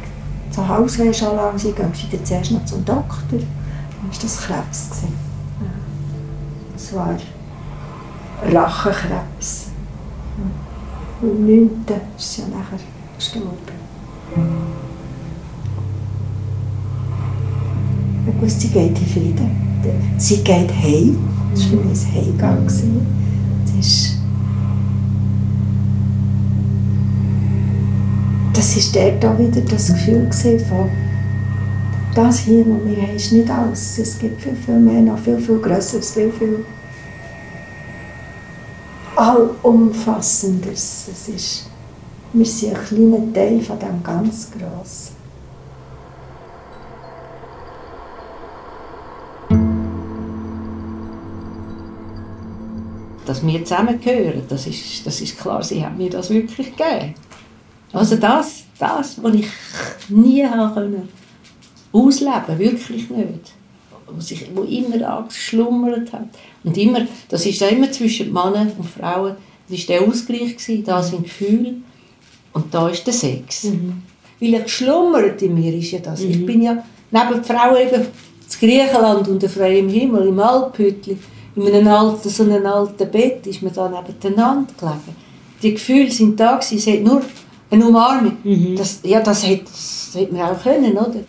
zu 0.51 0.68
Hause 0.68 1.12
schon 1.12 1.36
lange, 1.36 1.59
sie 1.59 1.72
gehen 1.72 1.93
sie 1.95 2.22
zuerst 2.22 2.51
noch 2.53 2.64
zum 2.64 2.84
Doktor, 2.84 3.18
dann 3.30 3.40
war 3.40 4.18
das 4.20 4.38
Krebs. 4.38 4.90
Und 6.70 6.80
zwar 6.80 7.16
Rachenkrebs. 8.43 9.68
Und 11.22 11.30
am 11.30 11.46
9. 11.46 11.70
ist 12.18 12.38
ja 12.38 12.44
nachher 12.48 12.78
gestorben. 13.16 13.48
Ich 18.26 18.42
wusste, 18.42 18.60
sie 18.60 18.68
geht 18.68 18.98
in 18.98 19.06
Frieden. 19.06 19.50
Sie 20.18 20.38
geht 20.38 20.70
heim. 20.70 21.16
Das 21.52 21.62
war 21.62 21.70
für 21.70 21.76
mich 21.76 22.06
ein 22.06 22.14
Heimgang. 22.14 22.64
Das 22.64 22.82
ist 23.78 24.18
das 28.54 28.94
war 28.94 29.02
dort 29.02 29.24
auch 29.24 29.38
wieder 29.38 29.60
das 29.60 29.88
Gefühl 29.88 30.28
von, 30.68 30.88
das 32.14 32.38
hier, 32.40 32.64
was 32.66 32.84
wir 32.84 33.02
haben, 33.02 33.16
ist 33.16 33.32
nicht 33.32 33.50
alles. 33.50 33.98
Es 33.98 34.18
gibt 34.18 34.40
viel, 34.40 34.54
viel 34.54 34.78
mehr, 34.78 35.00
noch 35.00 35.18
viel, 35.18 35.38
viel 35.38 35.58
Größeres, 35.58 36.12
viel, 36.12 36.30
viel 36.30 36.64
allumfassendes. 39.22 41.08
Es 41.10 41.28
ist, 41.28 41.70
wir 42.32 42.46
sind 42.46 42.76
ein 42.76 42.84
kleiner 42.84 43.32
Teil 43.32 43.60
von 43.60 43.78
dem 43.78 44.02
ganz 44.02 44.50
Grossen. 44.50 45.16
Dass 53.24 53.46
wir 53.46 53.64
zusammengehören, 53.64 54.42
das 54.48 54.66
ist, 54.66 55.06
das 55.06 55.20
ist 55.20 55.38
klar, 55.38 55.62
sie 55.62 55.84
haben 55.84 55.96
mir 55.96 56.10
das 56.10 56.28
wirklich 56.30 56.76
gegeben. 56.76 57.14
Also 57.92 58.16
das, 58.16 58.64
das, 58.78 59.22
was 59.22 59.34
ich 59.34 59.46
nie 60.08 60.44
ausleben 61.92 62.58
wirklich 62.58 63.08
nicht. 63.10 63.52
Was, 64.07 64.30
ich, 64.30 64.46
wo 64.55 64.62
immer 64.62 65.09
angeschlummert 65.09 66.12
hat. 66.12 66.28
Und 66.64 66.76
immer, 66.76 67.07
das 67.28 67.46
ist 67.46 67.62
immer 67.62 67.90
zwischen 67.90 68.32
Männern 68.32 68.72
und 68.76 68.84
Frauen, 68.84 69.36
das 69.68 69.88
war 69.88 69.96
der 69.96 70.09
Ausgleich, 70.09 70.57
gewesen. 70.57 70.84
da 70.84 71.03
sind 71.03 71.24
Gefühle 71.24 71.74
und 72.53 72.72
da 72.74 72.88
ist 72.88 73.07
der 73.07 73.14
Sex. 73.14 73.64
Mhm. 73.64 74.03
Weil 74.40 74.55
er 74.55 74.61
geschlummert 74.62 75.40
in 75.42 75.55
mir 75.55 75.74
ist 75.74 75.92
ja 75.92 76.00
das. 76.00 76.20
Mhm. 76.20 76.30
Ich 76.30 76.46
bin 76.46 76.62
ja 76.62 76.84
neben 77.11 77.44
Frauen 77.44 77.76
eben 77.76 78.03
in 78.03 78.68
Griechenland 78.68 79.28
unter 79.28 79.48
freiem 79.48 79.88
Himmel, 79.88 80.28
im 80.28 80.40
Alphütli, 80.40 81.16
in 81.57 81.66
einem 81.68 81.88
alten, 81.88 82.28
so 82.28 82.42
einem 82.42 82.66
alten 82.66 83.11
Bett, 83.11 83.46
ist 83.46 83.62
man 83.62 83.72
da 83.72 83.88
nebeneinander 83.88 84.72
gelegen. 84.78 85.16
Die 85.62 85.74
Gefühle 85.74 86.11
sind 86.11 86.38
da 86.38 86.57
gewesen, 86.57 86.78
es 86.78 86.86
hat 86.86 87.03
nur 87.03 87.22
eine 87.70 87.86
Umarmung. 87.86 88.36
Mhm. 88.42 88.76
Das, 88.76 89.00
ja, 89.05 89.20
das 89.20 89.46
hätte, 89.46 89.64
das 89.64 90.11
hätte 90.14 90.34
man 90.34 90.42
auch 90.42 90.62
können, 90.62 90.92
oder? 90.92 91.24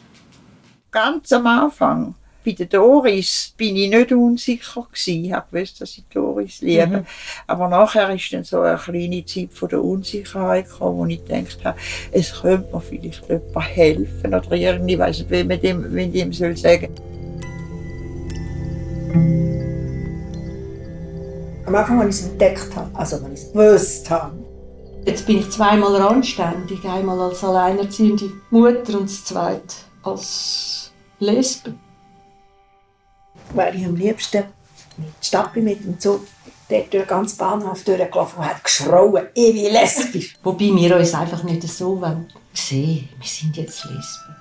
Ganz 0.91 1.31
am 1.31 1.47
Anfang 1.47 2.15
bei 2.43 2.51
der 2.51 2.65
Doris 2.65 3.53
bin 3.57 3.75
ich 3.75 3.89
nicht 3.89 4.11
unsicher 4.11 4.87
gewesen. 4.91 5.25
Ich 5.25 5.33
wusste, 5.51 5.79
dass 5.79 5.97
ich 5.97 6.03
Doris 6.13 6.61
liebe. 6.61 6.87
Mhm. 6.87 7.05
Aber 7.47 7.67
nachher 7.67 8.13
ist 8.13 8.31
dann 8.33 8.43
so 8.43 8.61
eine 8.61 8.77
kleine 8.77 9.25
Zeit 9.25 9.51
von 9.51 9.69
der 9.69 9.83
Unsicherheit 9.83 10.69
gekommen, 10.69 10.97
wo 10.97 11.05
ich 11.05 11.23
gedacht 11.25 11.63
habe, 11.63 11.77
es 12.11 12.41
könnte 12.41 12.73
mir 12.73 12.81
vielleicht 12.81 13.29
jemand 13.29 13.75
helfen 13.75 14.33
oder 14.33 14.51
irgendwie, 14.51 14.99
weiß 14.99 15.19
nicht, 15.19 15.31
wie 15.31 15.43
man 15.43 15.61
dem, 15.61 15.95
wie 15.95 16.07
dem 16.07 16.33
soll 16.33 16.57
sagen. 16.57 16.89
Am 21.65 21.75
Anfang, 21.75 22.01
als 22.01 22.19
ich 22.19 22.25
es 22.25 22.31
entdeckt 22.31 22.75
habe, 22.75 22.89
also 22.93 23.15
als 23.17 23.25
ich 23.25 23.47
es 23.47 23.51
gewusst 23.53 24.09
habe, 24.09 24.43
Jetzt 25.05 25.27
bin 25.27 25.39
ich 25.39 25.49
zweimal 25.49 25.95
randständig. 25.97 26.85
Einmal 26.85 27.19
als 27.19 27.43
alleinerziehende 27.43 28.31
Mutter 28.51 28.99
und 28.99 29.09
das 29.09 29.25
zweite 29.25 29.75
als 30.01 30.91
Lesbe. 31.19 31.73
Wäre 33.53 33.75
ich 33.75 33.85
am 33.85 33.95
liebsten 33.95 34.43
mit 34.97 35.07
der 35.07 35.25
Stadt 35.25 35.55
mit 35.55 35.83
dem 35.83 35.99
Zug 35.99 36.21
dort 36.69 36.93
durch 36.93 37.03
den 37.03 37.07
ganzen 37.07 37.37
Bahnhof 37.37 37.83
durchgelaufen 37.83 38.39
und 38.39 38.45
hat 38.45 38.63
geschrauen, 38.63 39.27
ich 39.33 39.53
bin 39.53 39.71
lesbisch. 39.71 40.35
Wobei 40.43 40.65
wir 40.65 40.97
uns 40.97 41.13
einfach 41.13 41.43
nicht 41.43 41.63
so 41.63 42.01
sehen 42.53 43.09
Wir 43.19 43.27
sind 43.27 43.57
jetzt 43.57 43.83
Lesben. 43.85 44.35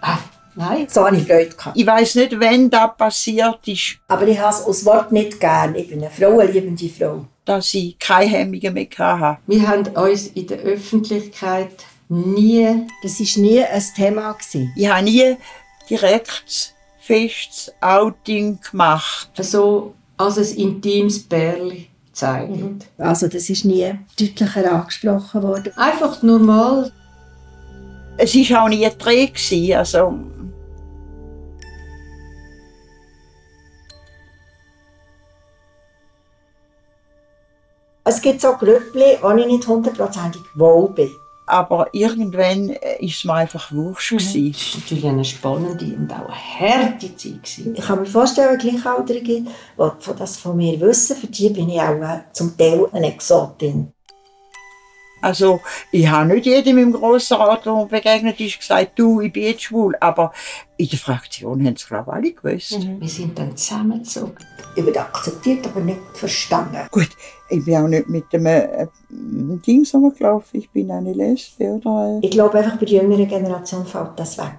Ah, 0.00 0.18
Nein. 0.58 0.86
So 0.88 1.04
habe 1.04 1.16
ich 1.16 1.26
Freude 1.26 1.50
gehabt. 1.54 1.76
Ich 1.76 1.86
weiß 1.86 2.14
nicht, 2.14 2.40
wann 2.40 2.70
das 2.70 2.96
passiert 2.96 3.58
ist, 3.66 3.98
Aber 4.08 4.26
ich 4.26 4.38
habe 4.38 4.54
es 4.54 4.62
aus 4.62 4.84
Wort 4.86 5.12
nicht 5.12 5.38
gern. 5.38 5.74
Ich 5.74 5.88
bin 5.88 6.00
eine 6.00 6.10
frauenliebende 6.10 6.88
Frau. 6.88 7.26
dass 7.44 7.74
ich 7.74 7.98
keine 7.98 8.30
Hemmungen 8.30 8.72
mehr 8.72 8.88
hatte. 8.98 9.38
Wir 9.46 9.68
haben 9.68 9.86
uns 9.88 10.28
in 10.28 10.46
der 10.46 10.58
Öffentlichkeit 10.58 11.84
nie 12.08 12.86
Das 13.02 13.20
war 13.20 13.42
nie 13.42 13.62
ein 13.62 13.84
Thema. 13.94 14.32
Gewesen. 14.32 14.72
Ich 14.76 14.88
habe 14.88 15.04
nie 15.04 15.36
direkt 15.90 16.74
festes 17.06 17.72
Outing 17.80 18.58
gemacht. 18.70 19.30
so 19.38 19.94
als 20.16 20.38
ein 20.38 20.56
intimes 20.56 21.22
Bärli 21.22 21.88
gezeigt. 22.06 22.88
Also 22.98 23.28
das 23.28 23.48
ist 23.50 23.64
nie 23.64 23.92
deutlicher 24.18 24.72
angesprochen 24.72 25.42
worden. 25.42 25.72
Einfach 25.76 26.22
normal. 26.22 26.90
Es 28.18 28.34
war 28.34 28.64
auch 28.64 28.68
nie 28.68 28.84
ein 28.86 28.96
Dreh. 28.98 29.26
gewesen, 29.26 29.76
Also, 29.76 30.18
Es 38.08 38.22
gibt 38.22 38.40
so 38.40 38.52
Grüppli, 38.52 39.18
wo 39.20 39.30
ich 39.30 39.46
nicht 39.46 39.66
hundertprozentig 39.66 40.40
wohl 40.54 40.90
bin. 40.90 41.10
Aber 41.46 41.88
irgendwann 41.92 42.70
war 42.70 42.76
es 43.00 43.24
mir 43.24 43.34
einfach 43.34 43.72
wurscht. 43.72 44.10
gewesen. 44.10 44.50
Es 44.50 44.74
war 44.74 44.80
natürlich 44.80 45.06
eine 45.06 45.24
spannende 45.24 45.84
und 45.96 46.12
auch 46.12 46.28
eine 46.28 46.34
harte 46.34 47.16
Zeit. 47.16 47.42
gewesen. 47.42 47.74
Ich 47.76 47.84
kann 47.84 48.00
mir 48.00 48.06
vorstellen, 48.06 48.58
Gleichaltrige, 48.58 49.42
die 49.42 50.18
das 50.18 50.36
von 50.36 50.56
mir 50.56 50.80
wissen, 50.80 51.16
für 51.16 51.28
die 51.28 51.50
bin 51.50 51.68
ich 51.70 51.80
auch 51.80 51.94
äh, 52.00 52.20
zum 52.32 52.56
Teil 52.56 52.86
eine 52.92 53.14
Exotin. 53.14 53.92
Also, 55.26 55.60
ich 55.90 56.06
habe 56.06 56.32
nicht 56.32 56.46
jedem 56.46 56.78
im 56.78 56.92
Grossrat, 56.92 57.66
der 57.66 57.74
mir 57.74 57.86
begegnet 57.86 58.38
ist, 58.38 58.60
gesagt, 58.60 58.92
du, 58.96 59.20
ich 59.20 59.32
bin 59.32 59.42
jetzt 59.42 59.64
schwul. 59.64 59.96
Aber 59.98 60.32
in 60.76 60.88
der 60.88 61.00
Fraktion 61.00 61.66
haben 61.66 61.74
es, 61.74 61.84
glaube 61.84 62.04
ich, 62.06 62.14
alle 62.14 62.32
gewusst. 62.32 62.78
Wir 63.00 63.08
sind 63.08 63.36
dann 63.36 63.56
zusammengezogen. 63.56 64.36
Ich 64.76 64.86
werde 64.86 65.00
akzeptiert, 65.00 65.66
aber 65.66 65.80
nicht 65.80 65.98
verstanden. 66.14 66.78
Gut, 66.92 67.08
ich 67.50 67.64
bin 67.64 67.76
auch 67.76 67.88
nicht 67.88 68.08
mit 68.08 68.32
dem 68.32 68.46
äh, 68.46 68.86
Ding 69.10 69.84
rumgelaufen. 69.92 70.60
Ich 70.60 70.70
bin 70.70 70.92
eine 70.92 71.12
Lesbe, 71.12 71.64
oder? 71.64 72.20
Ich 72.22 72.30
glaube 72.30 72.58
einfach, 72.58 72.78
bei 72.78 72.86
der 72.86 73.02
jüngeren 73.02 73.26
Generation 73.26 73.84
fällt 73.84 74.10
das 74.14 74.38
weg. 74.38 74.52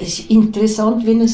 Es 0.00 0.20
ist 0.20 0.30
interessant, 0.30 1.04
wie 1.04 1.10
ein 1.10 1.28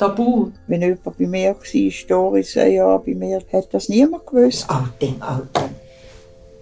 Tabu. 0.00 0.50
Wenn 0.66 0.80
jemand 0.80 1.04
bei 1.04 1.26
mir 1.26 1.54
war, 1.54 2.06
Doris, 2.08 2.56
ein 2.56 2.72
Jahr 2.72 2.98
bei 3.00 3.14
mir, 3.14 3.42
hat 3.52 3.68
das 3.74 3.90
niemand 3.90 4.26
gewusst. 4.26 4.64
Das 4.66 4.76
Outing, 4.76 5.20
Outing. 5.20 5.74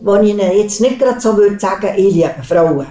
Wo 0.01 0.17
ich 0.17 0.31
Ihnen 0.31 0.57
jetzt 0.57 0.81
nicht 0.81 0.99
gerade 0.99 1.21
so 1.21 1.37
würde 1.37 1.59
sagen, 1.59 1.93
ich 1.97 2.15
liebe 2.15 2.43
Frauen. 2.43 2.87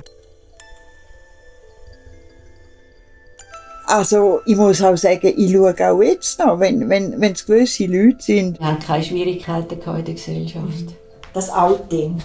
Also, 3.87 4.39
ich 4.45 4.55
muss 4.55 4.81
auch 4.81 4.97
sagen, 4.97 5.33
ich 5.35 5.51
schaue 5.51 5.75
auch 5.91 6.01
jetzt 6.01 6.39
noch, 6.39 6.59
wenn, 6.59 6.89
wenn, 6.89 7.19
wenn 7.19 7.33
es 7.33 7.45
gewisse 7.45 7.85
Leute 7.85 8.21
sind. 8.21 8.59
Wir 8.59 8.67
haben 8.67 8.79
keine 8.79 9.03
Schwierigkeiten 9.03 9.79
in 9.81 10.05
der 10.05 10.13
Gesellschaft. 10.13 10.95
Das 11.33 11.49
Outing, 11.49 12.21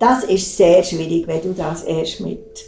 das 0.00 0.24
ist 0.24 0.56
sehr 0.56 0.82
schwierig, 0.82 1.26
wenn 1.26 1.42
du 1.42 1.52
das 1.52 1.84
erst 1.84 2.20
mit 2.20 2.64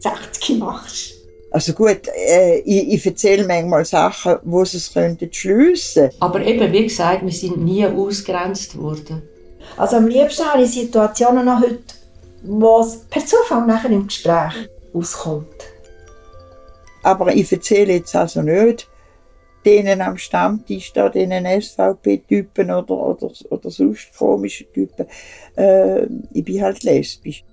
60 0.00 0.58
machst. 0.58 1.17
Also 1.50 1.72
gut, 1.72 2.02
äh, 2.08 2.58
ich, 2.58 2.94
ich 2.94 3.06
erzähle 3.06 3.46
manchmal 3.46 3.84
Sachen, 3.84 4.36
wo 4.42 4.64
sie 4.64 4.76
es 4.76 4.92
könnten 4.92 5.32
schliessen. 5.32 6.10
Aber 6.20 6.44
eben, 6.44 6.70
wie 6.72 6.84
gesagt, 6.84 7.24
wir 7.24 7.32
sind 7.32 7.64
nie 7.64 7.86
ausgrenzt 7.86 8.76
worden. 8.76 9.22
Also 9.76 9.96
am 9.96 10.08
liebsten 10.08 10.44
habe 10.44 10.62
ich 10.62 10.72
Situationen 10.72 11.46
noch 11.46 11.60
heute, 11.60 11.78
wo 12.42 12.80
es 12.80 12.98
per 13.08 13.24
Zufall 13.24 13.66
nachher 13.66 13.90
im 13.90 14.06
Gespräch 14.06 14.68
auskommt. 14.92 15.46
Aber 17.02 17.34
ich 17.34 17.50
erzähle 17.50 17.94
jetzt 17.94 18.14
also 18.14 18.42
nicht 18.42 18.88
denen 19.64 20.00
am 20.00 20.16
Stammtisch, 20.16 20.92
da, 20.92 21.08
denen 21.08 21.60
SVP-Typen 21.60 22.70
oder, 22.70 22.90
oder, 22.90 23.30
oder 23.50 23.70
sonst 23.70 24.16
komischen 24.16 24.66
Typen, 24.72 25.06
äh, 25.56 26.06
ich 26.32 26.44
bin 26.44 26.62
halt 26.62 26.82
lesbisch. 26.84 27.44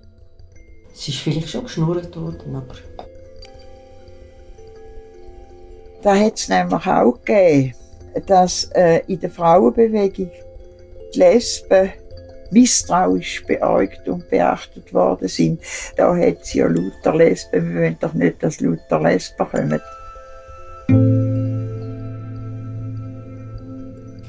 Es 0.94 1.08
ist 1.08 1.18
vielleicht 1.18 1.50
schon 1.50 1.64
geschnurrt 1.64 2.16
worden, 2.16 2.56
aber 2.56 2.76
Da 6.06 6.16
hat 6.16 6.36
es 6.36 6.50
nämlich 6.50 6.86
auch 6.86 7.18
gegeben, 7.26 7.74
dass 8.28 8.66
äh, 8.76 9.02
in 9.08 9.20
der 9.20 9.32
Frauenbewegung 9.32 10.30
die 11.16 11.18
Lesben 11.20 11.92
misstrauisch 12.52 13.44
beäugt 13.48 14.08
und 14.08 14.30
beachtet 14.30 14.94
worden 14.94 15.28
sind. 15.28 15.60
Da 15.98 16.16
hat 16.16 16.44
es 16.44 16.54
ja 16.54 16.68
lauter 16.68 17.18
Lesben, 17.18 17.74
wir 17.74 17.82
wollen 17.82 17.98
doch 18.00 18.14
nicht, 18.14 18.44
dass 18.44 18.62
lauter 18.62 19.02
Lesben 19.02 19.48
kommen. 19.50 19.82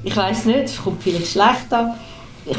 ich 0.02 0.16
weiß 0.16 0.46
nicht, 0.46 0.64
es 0.64 0.78
kommt 0.78 1.02
vielleicht 1.02 1.26
schlecht 1.26 1.70
an. 1.72 1.92
Ich, 2.46 2.56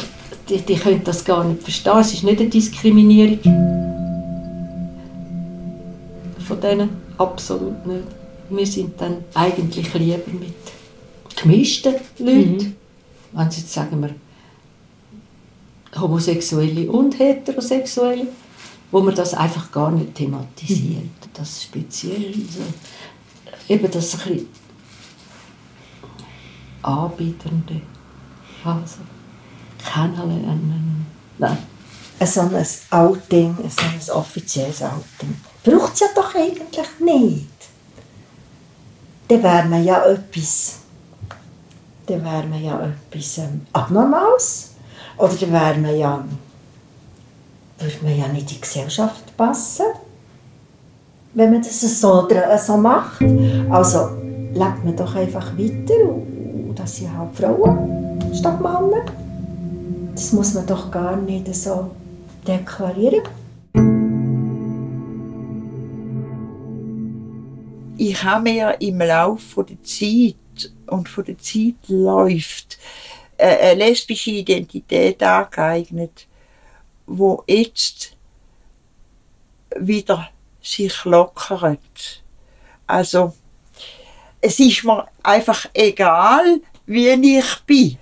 die, 0.48 0.62
die 0.62 0.76
können 0.76 1.04
das 1.04 1.26
gar 1.26 1.44
nicht 1.44 1.64
verstehen. 1.64 1.98
Es 1.98 2.14
ist 2.14 2.24
nicht 2.24 2.40
eine 2.40 2.50
Diskriminierung 2.50 3.40
von 6.48 6.62
denen, 6.62 7.02
absolut 7.18 7.84
nicht. 7.88 8.17
Wir 8.50 8.66
sind 8.66 9.00
dann 9.00 9.24
eigentlich 9.34 9.94
lieber 9.94 10.32
mit 10.32 10.54
gemischten 11.36 11.96
Leuten. 12.20 12.76
Wenn 13.34 13.52
sie 13.52 13.62
jetzt 13.62 13.74
sagen 13.74 14.02
wir 14.02 14.16
Homosexuelle 16.00 16.90
und 16.90 17.18
Heterosexuelle, 17.18 18.28
wo 18.92 19.02
man 19.02 19.16
das 19.16 19.34
einfach 19.34 19.72
gar 19.72 19.92
nicht 19.92 20.16
thematisiert. 20.16 21.04
Das 21.34 21.64
speziell, 21.64 22.34
so, 22.34 22.62
eben 23.74 23.92
das 23.92 24.14
ein 24.14 24.20
bisschen 24.20 24.48
Anbieternde, 26.82 27.82
also 28.64 28.98
kennenlernen. 29.84 31.06
Nein. 31.38 31.58
So 32.26 32.42
ein 32.42 32.66
Outing, 32.90 33.56
so 33.70 33.82
ein 33.82 34.18
offizielles 34.18 34.82
Outing, 34.82 35.36
braucht 35.64 35.94
es 35.94 36.00
ja 36.00 36.08
doch 36.16 36.34
eigentlich 36.34 36.88
nicht. 37.00 37.48
Dann 39.28 39.44
wäre 39.44 39.66
man 39.68 39.84
ja 39.84 40.04
etwas, 40.06 40.80
dann 42.06 42.24
wäre 42.24 42.46
man 42.48 42.64
ja 42.64 42.90
etwas 43.12 43.38
ähm, 43.40 43.62
Abnormales. 43.74 44.72
Oder 45.18 45.34
dann 45.34 45.52
wäre 45.52 45.78
man 45.80 45.98
ja, 45.98 46.24
würde 47.80 47.96
man 48.04 48.18
ja 48.18 48.28
nicht 48.28 48.42
in 48.52 48.56
die 48.56 48.62
Gesellschaft 48.62 49.36
passen, 49.36 49.86
wenn 51.34 51.52
man 51.52 51.62
das 51.62 51.82
so, 51.82 52.28
dr- 52.28 52.58
so 52.58 52.78
macht. 52.78 53.22
Also 53.70 54.10
lebt 54.54 54.84
man 54.86 54.96
doch 54.96 55.14
einfach 55.16 55.52
weiter 55.58 56.04
und 56.10 56.76
das 56.76 56.96
sind 56.96 57.16
halt 57.18 57.36
Frauen 57.36 58.22
statt 58.34 58.60
Männer. 58.62 59.06
Das 60.16 60.32
muss 60.34 60.54
man 60.54 60.66
doch 60.66 60.90
gar 60.90 61.16
nicht 61.18 61.54
so 61.54 61.92
deklarieren. 62.48 63.22
Ich 67.98 68.24
habe 68.24 68.44
mir 68.44 68.78
im 68.80 69.00
Laufe 69.00 69.64
der 69.64 69.84
Zeit 69.84 70.72
und 70.88 71.10
von 71.10 71.26
der 71.26 71.38
Zeit 71.38 71.76
läuft 71.88 72.78
äh, 73.38 73.72
eine 73.72 73.86
lesbische 73.86 74.32
Identität 74.32 75.22
angeeignet, 75.22 76.28
wo 77.06 77.44
jetzt 77.48 78.16
wieder 79.76 80.30
sich 80.62 81.06
lockert. 81.06 82.24
Also 82.86 83.34
es 84.42 84.60
ist 84.60 84.84
mir 84.84 85.08
einfach 85.24 85.66
egal, 85.74 86.62
wie 86.86 87.38
ich 87.38 87.60
bin. 87.66 87.98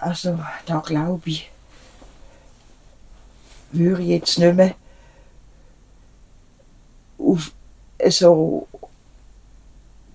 Also 0.00 0.38
da 0.66 0.78
glaube 0.80 1.28
ich, 1.28 1.50
würde 3.72 4.02
ich 4.02 4.08
jetzt 4.08 4.38
nicht 4.38 4.54
mehr 4.54 4.74
auf 7.18 7.52
so 8.08 8.68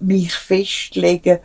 mich 0.04 0.34
festlegen 0.34 1.40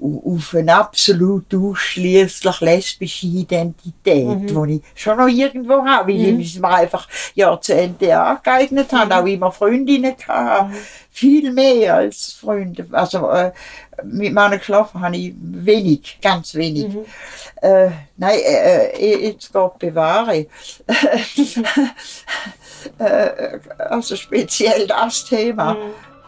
au- 0.00 0.34
auf 0.36 0.54
eine 0.54 0.74
absolut 0.76 1.52
ausschließlich 1.54 2.60
lesbische 2.60 3.26
Identität, 3.26 4.26
die 4.66 4.76
ich 4.76 4.82
schon 5.02 5.18
noch 5.18 5.28
irgendwo 5.28 5.84
habe, 5.84 6.12
weil 6.12 6.40
ich 6.40 6.54
es 6.54 6.60
mir 6.60 6.68
einfach 6.68 7.08
Jahrzehnte 7.34 8.18
angeeignet 8.18 8.92
habe, 8.92 9.16
auch 9.16 9.26
immer 9.26 9.50
Freundinnen 9.52 10.14
gehabt, 10.16 10.74
viel 11.10 11.52
mehr 11.52 11.96
als 11.96 12.32
Freunde. 12.34 12.86
Also 12.92 13.28
äh, 13.30 13.52
mit 14.04 14.32
Männern 14.32 14.58
geschlafen 14.58 15.00
habe 15.00 15.16
ich 15.16 15.34
wenig, 15.40 16.18
ganz 16.22 16.54
wenig. 16.54 16.86
Äh, 17.60 17.90
nein, 18.16 18.38
äh, 18.38 18.86
äh, 18.96 19.26
jetzt 19.28 19.52
Gott 19.52 19.78
bewahre. 19.78 20.46
äh, 22.98 23.58
also 23.78 24.16
speziell 24.16 24.86
das 24.86 25.24
Thema. 25.24 25.76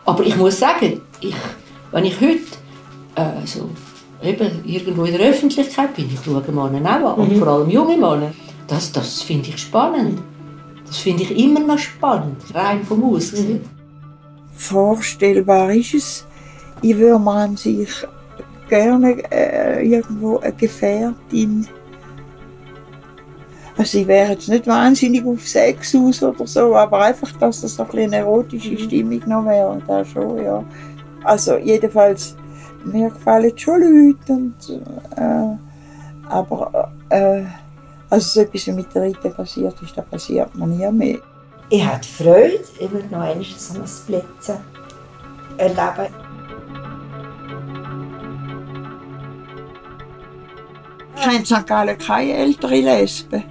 Aber 0.04 0.24
ich 0.24 0.36
muss 0.36 0.58
sagen, 0.58 1.00
ich, 1.20 1.36
wenn 1.90 2.04
ich 2.04 2.20
heute 2.20 2.40
äh, 3.14 3.46
so 3.46 3.70
eben 4.22 4.64
irgendwo 4.64 5.04
in 5.04 5.16
der 5.16 5.28
Öffentlichkeit 5.28 5.94
bin, 5.94 6.10
ich 6.12 6.20
schaue 6.24 6.42
Männer 6.52 7.04
auch 7.04 7.18
an, 7.18 7.28
und 7.28 7.36
vor 7.36 7.48
allem 7.48 7.70
junge 7.70 7.96
Männer, 7.96 8.32
das, 8.66 8.92
das 8.92 9.22
finde 9.22 9.50
ich 9.50 9.58
spannend. 9.58 10.20
Das 10.86 10.98
finde 10.98 11.22
ich 11.22 11.38
immer 11.38 11.60
noch 11.60 11.78
spannend, 11.78 12.36
rein 12.54 12.84
vom 12.84 13.02
Aussehen. 13.04 13.54
Mhm. 13.54 13.60
Vorstellbar 14.54 15.72
ist 15.72 15.94
es, 15.94 16.26
ich 16.82 16.96
würde 16.96 17.18
mir 17.18 17.32
an 17.32 17.56
sich 17.56 17.88
gerne 18.68 19.22
äh, 19.30 19.86
irgendwo 19.86 20.38
eine 20.38 20.52
Gefährtin. 20.52 21.66
Also 23.76 23.98
ich 23.98 24.06
wäre 24.06 24.32
jetzt 24.32 24.48
nicht 24.48 24.66
wahnsinnig 24.66 25.24
auf 25.24 25.46
Sex 25.48 25.94
aus 25.94 26.22
oder 26.22 26.46
so, 26.46 26.76
aber 26.76 27.00
einfach, 27.00 27.32
dass 27.32 27.62
das 27.62 27.74
so 27.74 27.84
ein 27.84 27.98
eine 27.98 28.16
erotische 28.16 28.72
mhm. 28.72 28.78
Stimmung 28.78 29.22
noch 29.26 29.44
wäre, 29.46 29.82
da 29.86 30.04
schon, 30.04 30.42
ja. 30.42 30.62
Also 31.24 31.56
jedenfalls, 31.56 32.36
mir 32.84 33.08
gefallen 33.08 33.56
schon 33.56 33.80
Leute 33.80 34.32
und 34.32 34.54
äh, 35.16 35.56
aber 36.28 36.92
äh, 37.08 37.44
also 38.10 38.28
so 38.28 38.40
etwas 38.40 38.66
mit 38.66 38.94
der 38.94 39.02
Rite 39.02 39.30
passiert 39.30 39.80
ist, 39.82 39.96
da 39.96 40.02
passiert 40.02 40.54
mir 40.54 40.66
nie 40.66 40.90
mehr. 40.92 41.18
Ich 41.70 41.86
hatte 41.86 42.06
Freude, 42.06 42.60
ich 42.78 42.92
würde 42.92 43.08
noch 43.10 43.20
einmal 43.20 43.44
so 43.44 43.74
ein 43.74 43.88
Blitzen 44.06 44.56
erleben. 45.56 46.12
Kennt 51.22 51.46
St. 51.46 51.66
Gallen 51.66 51.96
keine 51.96 52.32
ältere 52.32 52.80
Lesben? 52.80 53.44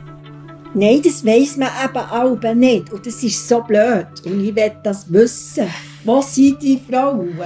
Nein, 0.74 1.01
das 1.03 1.26
weiss 1.26 1.57
man 1.57 1.69
eben 1.84 1.97
auch 1.97 2.53
nicht. 2.53 2.93
Und 2.93 3.05
das 3.05 3.22
ist 3.24 3.47
so 3.47 3.61
blöd. 3.61 4.07
Und 4.26 4.39
ich 4.39 4.55
will 4.55 4.72
das 4.84 5.11
wissen. 5.11 5.67
Wo 6.03 6.22
sind 6.22 6.61
die 6.61 6.80
Frauen? 6.80 7.38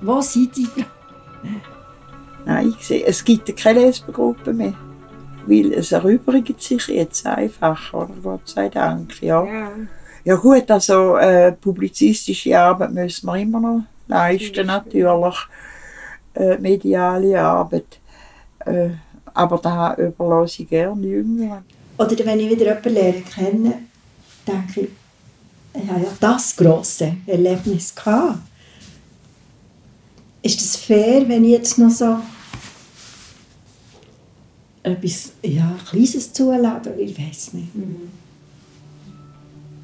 Wo 0.00 0.20
sind 0.20 0.56
die 0.56 0.66
Frauen? 0.66 0.86
Nein, 2.46 2.74
ich 2.76 2.86
sehe, 2.86 3.06
es 3.06 3.24
gibt 3.24 3.56
keine 3.56 3.80
Lesbengruppe 3.80 4.52
mehr. 4.52 4.74
Weil 5.46 5.72
es 5.72 5.92
erübrigt 5.92 6.60
sich 6.60 6.88
jetzt 6.88 7.26
einfach, 7.26 7.92
oder? 7.94 8.14
Gott 8.22 8.48
sei 8.48 8.68
Dank, 8.68 9.22
ja. 9.22 9.44
Ja, 9.44 9.70
ja 10.24 10.36
gut, 10.36 10.70
also 10.70 11.16
äh, 11.16 11.52
publizistische 11.52 12.58
Arbeit 12.58 12.92
müssen 12.92 13.26
wir 13.26 13.36
immer 13.36 13.60
noch 13.60 13.82
leisten, 14.08 14.66
natürlich. 14.66 15.36
Äh, 16.34 16.58
mediale 16.58 17.40
Arbeit. 17.40 18.00
Äh, 18.66 18.90
aber 19.32 19.58
da 19.58 19.94
überlasse 19.94 20.62
ich 20.62 20.68
gerne 20.68 21.06
Jüngeren. 21.06 21.64
Oder 21.96 22.26
wenn 22.26 22.40
ich 22.40 22.50
wieder 22.50 22.66
jemanden 22.66 22.94
lerne 22.94 23.22
kennen, 23.22 23.74
denke 24.46 24.80
ich, 24.80 24.88
ich 25.74 25.90
habe 25.90 26.02
ja 26.02 26.08
das 26.20 26.54
grosse 26.56 27.16
Erlebnis 27.26 27.94
gehabt. 27.94 28.38
Ist 30.42 30.60
es 30.60 30.76
fair, 30.76 31.28
wenn 31.28 31.44
ich 31.44 31.52
jetzt 31.52 31.78
noch 31.78 31.90
so 31.90 32.18
etwas 34.82 35.32
ja, 35.42 35.76
Kleines 35.88 36.32
zuleben? 36.32 36.98
Ich 36.98 37.18
weiß 37.18 37.54
nicht. 37.54 37.74
Mhm. 37.74 38.10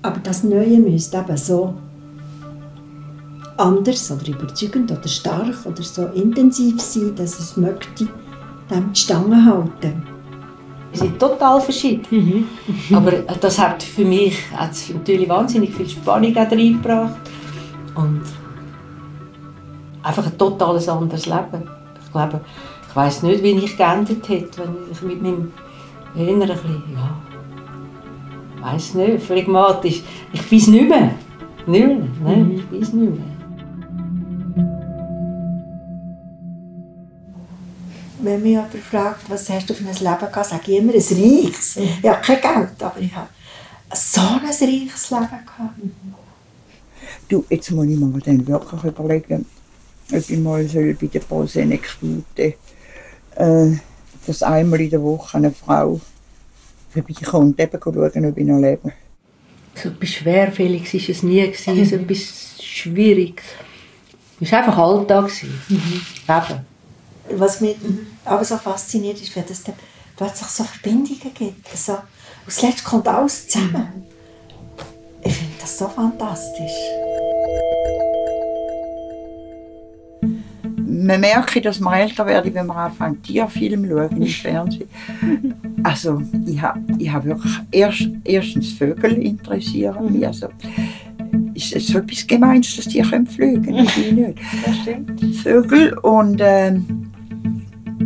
Aber 0.03 0.21
das 0.21 0.45
Neue 0.45 0.79
müsste 0.79 1.19
eben 1.19 1.37
so 1.37 1.75
anders 3.57 4.11
oder 4.11 4.29
überzeugend 4.29 4.91
oder 4.91 5.09
stark 5.09 5.67
oder 5.67 5.83
so 5.83 6.07
intensiv 6.07 6.81
sein, 6.81 7.15
dass 7.15 7.39
es 7.39 7.57
möchte 7.57 8.09
dem 8.71 8.93
die 8.93 9.01
Stange 9.01 9.45
halten. 9.45 10.10
Wir 10.91 10.99
sind 10.99 11.19
total 11.19 11.61
verschieden. 11.61 12.07
Mhm. 12.11 12.97
Aber 12.97 13.13
das 13.13 13.59
hat 13.59 13.83
für 13.83 14.05
mich 14.05 14.39
hat's 14.55 14.91
natürlich 14.93 15.29
wahnsinnig 15.29 15.75
viel 15.75 15.89
Spannung 15.89 16.37
reingebracht. 16.37 17.21
Und 17.95 18.23
einfach 20.03 20.27
ein 20.27 20.39
totales 20.39 20.89
anderes 20.89 21.27
Leben. 21.27 21.69
Ich 22.05 22.13
glaube, 22.13 22.41
ich 22.89 22.97
weiß 22.97 23.23
nicht, 23.23 23.43
wie 23.43 23.51
ich 23.51 23.77
geändert 23.77 24.29
hätte, 24.29 24.63
wenn 24.63 24.77
ich 24.91 25.03
mit 25.03 25.23
meinem 25.23 25.53
Inneren 26.17 26.41
ein 26.41 26.49
bisschen, 26.49 26.83
ja, 26.95 28.69
weiß 28.69 28.95
nicht, 28.95 29.23
phlegmatisch. 29.23 30.03
Ich 30.33 30.51
weiß 30.51 30.67
nicht 30.69 30.89
mehr. 30.89 31.13
Nicht 31.67 31.87
mehr. 31.87 31.99
Nein, 32.25 32.49
mhm. 32.49 32.55
ich 32.55 32.81
weiß 32.81 32.93
nicht 32.95 33.11
mehr. 33.11 33.30
Wenn 38.23 38.43
mich 38.43 38.53
jemand 38.53 38.75
fragt, 38.75 39.31
was 39.31 39.49
hast 39.49 39.69
du 39.69 39.75
für 39.75 39.85
ein 39.85 39.95
Leben 39.95 40.33
gehabt, 40.33 40.47
sage 40.47 40.73
ich 40.73 40.79
immer 40.79 40.93
ein 40.93 40.99
reiches. 40.99 41.77
Mhm. 41.77 41.89
Ich 42.03 42.09
habe 42.09 42.21
kein 42.23 42.41
Geld, 42.41 42.83
aber 42.83 43.01
ich 43.01 43.15
habe 43.15 43.29
so 43.95 44.21
ein 44.21 44.45
reiches 44.45 45.11
Leben 45.11 45.29
gehabt. 45.29 45.75
Du, 47.29 47.45
jetzt 47.49 47.71
muss 47.71 47.87
ich 47.87 47.97
mir 47.97 48.21
dann 48.21 48.47
wirklich 48.47 48.85
überlegen, 48.85 49.47
ob 50.13 50.31
ich 50.31 50.39
mal 50.39 50.69
soll 50.69 50.95
bei 50.95 51.07
der 51.07 51.21
Prosenekstute 51.21 52.55
äh, 53.37 53.77
dass 54.27 54.43
einmal 54.43 54.81
in 54.81 54.91
der 54.91 55.03
Woche 55.03 55.39
eine 55.39 55.51
Frau 55.51 56.01
vorbeikommt, 56.91 57.59
eben 57.61 57.81
schauen, 57.83 58.25
ob 58.27 58.39
ich 58.39 58.47
noch 58.47 58.59
lebe. 58.59 58.93
So 59.75 59.89
etwas 59.89 60.09
Schwerfälliges 60.09 60.95
war 60.95 61.09
es 61.09 61.23
nie, 61.23 61.51
gewesen, 61.51 61.85
so 61.85 61.97
etwas 61.97 62.63
Schwieriges. 62.63 63.45
Es 64.41 64.53
war 64.53 64.61
einfach 64.61 64.79
Alltag. 64.79 65.31
Mhm. 65.69 66.01
Leben 66.29 66.67
was 67.37 67.61
mich 67.61 67.77
aber 68.25 68.45
so 68.45 68.57
fasziniert 68.57 69.21
ist, 69.21 69.37
es 69.37 69.63
dann 69.65 69.75
plötzlich 70.17 70.49
so 70.49 70.65
Verbindungen 70.65 71.35
gibt. 71.35 71.71
Also, 71.71 71.93
und 71.93 72.53
zuletzt 72.53 72.85
kommt 72.85 73.09
alles 73.09 73.49
zusammen. 73.49 74.05
Ich 75.23 75.35
finde 75.35 75.53
das 75.61 75.79
so 75.79 75.89
fantastisch. 75.89 76.73
Man 80.77 81.21
merkt, 81.21 81.65
dass 81.65 81.81
man 81.81 81.95
älter 81.95 82.27
wird, 82.27 82.53
wenn 82.53 82.67
man 82.67 82.77
anfängt, 82.77 83.23
Tierfilme 83.25 83.89
schauen 83.89 84.23
im 84.23 84.29
Fernsehen. 84.29 84.89
Also, 85.83 86.21
ich 86.47 86.61
habe 86.61 86.79
ich 86.99 87.11
hab 87.11 87.25
wirklich 87.25 87.55
erst, 87.71 88.07
erstens 88.25 88.73
Vögel 88.73 89.15
interessieren 89.15 90.13
mich. 90.13 90.27
Also, 90.27 90.49
ist 91.55 91.75
es 91.75 91.87
so 91.87 91.99
etwas 91.99 92.27
Gemeins, 92.27 92.77
dass 92.77 92.87
die 92.87 93.01
können 93.01 93.27
fliegen 93.27 93.63
können? 93.65 94.15
nicht. 94.15 94.39
Das 94.65 94.77
stimmt. 94.77 95.37
Vögel 95.37 95.95
und 96.01 96.39
ähm, 96.45 97.00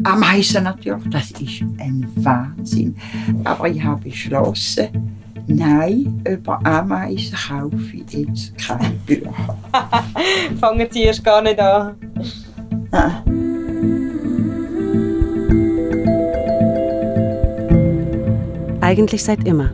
Ameisen 0.05 0.64
natürlich, 0.64 1.09
das 1.11 1.30
ist 1.32 1.62
ein 1.78 2.07
Wahnsinn. 2.16 2.96
Aber 3.42 3.68
ich 3.68 3.82
habe 3.82 4.02
beschlossen, 4.02 4.88
nein, 5.46 6.22
über 6.28 6.64
Ameisen 6.64 7.34
kaufe 7.36 7.96
ich 7.96 8.12
jetzt 8.12 8.59
keine 8.59 8.90
Bücher. 9.07 9.32
Fangen 10.61 10.86
Sie 10.90 11.02
erst 11.02 11.24
gar 11.24 11.40
nicht 11.42 11.59
an. 11.59 11.96
Ah. 12.92 13.22
Eigentlich 18.80 19.24
seit 19.24 19.46
immer. 19.48 19.70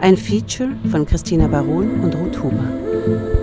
Ein 0.00 0.16
Feature 0.16 0.70
von 0.90 1.04
Christina 1.04 1.46
Baron 1.48 2.00
und 2.00 2.14
Ruth 2.14 2.42
Huber. 2.42 3.37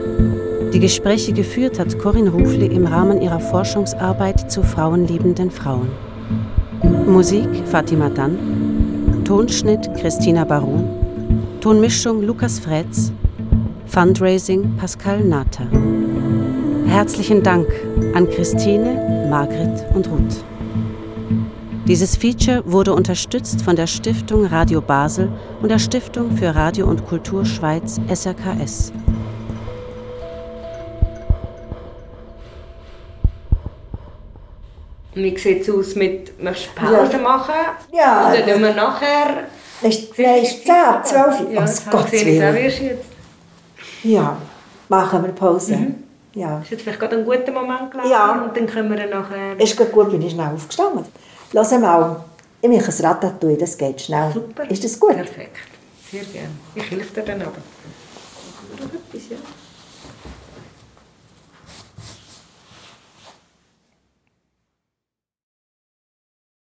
Die 0.75 0.81
Gespräche 0.81 1.31
geführt 1.31 1.79
hat 1.79 1.97
Corinne 1.99 2.29
Rufli 2.29 2.65
im 2.65 2.85
Rahmen 2.85 3.21
ihrer 3.21 3.39
Forschungsarbeit 3.39 4.51
zu 4.51 4.61
frauenliebenden 4.61 5.49
Frauen. 5.49 5.87
Musik 7.07 7.47
Fatima 7.63 8.09
Dann, 8.09 9.23
Tonschnitt 9.23 9.89
Christina 9.95 10.43
Baron, 10.43 10.89
Tonmischung 11.61 12.23
Lukas 12.23 12.59
Fretz, 12.59 13.13
Fundraising 13.85 14.75
Pascal 14.75 15.23
Nata. 15.23 15.63
Herzlichen 16.87 17.41
Dank 17.41 17.67
an 18.13 18.29
Christine, 18.29 19.27
Margret 19.29 19.85
und 19.95 20.09
Ruth. 20.09 20.43
Dieses 21.87 22.17
Feature 22.17 22.63
wurde 22.65 22.93
unterstützt 22.93 23.61
von 23.61 23.77
der 23.77 23.87
Stiftung 23.87 24.45
Radio 24.45 24.81
Basel 24.81 25.31
und 25.61 25.71
der 25.71 25.79
Stiftung 25.79 26.35
für 26.35 26.53
Radio 26.53 26.85
und 26.85 27.05
Kultur 27.05 27.45
Schweiz 27.45 27.97
SRKS. 28.13 28.91
Wie 35.15 35.37
sieht 35.37 35.61
es 35.61 35.69
aus 35.69 35.95
mit, 35.95 36.41
möchtest 36.43 36.71
du 36.75 36.81
Pause 36.81 37.13
ja. 37.13 37.17
machen? 37.19 37.53
Ja. 37.93 38.29
Oder 38.29 38.45
tun 38.45 38.61
wir 38.61 38.73
nachher... 38.73 39.47
Ist, 39.81 40.17
nein, 40.17 40.43
ist 40.43 40.65
10, 40.65 40.73
12 41.03 41.53
Ja, 41.53 41.65
oh, 41.65 41.89
Gott 41.91 42.11
jetzt. 42.11 43.05
Ja, 44.03 44.37
machen 44.89 45.23
wir 45.23 45.31
Pause. 45.31 45.75
Mhm. 45.77 45.95
Ja. 46.33 46.59
Ist 46.59 46.71
jetzt 46.71 46.83
vielleicht 46.83 46.99
gerade 46.99 47.17
ein 47.17 47.25
guter 47.25 47.51
Moment 47.51 47.91
gelaufen 47.91 48.11
ja. 48.11 48.43
und 48.43 48.57
dann 48.57 48.67
können 48.67 48.89
wir 48.89 49.07
nachher... 49.07 49.57
Ist 49.57 49.77
gut, 49.77 50.11
bin 50.11 50.21
ich 50.21 50.33
schnell 50.33 50.51
aufgestanden. 50.53 51.05
Lass 51.53 51.71
mal, 51.71 52.23
ich 52.61 52.69
mache 52.69 52.91
ein 52.91 53.05
Ratatouille, 53.05 53.57
das 53.57 53.77
geht 53.77 54.01
schnell. 54.01 54.31
Super. 54.33 54.69
Ist 54.69 54.83
das 54.83 54.99
gut? 54.99 55.13
Perfekt, 55.13 55.57
sehr 56.11 56.23
gerne. 56.23 56.49
Ich 56.75 56.91
helfe 56.91 57.21
dir 57.21 57.25
dann 57.25 57.41
aber. 57.41 57.61